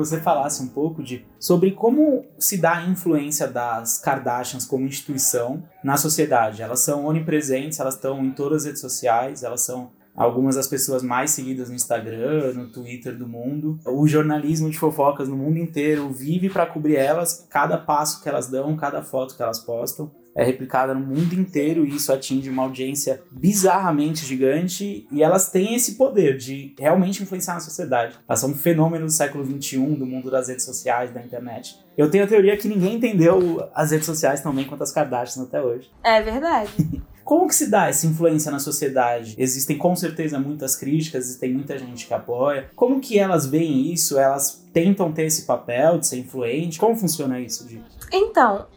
Que 0.04 0.10
você 0.10 0.20
falasse 0.20 0.62
um 0.62 0.68
pouco 0.68 1.04
de 1.04 1.26
sobre 1.40 1.72
como 1.72 2.26
se 2.38 2.58
dá 2.58 2.78
a 2.78 2.88
influência 2.88 3.48
das 3.48 3.98
Kardashians 3.98 4.66
como 4.66 4.86
instituição 4.86 5.64
na 5.84 5.98
sociedade. 5.98 6.62
Elas 6.62 6.82
são 6.82 7.06
onipresentes, 7.06 7.80
elas 7.80 7.96
estão 7.96 8.24
em 8.24 8.32
todas 8.32 8.62
as 8.62 8.66
redes 8.66 8.82
sociais, 8.82 9.44
elas 9.44 9.62
são 9.62 9.92
algumas 10.16 10.56
das 10.56 10.68
pessoas 10.68 11.04
mais 11.04 11.32
seguidas 11.32 11.70
no 11.70 11.76
Instagram, 11.76 12.54
no 12.54 12.72
Twitter 12.72 13.16
do 13.16 13.28
mundo. 13.28 13.80
O 13.86 14.08
jornalismo 14.08 14.70
de 14.70 14.78
fofocas 14.78 15.28
no 15.28 15.38
mundo 15.38 15.58
inteiro 15.58 16.10
vive 16.10 16.50
para 16.50 16.66
cobrir 16.66 16.96
elas, 16.96 17.46
cada 17.50 17.78
passo 17.78 18.22
que 18.22 18.30
elas 18.30 18.48
dão, 18.48 18.76
cada 18.76 19.04
foto 19.04 19.36
que 19.36 19.44
elas 19.44 19.60
postam 19.60 20.12
é 20.38 20.44
replicada 20.44 20.94
no 20.94 21.00
mundo 21.00 21.34
inteiro 21.34 21.84
e 21.84 21.96
isso 21.96 22.14
atinge 22.14 22.50
uma 22.50 22.64
audiência 22.64 23.22
bizarramente 23.32 24.24
gigante 24.24 25.08
e 25.12 25.24
elas 25.24 25.50
têm 25.50 25.74
esse 25.74 25.96
poder 25.96 26.38
de 26.38 26.76
realmente 26.78 27.24
influenciar 27.24 27.56
na 27.56 27.60
sociedade. 27.60 28.16
Elas 28.30 28.40
são 28.40 28.52
um 28.52 28.56
fenômeno 28.56 29.08
do 29.08 29.12
século 29.12 29.44
XXI, 29.44 29.80
do 29.96 30.06
mundo 30.06 30.30
das 30.30 30.48
redes 30.48 30.64
sociais, 30.64 31.12
da 31.12 31.22
internet. 31.22 31.76
Eu 31.98 32.12
tenho 32.12 32.24
a 32.24 32.28
teoria 32.28 32.56
que 32.56 32.68
ninguém 32.68 32.96
entendeu 32.96 33.68
as 33.74 33.90
redes 33.90 34.06
sociais 34.06 34.40
tão 34.40 34.54
bem 34.54 34.66
quanto 34.66 34.84
as 34.84 34.92
Kardashians 34.92 35.48
até 35.48 35.60
hoje. 35.60 35.90
É 36.04 36.22
verdade. 36.22 36.72
Como 37.28 37.46
que 37.46 37.56
se 37.56 37.70
dá 37.70 37.90
essa 37.90 38.08
influência 38.08 38.50
na 38.50 38.58
sociedade? 38.58 39.36
Existem 39.38 39.78
com 39.78 39.94
certeza 39.98 40.40
muitas 40.40 40.78
críticas, 40.78 41.26
existem 41.26 41.54
muita 41.54 41.78
gente 41.78 42.08
que 42.08 42.14
apoia. 42.14 42.70
Como 42.74 43.02
que 43.02 43.20
elas 43.20 43.46
veem 43.46 43.92
isso? 43.92 44.18
Elas 44.18 44.66
tentam 44.72 45.12
ter 45.12 45.24
esse 45.24 45.42
papel 45.42 46.00
de 46.00 46.08
ser 46.08 46.20
influente? 46.20 46.80
Como 46.80 46.96
funciona 46.96 47.38
isso, 47.38 47.68
Gi? 47.68 47.84
Então, 48.14 48.68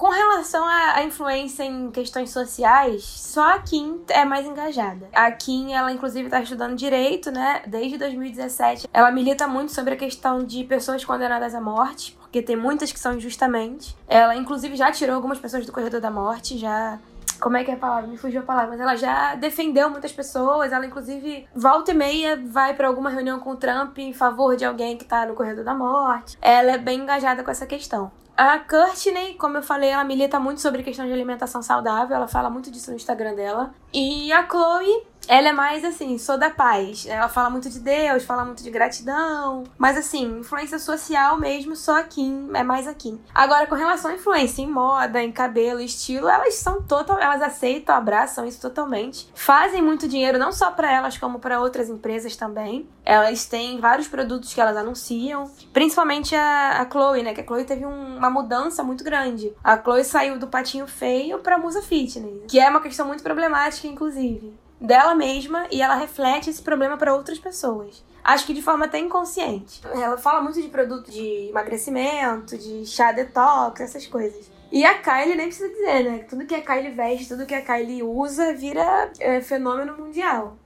com 0.00 0.08
relação 0.08 0.66
à, 0.66 1.02
influência 1.02 1.62
em 1.62 1.90
questões 1.90 2.30
sociais, 2.30 3.04
só 3.04 3.56
a 3.56 3.58
Kim 3.58 4.00
é 4.08 4.24
mais 4.24 4.46
engajada. 4.46 5.06
A 5.12 5.30
Kim, 5.30 5.74
ela 5.74 5.92
inclusive 5.92 6.24
está 6.24 6.40
estudando 6.40 6.74
direito, 6.74 7.30
né? 7.30 7.60
Desde 7.66 7.98
2017. 7.98 8.88
Ela 8.94 9.10
milita 9.10 9.46
muito 9.46 9.72
sobre 9.72 9.92
a 9.92 9.96
questão 9.98 10.42
de 10.42 10.64
pessoas 10.64 11.04
condenadas 11.04 11.54
à 11.54 11.60
morte, 11.60 12.16
porque 12.18 12.40
tem 12.40 12.56
muitas 12.56 12.90
que 12.90 12.98
são 12.98 13.14
injustamente. 13.14 13.94
Ela, 14.08 14.34
inclusive, 14.34 14.74
já 14.74 14.90
tirou 14.90 15.14
algumas 15.14 15.38
pessoas 15.38 15.66
do 15.66 15.72
corredor 15.72 16.00
da 16.00 16.10
morte, 16.10 16.56
já 16.56 16.98
como 17.38 17.58
é 17.58 17.64
que 17.64 17.70
é 17.70 17.74
a 17.74 17.76
palavra? 17.76 18.08
Me 18.08 18.16
fugiu 18.16 18.40
a 18.40 18.44
palavra, 18.44 18.70
mas 18.70 18.80
ela 18.80 18.96
já 18.96 19.34
defendeu 19.34 19.90
muitas 19.90 20.12
pessoas. 20.12 20.72
Ela, 20.72 20.86
inclusive, 20.86 21.46
volta 21.54 21.90
e 21.90 21.94
meia 21.94 22.42
vai 22.42 22.72
para 22.72 22.88
alguma 22.88 23.10
reunião 23.10 23.38
com 23.38 23.50
o 23.50 23.56
Trump 23.56 23.98
em 23.98 24.14
favor 24.14 24.56
de 24.56 24.64
alguém 24.64 24.96
que 24.96 25.04
tá 25.04 25.26
no 25.26 25.34
corredor 25.34 25.62
da 25.62 25.74
morte. 25.74 26.38
Ela 26.40 26.72
é 26.72 26.78
bem 26.78 27.00
engajada 27.00 27.44
com 27.44 27.50
essa 27.50 27.66
questão. 27.66 28.10
A 28.42 28.58
Courtney, 28.58 29.34
como 29.34 29.58
eu 29.58 29.62
falei, 29.62 29.90
ela 29.90 30.02
milita 30.02 30.40
muito 30.40 30.62
sobre 30.62 30.82
questão 30.82 31.04
de 31.04 31.12
alimentação 31.12 31.60
saudável, 31.60 32.16
ela 32.16 32.26
fala 32.26 32.48
muito 32.48 32.70
disso 32.70 32.90
no 32.90 32.96
Instagram 32.96 33.34
dela. 33.34 33.74
E 33.92 34.32
a 34.32 34.48
Chloe, 34.48 35.02
ela 35.30 35.50
é 35.50 35.52
mais 35.52 35.84
assim, 35.84 36.18
sou 36.18 36.36
da 36.36 36.50
paz. 36.50 37.06
Ela 37.06 37.28
fala 37.28 37.48
muito 37.48 37.70
de 37.70 37.78
Deus, 37.78 38.24
fala 38.24 38.44
muito 38.44 38.64
de 38.64 38.70
gratidão. 38.70 39.62
Mas 39.78 39.96
assim, 39.96 40.40
influência 40.40 40.76
social 40.76 41.38
mesmo, 41.38 41.76
só 41.76 42.00
a 42.00 42.02
Kim, 42.02 42.50
é 42.52 42.64
mais 42.64 42.88
a 42.88 42.94
Kim. 42.94 43.20
Agora, 43.32 43.64
com 43.68 43.76
relação 43.76 44.10
à 44.10 44.14
influência 44.14 44.60
em 44.60 44.68
moda, 44.68 45.22
em 45.22 45.30
cabelo, 45.30 45.78
estilo, 45.78 46.28
elas 46.28 46.56
são 46.56 46.82
total, 46.82 47.20
elas 47.20 47.40
aceitam, 47.42 47.94
abraçam 47.94 48.44
isso 48.44 48.60
totalmente. 48.60 49.30
Fazem 49.32 49.80
muito 49.80 50.08
dinheiro 50.08 50.36
não 50.36 50.50
só 50.50 50.72
para 50.72 50.92
elas, 50.92 51.16
como 51.16 51.38
para 51.38 51.60
outras 51.60 51.88
empresas 51.88 52.34
também. 52.34 52.88
Elas 53.04 53.44
têm 53.44 53.78
vários 53.78 54.08
produtos 54.08 54.52
que 54.52 54.60
elas 54.60 54.76
anunciam, 54.76 55.48
principalmente 55.72 56.34
a, 56.34 56.82
a 56.82 56.90
Chloe, 56.90 57.22
né? 57.22 57.32
Que 57.34 57.42
a 57.42 57.46
Chloe 57.46 57.62
teve 57.62 57.86
um, 57.86 58.16
uma 58.16 58.30
mudança 58.30 58.82
muito 58.82 59.04
grande. 59.04 59.54
A 59.62 59.80
Chloe 59.80 60.02
saiu 60.02 60.40
do 60.40 60.48
patinho 60.48 60.88
feio 60.88 61.38
pra 61.38 61.56
musa 61.56 61.80
fitness, 61.80 62.42
que 62.48 62.58
é 62.58 62.68
uma 62.68 62.80
questão 62.80 63.06
muito 63.06 63.22
problemática, 63.22 63.86
inclusive 63.86 64.58
dela 64.80 65.14
mesma 65.14 65.66
e 65.70 65.82
ela 65.82 65.94
reflete 65.94 66.48
esse 66.48 66.62
problema 66.62 66.96
para 66.96 67.14
outras 67.14 67.38
pessoas. 67.38 68.02
Acho 68.22 68.46
que 68.46 68.54
de 68.54 68.62
forma 68.62 68.84
até 68.84 68.98
inconsciente. 68.98 69.80
Ela 69.94 70.16
fala 70.18 70.40
muito 70.42 70.60
de 70.60 70.68
produto 70.68 71.10
de 71.10 71.48
emagrecimento, 71.48 72.56
de 72.56 72.86
chá 72.86 73.12
detox, 73.12 73.80
essas 73.80 74.06
coisas. 74.06 74.50
E 74.70 74.84
a 74.84 74.98
Kylie 74.98 75.34
nem 75.34 75.46
precisa 75.46 75.68
dizer, 75.68 76.04
né? 76.04 76.18
Tudo 76.28 76.46
que 76.46 76.54
a 76.54 76.62
Kylie 76.62 76.92
veste, 76.92 77.28
tudo 77.28 77.46
que 77.46 77.54
a 77.54 77.62
Kylie 77.62 78.02
usa 78.02 78.54
vira 78.54 79.10
é, 79.18 79.40
fenômeno 79.40 79.96
mundial. 79.96 80.56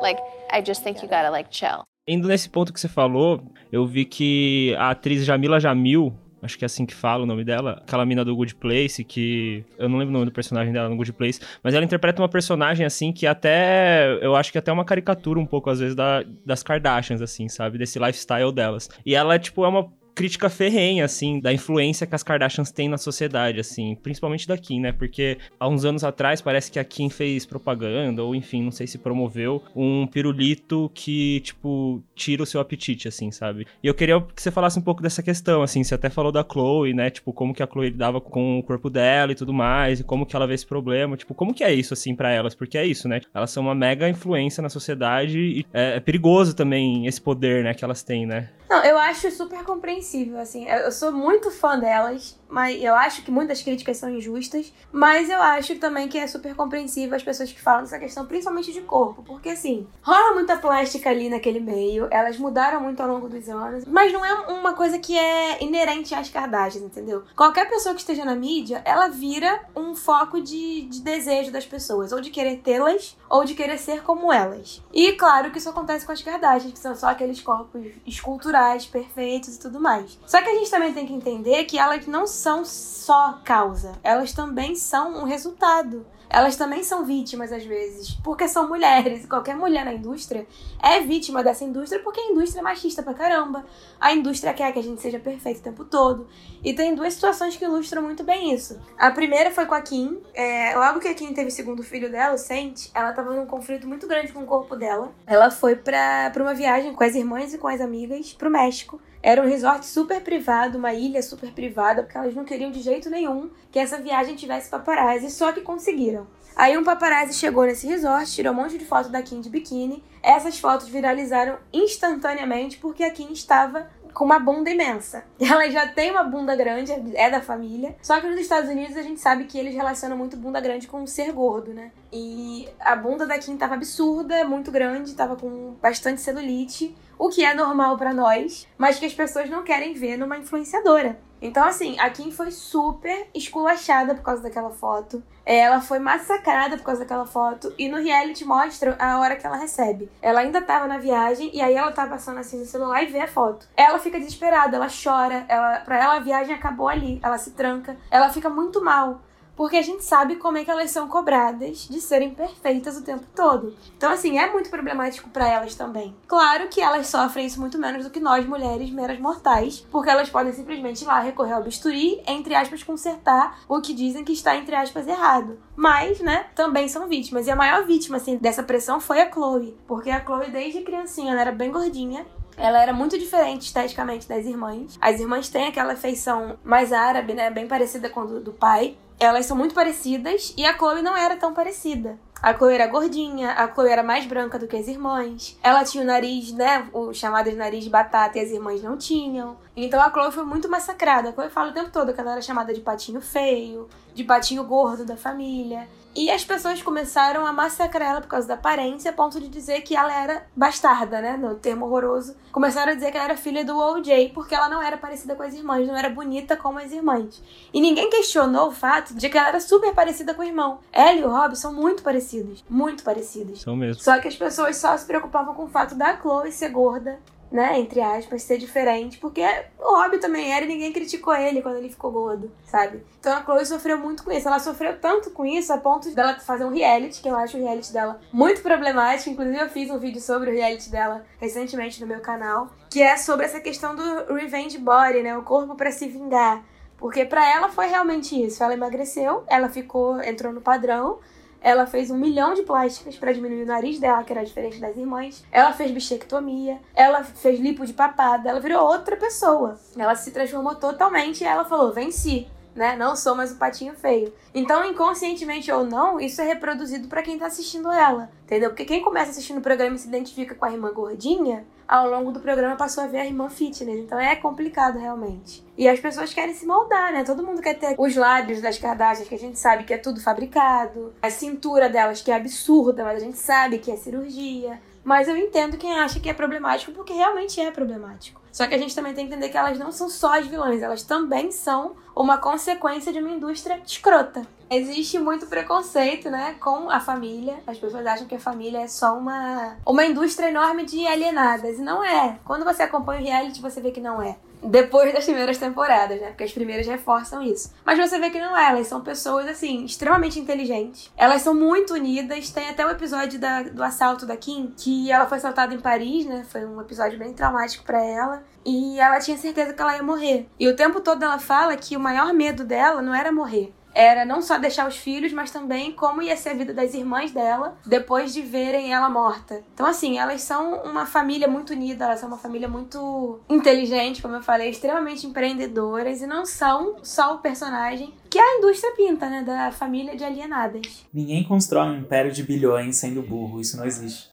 Like, 0.00 0.20
I 0.50 0.62
just 0.64 0.82
think 0.82 1.02
you 1.02 1.08
gotta 1.08 1.30
like 1.30 1.48
chill. 1.50 1.82
Indo 2.08 2.26
nesse 2.26 2.48
ponto 2.48 2.72
que 2.72 2.80
você 2.80 2.88
falou, 2.88 3.40
eu 3.70 3.86
vi 3.86 4.04
que 4.04 4.74
a 4.78 4.90
atriz 4.90 5.24
Jamila 5.24 5.60
Jamil, 5.60 6.12
acho 6.42 6.58
que 6.58 6.64
é 6.64 6.66
assim 6.66 6.84
que 6.84 6.94
fala 6.94 7.22
o 7.22 7.26
nome 7.26 7.44
dela, 7.44 7.80
aquela 7.82 8.04
mina 8.04 8.24
do 8.24 8.34
Good 8.34 8.56
Place, 8.56 9.04
que 9.04 9.64
eu 9.78 9.88
não 9.88 9.98
lembro 9.98 10.10
o 10.10 10.12
nome 10.14 10.24
do 10.26 10.32
personagem 10.32 10.72
dela 10.72 10.88
no 10.88 10.96
Good 10.96 11.12
Place, 11.12 11.40
mas 11.62 11.74
ela 11.74 11.84
interpreta 11.84 12.20
uma 12.20 12.28
personagem 12.28 12.84
assim 12.84 13.12
que 13.12 13.26
até, 13.26 14.18
eu 14.20 14.34
acho 14.34 14.50
que 14.50 14.58
até 14.58 14.72
uma 14.72 14.84
caricatura 14.84 15.38
um 15.38 15.46
pouco 15.46 15.70
às 15.70 15.78
vezes 15.80 15.94
da, 15.94 16.24
das 16.44 16.62
Kardashians, 16.62 17.22
assim, 17.22 17.48
sabe? 17.48 17.78
Desse 17.78 17.98
lifestyle 17.98 18.52
delas. 18.52 18.90
E 19.06 19.14
ela, 19.14 19.38
tipo, 19.38 19.64
é 19.64 19.68
uma 19.68 19.88
crítica 20.14 20.48
ferrenha, 20.48 21.04
assim, 21.04 21.40
da 21.40 21.52
influência 21.52 22.06
que 22.06 22.14
as 22.14 22.22
Kardashians 22.22 22.70
têm 22.70 22.88
na 22.88 22.98
sociedade, 22.98 23.60
assim, 23.60 23.94
principalmente 24.02 24.46
da 24.46 24.56
Kim, 24.56 24.80
né? 24.80 24.92
Porque 24.92 25.38
há 25.58 25.68
uns 25.68 25.84
anos 25.84 26.04
atrás 26.04 26.40
parece 26.40 26.70
que 26.70 26.78
a 26.78 26.84
Kim 26.84 27.08
fez 27.08 27.46
propaganda, 27.46 28.22
ou 28.22 28.34
enfim, 28.34 28.62
não 28.62 28.70
sei 28.70 28.86
se 28.86 28.98
promoveu, 28.98 29.62
um 29.74 30.06
pirulito 30.06 30.90
que, 30.94 31.40
tipo, 31.40 32.02
tira 32.14 32.42
o 32.42 32.46
seu 32.46 32.60
apetite, 32.60 33.08
assim, 33.08 33.30
sabe? 33.30 33.66
E 33.82 33.86
eu 33.86 33.94
queria 33.94 34.20
que 34.20 34.42
você 34.42 34.50
falasse 34.50 34.78
um 34.78 34.82
pouco 34.82 35.02
dessa 35.02 35.22
questão, 35.22 35.62
assim, 35.62 35.82
você 35.82 35.94
até 35.94 36.10
falou 36.10 36.32
da 36.32 36.44
Chloe, 36.44 36.92
né? 36.92 37.10
Tipo, 37.10 37.32
como 37.32 37.54
que 37.54 37.62
a 37.62 37.66
Chloe 37.66 37.90
lidava 37.90 38.20
com 38.20 38.58
o 38.58 38.62
corpo 38.62 38.90
dela 38.90 39.32
e 39.32 39.34
tudo 39.34 39.52
mais, 39.52 40.00
e 40.00 40.04
como 40.04 40.26
que 40.26 40.36
ela 40.36 40.46
vê 40.46 40.54
esse 40.54 40.66
problema, 40.66 41.16
tipo, 41.16 41.34
como 41.34 41.54
que 41.54 41.64
é 41.64 41.72
isso, 41.72 41.94
assim, 41.94 42.14
para 42.14 42.30
elas? 42.30 42.54
Porque 42.54 42.76
é 42.76 42.86
isso, 42.86 43.08
né? 43.08 43.20
Elas 43.34 43.50
são 43.50 43.62
uma 43.62 43.74
mega 43.74 44.08
influência 44.08 44.62
na 44.62 44.68
sociedade 44.68 45.38
e 45.38 45.66
é, 45.72 45.96
é 45.96 46.00
perigoso 46.00 46.54
também 46.54 47.06
esse 47.06 47.20
poder, 47.20 47.64
né, 47.64 47.74
que 47.74 47.84
elas 47.84 48.02
têm, 48.02 48.26
né? 48.26 48.50
Não, 48.72 48.82
eu 48.82 48.96
acho 48.96 49.30
super 49.30 49.62
compreensível, 49.64 50.01
assim. 50.38 50.66
Eu 50.68 50.92
sou 50.92 51.12
muito 51.12 51.50
fã 51.50 51.78
delas, 51.78 52.38
mas 52.52 52.80
eu 52.82 52.94
acho 52.94 53.22
que 53.22 53.30
muitas 53.30 53.62
críticas 53.62 53.96
são 53.96 54.10
injustas. 54.10 54.70
Mas 54.92 55.30
eu 55.30 55.40
acho 55.40 55.74
também 55.76 56.06
que 56.06 56.18
é 56.18 56.26
super 56.26 56.54
compreensível 56.54 57.16
as 57.16 57.22
pessoas 57.22 57.50
que 57.50 57.60
falam 57.60 57.82
dessa 57.82 57.98
questão, 57.98 58.26
principalmente 58.26 58.72
de 58.72 58.82
corpo. 58.82 59.22
Porque, 59.22 59.48
assim, 59.48 59.86
rola 60.02 60.34
muita 60.34 60.58
plástica 60.58 61.08
ali 61.08 61.30
naquele 61.30 61.60
meio. 61.60 62.08
Elas 62.10 62.36
mudaram 62.36 62.82
muito 62.82 63.02
ao 63.02 63.08
longo 63.08 63.26
dos 63.26 63.48
anos. 63.48 63.86
Mas 63.86 64.12
não 64.12 64.22
é 64.22 64.34
uma 64.50 64.74
coisa 64.74 64.98
que 64.98 65.16
é 65.18 65.64
inerente 65.64 66.14
às 66.14 66.28
Kardashians, 66.28 66.84
entendeu? 66.84 67.24
Qualquer 67.34 67.70
pessoa 67.70 67.94
que 67.94 68.02
esteja 68.02 68.22
na 68.22 68.34
mídia, 68.34 68.82
ela 68.84 69.08
vira 69.08 69.64
um 69.74 69.94
foco 69.94 70.38
de, 70.38 70.82
de 70.82 71.00
desejo 71.00 71.50
das 71.50 71.64
pessoas. 71.64 72.12
Ou 72.12 72.20
de 72.20 72.28
querer 72.28 72.58
tê-las, 72.58 73.16
ou 73.30 73.46
de 73.46 73.54
querer 73.54 73.78
ser 73.78 74.02
como 74.02 74.30
elas. 74.30 74.82
E 74.92 75.12
claro 75.12 75.50
que 75.50 75.56
isso 75.56 75.70
acontece 75.70 76.04
com 76.04 76.12
as 76.12 76.20
Kardashians, 76.20 76.74
que 76.74 76.78
são 76.78 76.94
só 76.94 77.08
aqueles 77.08 77.40
corpos 77.40 77.86
esculturais 78.06 78.84
perfeitos 78.84 79.56
e 79.56 79.58
tudo 79.58 79.80
mais. 79.80 80.18
Só 80.26 80.42
que 80.42 80.50
a 80.50 80.54
gente 80.54 80.70
também 80.70 80.92
tem 80.92 81.06
que 81.06 81.14
entender 81.14 81.64
que 81.64 81.78
elas 81.78 82.06
não 82.06 82.26
são 82.42 82.64
só 82.64 83.38
causa, 83.44 83.92
elas 84.02 84.32
também 84.32 84.74
são 84.74 85.22
um 85.22 85.24
resultado. 85.24 86.04
Elas 86.28 86.56
também 86.56 86.82
são 86.82 87.04
vítimas 87.04 87.52
às 87.52 87.62
vezes, 87.62 88.14
porque 88.24 88.48
são 88.48 88.66
mulheres. 88.66 89.26
Qualquer 89.26 89.54
mulher 89.54 89.84
na 89.84 89.92
indústria 89.92 90.46
é 90.82 90.98
vítima 91.00 91.44
dessa 91.44 91.62
indústria 91.62 92.02
porque 92.02 92.18
a 92.18 92.30
indústria 92.30 92.60
é 92.60 92.62
machista 92.62 93.02
pra 93.02 93.12
caramba. 93.12 93.64
A 94.00 94.14
indústria 94.14 94.54
quer 94.54 94.72
que 94.72 94.78
a 94.78 94.82
gente 94.82 95.02
seja 95.02 95.18
perfeito 95.18 95.60
o 95.60 95.62
tempo 95.62 95.84
todo. 95.84 96.26
E 96.64 96.72
tem 96.72 96.94
duas 96.94 97.12
situações 97.12 97.54
que 97.54 97.64
ilustram 97.66 98.02
muito 98.02 98.24
bem 98.24 98.54
isso. 98.54 98.80
A 98.96 99.10
primeira 99.10 99.50
foi 99.50 99.66
com 99.66 99.74
a 99.74 99.82
Kim. 99.82 100.22
É, 100.32 100.74
logo 100.74 101.00
que 101.00 101.08
a 101.08 101.14
Kim 101.14 101.34
teve 101.34 101.48
o 101.48 101.52
segundo 101.52 101.82
filho 101.82 102.10
dela, 102.10 102.34
o 102.34 102.38
Sente, 102.38 102.90
ela 102.94 103.12
tava 103.12 103.34
num 103.34 103.44
conflito 103.44 103.86
muito 103.86 104.08
grande 104.08 104.32
com 104.32 104.42
o 104.42 104.46
corpo 104.46 104.74
dela. 104.74 105.12
Ela 105.26 105.50
foi 105.50 105.76
pra, 105.76 106.30
pra 106.30 106.42
uma 106.42 106.54
viagem 106.54 106.94
com 106.94 107.04
as 107.04 107.14
irmãs 107.14 107.52
e 107.52 107.58
com 107.58 107.68
as 107.68 107.80
amigas 107.80 108.32
pro 108.32 108.50
México. 108.50 108.98
Era 109.22 109.40
um 109.40 109.48
resort 109.48 109.86
super 109.86 110.20
privado, 110.20 110.76
uma 110.76 110.92
ilha 110.92 111.22
super 111.22 111.52
privada, 111.52 112.02
porque 112.02 112.18
elas 112.18 112.34
não 112.34 112.44
queriam 112.44 112.72
de 112.72 112.80
jeito 112.80 113.08
nenhum 113.08 113.50
que 113.70 113.78
essa 113.78 113.98
viagem 113.98 114.34
tivesse 114.34 114.68
paparazzi, 114.68 115.30
só 115.30 115.52
que 115.52 115.60
conseguiram. 115.60 116.26
Aí 116.56 116.76
um 116.76 116.84
paparazzi 116.84 117.34
chegou 117.34 117.64
nesse 117.64 117.86
resort, 117.86 118.30
tirou 118.30 118.52
um 118.52 118.56
monte 118.56 118.76
de 118.76 118.84
foto 118.84 119.08
da 119.08 119.22
Kim 119.22 119.40
de 119.40 119.48
biquíni. 119.48 120.02
Essas 120.22 120.58
fotos 120.58 120.88
viralizaram 120.88 121.56
instantaneamente 121.72 122.78
porque 122.78 123.04
a 123.04 123.10
Kim 123.10 123.32
estava 123.32 123.88
com 124.12 124.24
uma 124.24 124.38
bunda 124.38 124.70
imensa. 124.70 125.24
Ela 125.40 125.70
já 125.70 125.86
tem 125.88 126.10
uma 126.10 126.24
bunda 126.24 126.54
grande, 126.54 126.92
é 127.14 127.30
da 127.30 127.40
família. 127.40 127.96
Só 128.02 128.20
que 128.20 128.26
nos 128.26 128.40
Estados 128.40 128.70
Unidos 128.70 128.96
a 128.96 129.02
gente 129.02 129.20
sabe 129.20 129.44
que 129.44 129.58
eles 129.58 129.74
relacionam 129.74 130.16
muito 130.16 130.36
bunda 130.36 130.60
grande 130.60 130.86
com 130.86 131.06
ser 131.06 131.32
gordo, 131.32 131.72
né? 131.72 131.90
E 132.12 132.68
a 132.78 132.94
bunda 132.94 133.26
da 133.26 133.38
Kim 133.38 133.56
tava 133.56 133.74
absurda, 133.74 134.44
muito 134.44 134.70
grande, 134.70 135.14
tava 135.14 135.36
com 135.36 135.74
bastante 135.80 136.20
celulite, 136.20 136.94
o 137.18 137.28
que 137.28 137.44
é 137.44 137.54
normal 137.54 137.96
para 137.96 138.12
nós, 138.12 138.66
mas 138.76 138.98
que 138.98 139.06
as 139.06 139.14
pessoas 139.14 139.48
não 139.48 139.62
querem 139.62 139.94
ver 139.94 140.16
numa 140.16 140.36
influenciadora. 140.36 141.18
Então, 141.42 141.64
assim, 141.64 141.98
a 141.98 142.08
Kim 142.08 142.30
foi 142.30 142.52
super 142.52 143.28
esculachada 143.34 144.14
por 144.14 144.22
causa 144.22 144.44
daquela 144.44 144.70
foto. 144.70 145.20
Ela 145.44 145.80
foi 145.80 145.98
massacrada 145.98 146.76
por 146.76 146.84
causa 146.84 147.00
daquela 147.00 147.26
foto. 147.26 147.74
E 147.76 147.88
no 147.88 147.98
reality 147.98 148.44
mostra 148.44 148.96
a 148.96 149.18
hora 149.18 149.34
que 149.34 149.44
ela 149.44 149.56
recebe. 149.56 150.08
Ela 150.22 150.40
ainda 150.40 150.62
tava 150.62 150.86
na 150.86 150.98
viagem 150.98 151.50
e 151.52 151.60
aí 151.60 151.74
ela 151.74 151.90
tá 151.90 152.06
passando 152.06 152.38
assim 152.38 152.60
no 152.60 152.64
celular 152.64 153.02
e 153.02 153.06
vê 153.06 153.18
a 153.18 153.26
foto. 153.26 153.66
Ela 153.76 153.98
fica 153.98 154.20
desesperada, 154.20 154.76
ela 154.76 154.86
chora. 154.86 155.44
Ela, 155.48 155.80
pra 155.80 156.00
ela 156.00 156.16
a 156.16 156.20
viagem 156.20 156.54
acabou 156.54 156.88
ali. 156.88 157.18
Ela 157.20 157.38
se 157.38 157.50
tranca. 157.50 157.96
Ela 158.08 158.30
fica 158.30 158.48
muito 158.48 158.82
mal. 158.82 159.20
Porque 159.62 159.76
a 159.76 159.82
gente 159.82 160.02
sabe 160.02 160.34
como 160.34 160.58
é 160.58 160.64
que 160.64 160.70
elas 160.72 160.90
são 160.90 161.06
cobradas 161.06 161.86
de 161.88 162.00
serem 162.00 162.34
perfeitas 162.34 162.96
o 162.96 163.04
tempo 163.04 163.24
todo. 163.32 163.72
Então, 163.96 164.10
assim, 164.10 164.36
é 164.36 164.50
muito 164.50 164.68
problemático 164.68 165.30
para 165.30 165.46
elas 165.46 165.76
também. 165.76 166.12
Claro 166.26 166.66
que 166.66 166.80
elas 166.80 167.06
sofrem 167.06 167.46
isso 167.46 167.60
muito 167.60 167.78
menos 167.78 168.02
do 168.02 168.10
que 168.10 168.18
nós, 168.18 168.44
mulheres 168.44 168.90
meras 168.90 169.20
mortais, 169.20 169.86
porque 169.92 170.10
elas 170.10 170.28
podem 170.28 170.52
simplesmente 170.52 171.02
ir 171.02 171.06
lá 171.06 171.20
recorrer 171.20 171.52
ao 171.52 171.62
bisturi, 171.62 172.20
entre 172.26 172.56
aspas, 172.56 172.82
consertar 172.82 173.60
o 173.68 173.80
que 173.80 173.94
dizem 173.94 174.24
que 174.24 174.32
está, 174.32 174.56
entre 174.56 174.74
aspas, 174.74 175.06
errado. 175.06 175.56
Mas, 175.76 176.18
né, 176.18 176.46
também 176.56 176.88
são 176.88 177.06
vítimas. 177.06 177.46
E 177.46 177.52
a 177.52 177.54
maior 177.54 177.86
vítima, 177.86 178.16
assim, 178.16 178.38
dessa 178.38 178.64
pressão 178.64 178.98
foi 178.98 179.20
a 179.20 179.30
Chloe. 179.30 179.78
Porque 179.86 180.10
a 180.10 180.24
Chloe, 180.24 180.50
desde 180.50 180.80
criancinha, 180.80 181.30
ela 181.30 181.40
era 181.40 181.52
bem 181.52 181.70
gordinha. 181.70 182.26
Ela 182.56 182.82
era 182.82 182.92
muito 182.92 183.16
diferente 183.16 183.66
esteticamente 183.66 184.28
das 184.28 184.44
irmãs. 184.44 184.98
As 185.00 185.20
irmãs 185.20 185.48
têm 185.48 185.68
aquela 185.68 185.94
feição 185.94 186.58
mais 186.64 186.92
árabe, 186.92 187.32
né? 187.32 187.48
Bem 187.48 187.68
parecida 187.68 188.10
com 188.10 188.22
a 188.22 188.24
do, 188.24 188.40
do 188.40 188.52
pai. 188.52 188.96
Elas 189.22 189.46
são 189.46 189.56
muito 189.56 189.72
parecidas 189.72 190.52
e 190.56 190.66
a 190.66 190.76
Chloe 190.76 191.00
não 191.00 191.16
era 191.16 191.36
tão 191.36 191.54
parecida. 191.54 192.18
A 192.42 192.52
Chloe 192.52 192.74
era 192.74 192.88
gordinha, 192.88 193.52
a 193.52 193.72
Chloe 193.72 193.88
era 193.88 194.02
mais 194.02 194.26
branca 194.26 194.58
do 194.58 194.66
que 194.66 194.76
as 194.76 194.88
irmãs. 194.88 195.56
Ela 195.62 195.84
tinha 195.84 196.02
o 196.02 196.06
nariz, 196.06 196.52
né, 196.52 196.88
o 196.92 197.14
chamado 197.14 197.48
de 197.48 197.54
nariz 197.54 197.84
de 197.84 197.88
batata 197.88 198.36
e 198.36 198.42
as 198.42 198.50
irmãs 198.50 198.82
não 198.82 198.98
tinham. 198.98 199.56
Então 199.76 200.02
a 200.02 200.10
Chloe 200.10 200.32
foi 200.32 200.42
muito 200.42 200.68
massacrada. 200.68 201.28
A 201.28 201.32
Chloe 201.32 201.50
fala 201.50 201.70
o 201.70 201.72
tempo 201.72 201.92
todo 201.92 202.12
que 202.12 202.20
ela 202.20 202.32
era 202.32 202.42
chamada 202.42 202.74
de 202.74 202.80
patinho 202.80 203.20
feio, 203.20 203.88
de 204.14 204.24
patinho 204.24 204.64
gordo 204.64 205.04
da 205.04 205.16
família. 205.16 205.88
E 206.14 206.30
as 206.30 206.44
pessoas 206.44 206.82
começaram 206.82 207.46
a 207.46 207.52
massacrar 207.54 208.10
ela 208.10 208.20
por 208.20 208.28
causa 208.28 208.46
da 208.46 208.54
aparência, 208.54 209.10
a 209.10 209.14
ponto 209.14 209.40
de 209.40 209.48
dizer 209.48 209.80
que 209.80 209.96
ela 209.96 210.12
era 210.12 210.46
bastarda, 210.54 211.22
né? 211.22 211.38
No 211.38 211.54
termo 211.54 211.86
horroroso. 211.86 212.36
Começaram 212.52 212.92
a 212.92 212.94
dizer 212.94 213.10
que 213.10 213.16
ela 213.16 213.24
era 213.24 213.36
filha 213.36 213.64
do 213.64 213.78
OJ, 213.78 214.30
porque 214.34 214.54
ela 214.54 214.68
não 214.68 214.82
era 214.82 214.98
parecida 214.98 215.34
com 215.34 215.42
as 215.42 215.54
irmãs, 215.54 215.88
não 215.88 215.96
era 215.96 216.10
bonita 216.10 216.54
como 216.54 216.78
as 216.78 216.92
irmãs. 216.92 217.42
E 217.72 217.80
ninguém 217.80 218.10
questionou 218.10 218.68
o 218.68 218.72
fato 218.72 219.14
de 219.14 219.30
que 219.30 219.38
ela 219.38 219.48
era 219.48 219.60
super 219.60 219.94
parecida 219.94 220.34
com 220.34 220.42
o 220.42 220.44
irmão. 220.44 220.80
Ela 220.92 221.12
e 221.18 221.24
o 221.24 221.30
Rob 221.30 221.56
são 221.56 221.72
muito 221.72 222.02
parecidos. 222.02 222.62
Muito 222.68 223.02
parecidos. 223.02 223.62
São 223.62 223.74
mesmo. 223.74 224.02
Só 224.02 224.18
que 224.18 224.28
as 224.28 224.36
pessoas 224.36 224.76
só 224.76 224.94
se 224.98 225.06
preocupavam 225.06 225.54
com 225.54 225.64
o 225.64 225.70
fato 225.70 225.94
da 225.94 226.14
Chloe 226.20 226.52
ser 226.52 226.68
gorda 226.68 227.18
né, 227.52 227.78
entre 227.78 228.00
aspas, 228.00 228.42
ser 228.42 228.56
diferente, 228.56 229.18
porque 229.18 229.42
o 229.78 229.96
Rob 229.96 230.18
também 230.18 230.52
era 230.52 230.64
e 230.64 230.68
ninguém 230.68 230.92
criticou 230.92 231.34
ele 231.34 231.60
quando 231.60 231.76
ele 231.76 231.90
ficou 231.90 232.10
gordo, 232.10 232.50
sabe? 232.64 233.04
Então 233.20 233.36
a 233.36 233.44
Chloe 233.44 233.66
sofreu 233.66 233.98
muito 233.98 234.24
com 234.24 234.32
isso. 234.32 234.48
Ela 234.48 234.58
sofreu 234.58 234.98
tanto 234.98 235.30
com 235.30 235.44
isso 235.44 235.70
a 235.72 235.76
ponto 235.76 236.12
dela 236.14 236.40
fazer 236.40 236.64
um 236.64 236.72
reality, 236.72 237.20
que 237.20 237.28
eu 237.28 237.36
acho 237.36 237.58
o 237.58 237.60
reality 237.60 237.92
dela 237.92 238.18
muito 238.32 238.62
problemático. 238.62 239.28
Inclusive, 239.30 239.58
eu 239.58 239.68
fiz 239.68 239.90
um 239.90 239.98
vídeo 239.98 240.20
sobre 240.20 240.50
o 240.50 240.54
reality 240.54 240.90
dela 240.90 241.24
recentemente 241.38 242.00
no 242.00 242.06
meu 242.06 242.20
canal, 242.20 242.70
que 242.88 243.02
é 243.02 243.16
sobre 243.18 243.44
essa 243.44 243.60
questão 243.60 243.94
do 243.94 244.34
revenge 244.34 244.78
body, 244.78 245.22
né, 245.22 245.36
o 245.36 245.42
corpo 245.42 245.74
para 245.74 245.92
se 245.92 246.08
vingar. 246.08 246.64
Porque 246.96 247.24
para 247.24 247.46
ela 247.52 247.68
foi 247.68 247.86
realmente 247.86 248.40
isso. 248.40 248.62
Ela 248.64 248.74
emagreceu, 248.74 249.44
ela 249.46 249.68
ficou, 249.68 250.22
entrou 250.22 250.52
no 250.52 250.60
padrão, 250.60 251.18
ela 251.62 251.86
fez 251.86 252.10
um 252.10 252.18
milhão 252.18 252.54
de 252.54 252.62
plásticas 252.62 253.16
para 253.16 253.32
diminuir 253.32 253.62
o 253.62 253.66
nariz 253.66 253.98
dela, 253.98 254.24
que 254.24 254.32
era 254.32 254.44
diferente 254.44 254.80
das 254.80 254.96
irmãs. 254.96 255.44
Ela 255.50 255.72
fez 255.72 255.90
bichectomia. 255.90 256.80
Ela 256.94 257.22
fez 257.22 257.60
lipo 257.60 257.86
de 257.86 257.92
papada. 257.92 258.50
Ela 258.50 258.60
virou 258.60 258.84
outra 258.84 259.16
pessoa. 259.16 259.78
Ela 259.96 260.14
se 260.16 260.32
transformou 260.32 260.74
totalmente 260.74 261.42
e 261.42 261.46
ela 261.46 261.64
falou: 261.64 261.92
venci. 261.92 262.48
Né? 262.74 262.96
Não 262.96 263.14
sou 263.14 263.34
mais 263.34 263.52
o 263.52 263.56
patinho 263.56 263.94
feio. 263.94 264.32
Então, 264.54 264.82
inconscientemente 264.82 265.70
ou 265.70 265.84
não, 265.84 266.18
isso 266.18 266.40
é 266.40 266.44
reproduzido 266.44 267.06
para 267.06 267.22
quem 267.22 267.38
tá 267.38 267.46
assistindo 267.46 267.92
ela. 267.92 268.30
Entendeu? 268.44 268.70
Porque 268.70 268.86
quem 268.86 269.02
começa 269.02 269.30
assistindo 269.30 269.58
o 269.58 269.62
programa 269.62 269.94
e 269.94 269.98
se 269.98 270.08
identifica 270.08 270.54
com 270.54 270.64
a 270.64 270.72
irmã 270.72 270.90
gordinha, 270.90 271.66
ao 271.86 272.08
longo 272.08 272.32
do 272.32 272.40
programa 272.40 272.76
passou 272.76 273.04
a 273.04 273.06
ver 273.06 273.18
a 273.18 273.26
irmã 273.26 273.48
fitness. 273.48 273.98
Então 273.98 274.18
é 274.18 274.34
complicado 274.36 274.98
realmente. 274.98 275.64
E 275.76 275.88
as 275.88 276.00
pessoas 276.00 276.32
querem 276.32 276.54
se 276.54 276.66
moldar, 276.66 277.12
né? 277.12 277.24
Todo 277.24 277.44
mundo 277.44 277.62
quer 277.62 277.74
ter 277.74 277.94
os 277.98 278.16
lábios 278.16 278.60
das 278.60 278.78
Kardashians, 278.78 279.28
que 279.28 279.34
a 279.34 279.38
gente 279.38 279.58
sabe 279.58 279.84
que 279.84 279.94
é 279.94 279.98
tudo 279.98 280.20
fabricado. 280.20 281.12
A 281.22 281.30
cintura 281.30 281.88
delas, 281.88 282.22
que 282.22 282.30
é 282.30 282.34
absurda, 282.34 283.04
mas 283.04 283.22
a 283.22 283.24
gente 283.24 283.38
sabe 283.38 283.78
que 283.78 283.90
é 283.90 283.96
cirurgia. 283.96 284.80
Mas 285.04 285.28
eu 285.28 285.36
entendo 285.36 285.76
quem 285.76 285.98
acha 285.98 286.20
que 286.20 286.30
é 286.30 286.34
problemático, 286.34 286.92
porque 286.92 287.12
realmente 287.12 287.60
é 287.60 287.70
problemático. 287.70 288.40
Só 288.52 288.66
que 288.66 288.74
a 288.74 288.78
gente 288.78 288.94
também 288.94 289.14
tem 289.14 289.26
que 289.26 289.32
entender 289.32 289.48
que 289.48 289.56
elas 289.56 289.78
não 289.78 289.90
são 289.90 290.08
só 290.10 290.38
as 290.38 290.46
vilãs, 290.46 290.82
elas 290.82 291.02
também 291.02 291.50
são 291.50 291.96
uma 292.14 292.36
consequência 292.36 293.12
de 293.12 293.18
uma 293.18 293.30
indústria 293.30 293.80
escrota. 293.84 294.46
Existe 294.70 295.18
muito 295.18 295.46
preconceito, 295.46 296.30
né, 296.30 296.54
com 296.60 296.90
a 296.90 297.00
família. 297.00 297.58
As 297.66 297.78
pessoas 297.78 298.06
acham 298.06 298.26
que 298.26 298.34
a 298.34 298.40
família 298.40 298.80
é 298.80 298.88
só 298.88 299.16
uma, 299.16 299.76
uma 299.86 300.04
indústria 300.04 300.48
enorme 300.48 300.84
de 300.84 301.06
alienadas. 301.06 301.78
E 301.78 301.82
não 301.82 302.04
é. 302.04 302.38
Quando 302.44 302.64
você 302.64 302.82
acompanha 302.82 303.20
o 303.20 303.24
reality, 303.24 303.60
você 303.60 303.80
vê 303.80 303.90
que 303.90 304.00
não 304.00 304.22
é 304.22 304.36
depois 304.62 305.12
das 305.12 305.24
primeiras 305.24 305.58
temporadas, 305.58 306.20
né? 306.20 306.28
Porque 306.28 306.44
as 306.44 306.52
primeiras 306.52 306.86
reforçam 306.86 307.42
isso. 307.42 307.72
Mas 307.84 307.98
você 307.98 308.18
vê 308.18 308.30
que 308.30 308.40
não 308.40 308.56
é, 308.56 308.70
elas 308.70 308.86
são 308.86 309.00
pessoas, 309.00 309.46
assim, 309.46 309.84
extremamente 309.84 310.38
inteligentes. 310.38 311.10
Elas 311.16 311.42
são 311.42 311.54
muito 311.54 311.94
unidas. 311.94 312.50
Tem 312.50 312.68
até 312.68 312.84
o 312.84 312.88
um 312.88 312.92
episódio 312.92 313.38
da, 313.38 313.62
do 313.62 313.82
assalto 313.82 314.24
da 314.24 314.36
Kim, 314.36 314.72
que 314.76 315.10
ela 315.10 315.26
foi 315.26 315.38
assaltada 315.38 315.74
em 315.74 315.80
Paris, 315.80 316.26
né? 316.26 316.44
Foi 316.48 316.64
um 316.64 316.80
episódio 316.80 317.18
bem 317.18 317.32
traumático 317.32 317.84
para 317.84 318.02
ela. 318.02 318.42
E 318.64 318.98
ela 319.00 319.18
tinha 319.18 319.36
certeza 319.36 319.72
que 319.72 319.82
ela 319.82 319.96
ia 319.96 320.02
morrer. 320.02 320.48
E 320.58 320.68
o 320.68 320.76
tempo 320.76 321.00
todo 321.00 321.22
ela 321.24 321.38
fala 321.38 321.76
que 321.76 321.96
o 321.96 322.00
maior 322.00 322.32
medo 322.32 322.64
dela 322.64 323.02
não 323.02 323.14
era 323.14 323.32
morrer 323.32 323.74
era 323.94 324.24
não 324.24 324.40
só 324.42 324.58
deixar 324.58 324.88
os 324.88 324.96
filhos, 324.96 325.32
mas 325.32 325.50
também 325.50 325.92
como 325.92 326.22
ia 326.22 326.36
ser 326.36 326.50
a 326.50 326.54
vida 326.54 326.72
das 326.72 326.94
irmãs 326.94 327.32
dela 327.32 327.76
depois 327.84 328.32
de 328.32 328.42
verem 328.42 328.92
ela 328.92 329.08
morta. 329.08 329.62
Então, 329.74 329.86
assim, 329.86 330.18
elas 330.18 330.42
são 330.42 330.82
uma 330.82 331.06
família 331.06 331.48
muito 331.48 331.72
unida, 331.72 332.06
elas 332.06 332.20
são 332.20 332.28
uma 332.28 332.38
família 332.38 332.68
muito 332.68 333.40
inteligente, 333.48 334.22
como 334.22 334.36
eu 334.36 334.42
falei, 334.42 334.70
extremamente 334.70 335.26
empreendedoras 335.26 336.22
e 336.22 336.26
não 336.26 336.44
são 336.46 336.96
só 337.02 337.34
o 337.34 337.38
personagem 337.38 338.12
que 338.30 338.38
a 338.38 338.58
indústria 338.58 338.94
pinta, 338.96 339.28
né, 339.28 339.42
da 339.42 339.70
família 339.70 340.16
de 340.16 340.24
alienadas. 340.24 341.04
Ninguém 341.12 341.44
constrói 341.44 341.88
um 341.88 341.98
império 341.98 342.32
de 342.32 342.42
bilhões 342.42 342.96
sendo 342.96 343.22
burro, 343.22 343.60
isso 343.60 343.76
não 343.76 343.84
existe. 343.84 344.30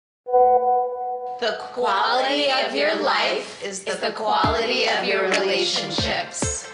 The 1.39 1.57
quality 1.73 2.47
of 2.51 2.77
your 2.77 2.95
life 3.01 3.65
is 3.65 3.79
the 3.79 4.11
quality 4.11 4.89
of 4.89 5.09
your 5.09 5.29
relationships. 5.29 6.69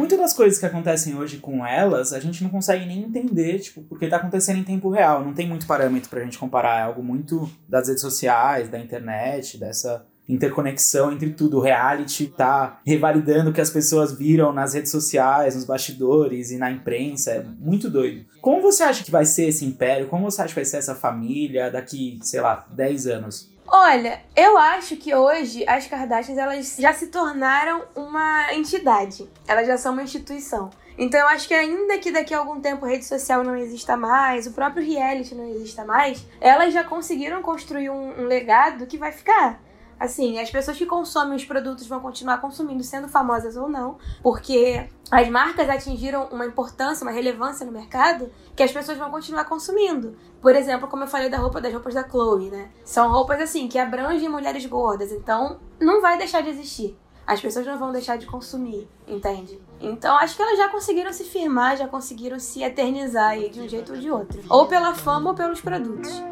Muitas 0.00 0.18
das 0.18 0.32
coisas 0.32 0.58
que 0.58 0.64
acontecem 0.64 1.14
hoje 1.14 1.36
com 1.36 1.64
elas, 1.64 2.14
a 2.14 2.18
gente 2.18 2.42
não 2.42 2.48
consegue 2.48 2.86
nem 2.86 3.02
entender, 3.02 3.58
tipo, 3.58 3.82
porque 3.82 4.08
tá 4.08 4.16
acontecendo 4.16 4.58
em 4.58 4.64
tempo 4.64 4.88
real. 4.88 5.22
Não 5.22 5.34
tem 5.34 5.46
muito 5.46 5.66
parâmetro 5.66 6.08
pra 6.08 6.24
gente 6.24 6.38
comparar. 6.38 6.78
É 6.80 6.82
algo 6.84 7.02
muito 7.02 7.50
das 7.68 7.86
redes 7.86 8.00
sociais, 8.00 8.70
da 8.70 8.78
internet, 8.78 9.58
dessa 9.58 10.06
interconexão 10.26 11.12
entre 11.12 11.28
tudo. 11.34 11.58
O 11.58 11.60
reality 11.60 12.28
tá 12.28 12.80
revalidando 12.86 13.50
o 13.50 13.52
que 13.52 13.60
as 13.60 13.68
pessoas 13.68 14.10
viram 14.10 14.54
nas 14.54 14.72
redes 14.72 14.90
sociais, 14.90 15.54
nos 15.54 15.66
bastidores 15.66 16.50
e 16.50 16.56
na 16.56 16.70
imprensa. 16.70 17.32
É 17.32 17.44
muito 17.58 17.90
doido. 17.90 18.24
Como 18.40 18.62
você 18.62 18.82
acha 18.82 19.04
que 19.04 19.10
vai 19.10 19.26
ser 19.26 19.48
esse 19.48 19.66
império? 19.66 20.08
Como 20.08 20.30
você 20.30 20.40
acha 20.40 20.48
que 20.48 20.60
vai 20.60 20.64
ser 20.64 20.78
essa 20.78 20.94
família 20.94 21.70
daqui, 21.70 22.18
sei 22.22 22.40
lá, 22.40 22.66
10 22.70 23.06
anos? 23.06 23.50
Olha, 23.72 24.20
eu 24.34 24.58
acho 24.58 24.96
que 24.96 25.14
hoje 25.14 25.64
as 25.64 25.86
Kardashians 25.86 26.36
elas 26.36 26.74
já 26.76 26.92
se 26.92 27.06
tornaram 27.06 27.84
uma 27.94 28.52
entidade. 28.52 29.30
Elas 29.46 29.64
já 29.64 29.78
são 29.78 29.92
uma 29.92 30.02
instituição. 30.02 30.70
Então 30.98 31.20
eu 31.20 31.28
acho 31.28 31.46
que 31.46 31.54
ainda 31.54 31.96
que 31.98 32.10
daqui 32.10 32.34
a 32.34 32.38
algum 32.38 32.60
tempo 32.60 32.84
a 32.84 32.88
rede 32.88 33.04
social 33.04 33.44
não 33.44 33.56
exista 33.56 33.96
mais, 33.96 34.48
o 34.48 34.52
próprio 34.52 34.84
reality 34.84 35.36
não 35.36 35.48
exista 35.48 35.84
mais, 35.84 36.26
elas 36.40 36.74
já 36.74 36.82
conseguiram 36.82 37.42
construir 37.42 37.90
um, 37.90 38.20
um 38.20 38.26
legado 38.26 38.88
que 38.88 38.98
vai 38.98 39.12
ficar. 39.12 39.60
Assim, 40.00 40.38
as 40.38 40.50
pessoas 40.50 40.78
que 40.78 40.86
consomem 40.86 41.36
os 41.36 41.44
produtos 41.44 41.86
vão 41.86 42.00
continuar 42.00 42.40
consumindo, 42.40 42.82
sendo 42.82 43.06
famosas 43.06 43.54
ou 43.54 43.68
não, 43.68 43.98
porque 44.22 44.88
as 45.10 45.28
marcas 45.28 45.68
atingiram 45.68 46.26
uma 46.32 46.46
importância, 46.46 47.04
uma 47.04 47.12
relevância 47.12 47.66
no 47.66 47.70
mercado 47.70 48.32
que 48.56 48.62
as 48.62 48.72
pessoas 48.72 48.96
vão 48.96 49.10
continuar 49.10 49.44
consumindo. 49.44 50.16
Por 50.40 50.56
exemplo, 50.56 50.88
como 50.88 51.04
eu 51.04 51.06
falei 51.06 51.28
da 51.28 51.36
roupa 51.36 51.60
das 51.60 51.70
roupas 51.70 51.92
da 51.92 52.08
Chloe, 52.08 52.48
né? 52.48 52.70
São 52.82 53.12
roupas 53.12 53.42
assim 53.42 53.68
que 53.68 53.78
abrangem 53.78 54.26
mulheres 54.26 54.64
gordas, 54.64 55.12
então 55.12 55.60
não 55.78 56.00
vai 56.00 56.16
deixar 56.16 56.40
de 56.40 56.48
existir. 56.48 56.96
As 57.26 57.38
pessoas 57.42 57.66
não 57.66 57.78
vão 57.78 57.92
deixar 57.92 58.16
de 58.16 58.24
consumir, 58.24 58.88
entende? 59.06 59.60
Então 59.78 60.16
acho 60.16 60.34
que 60.34 60.40
elas 60.40 60.56
já 60.56 60.70
conseguiram 60.70 61.12
se 61.12 61.24
firmar, 61.24 61.76
já 61.76 61.86
conseguiram 61.86 62.38
se 62.40 62.62
eternizar 62.62 63.32
aí 63.32 63.50
de 63.50 63.60
um 63.60 63.68
jeito 63.68 63.92
ou 63.92 63.98
de 63.98 64.10
outro, 64.10 64.42
ou 64.48 64.66
pela 64.66 64.94
fama 64.94 65.30
ou 65.30 65.36
pelos 65.36 65.60
produtos. 65.60 66.22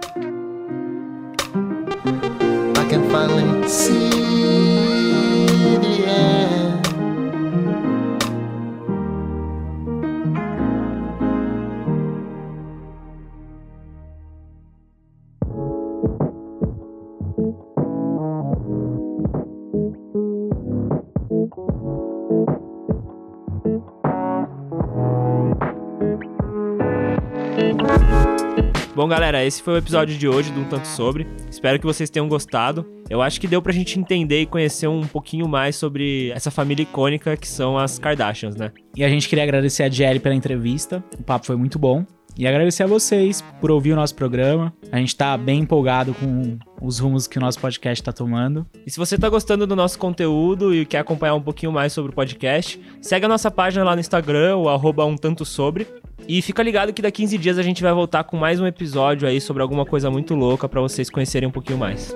I 3.19 3.27
can 3.27 3.37
finally 3.37 3.69
see 3.69 4.68
Bom, 28.99 29.07
galera, 29.07 29.45
esse 29.45 29.63
foi 29.63 29.75
o 29.75 29.77
episódio 29.77 30.19
de 30.19 30.27
hoje 30.27 30.51
do 30.51 30.59
Um 30.59 30.65
Tanto 30.65 30.89
Sobre. 30.89 31.25
Espero 31.49 31.79
que 31.79 31.87
vocês 31.87 32.11
tenham 32.11 32.27
gostado. 32.27 32.85
Eu 33.09 33.23
acho 33.23 33.41
que 33.41 33.47
deu 33.47 33.63
pra 33.63 33.73
gente 33.73 33.97
entender 33.97 34.41
e 34.41 34.47
conhecer 34.47 34.89
um 34.89 35.07
pouquinho 35.07 35.47
mais 35.47 35.77
sobre 35.77 36.33
essa 36.33 36.51
família 36.51 36.83
icônica 36.83 37.37
que 37.37 37.47
são 37.47 37.79
as 37.79 37.97
Kardashians, 37.97 38.57
né? 38.57 38.73
E 38.97 39.05
a 39.05 39.09
gente 39.09 39.29
queria 39.29 39.45
agradecer 39.45 39.85
a 39.85 39.89
Jelly 39.89 40.19
pela 40.19 40.35
entrevista. 40.35 41.01
O 41.17 41.23
papo 41.23 41.47
foi 41.47 41.55
muito 41.55 41.79
bom. 41.79 42.05
E 42.37 42.45
agradecer 42.47 42.83
a 42.83 42.87
vocês 42.89 43.41
por 43.61 43.71
ouvir 43.71 43.93
o 43.93 43.97
nosso 43.97 44.17
programa. 44.17 44.73
A 44.91 44.99
gente 44.99 45.15
tá 45.15 45.37
bem 45.37 45.61
empolgado 45.61 46.13
com 46.15 46.59
os 46.81 46.99
rumos 46.99 47.29
que 47.29 47.39
o 47.39 47.41
nosso 47.41 47.61
podcast 47.61 48.03
tá 48.03 48.13
tomando. 48.13 48.67
E 48.85 48.91
se 48.91 48.99
você 48.99 49.17
tá 49.17 49.29
gostando 49.29 49.67
do 49.67 49.77
nosso 49.77 49.99
conteúdo 49.99 50.75
e 50.75 50.85
quer 50.85 50.99
acompanhar 50.99 51.35
um 51.35 51.41
pouquinho 51.41 51.71
mais 51.73 51.93
sobre 51.93 52.11
o 52.11 52.15
podcast, 52.15 52.81
segue 53.01 53.27
a 53.27 53.29
nossa 53.29 53.51
página 53.51 53.85
lá 53.85 53.95
no 53.95 54.01
Instagram, 54.01 54.57
o 54.57 54.69
arroba 54.69 55.05
um 55.05 55.17
tanto 55.17 55.45
sobre. 55.45 55.87
E 56.27 56.43
fica 56.43 56.63
ligado 56.63 56.93
que 56.93 57.03
daqui 57.03 57.23
15 57.23 57.39
dias 57.39 57.59
a 57.59 57.63
gente 57.63 57.83
vai 57.83 57.93
voltar 57.93 58.25
com 58.25 58.37
mais 58.37 58.61
um 58.61 58.67
episódio 58.67 59.27
aí 59.27 59.41
sobre 59.41 59.63
alguma 59.63 59.85
coisa 59.85 60.11
muito 60.11 60.35
louca 60.35 60.69
para 60.69 60.81
vocês 60.81 61.11
conhecerem 61.11 61.49
um 61.49 61.53
pouquinho 61.53 61.79
mais. 61.79 62.15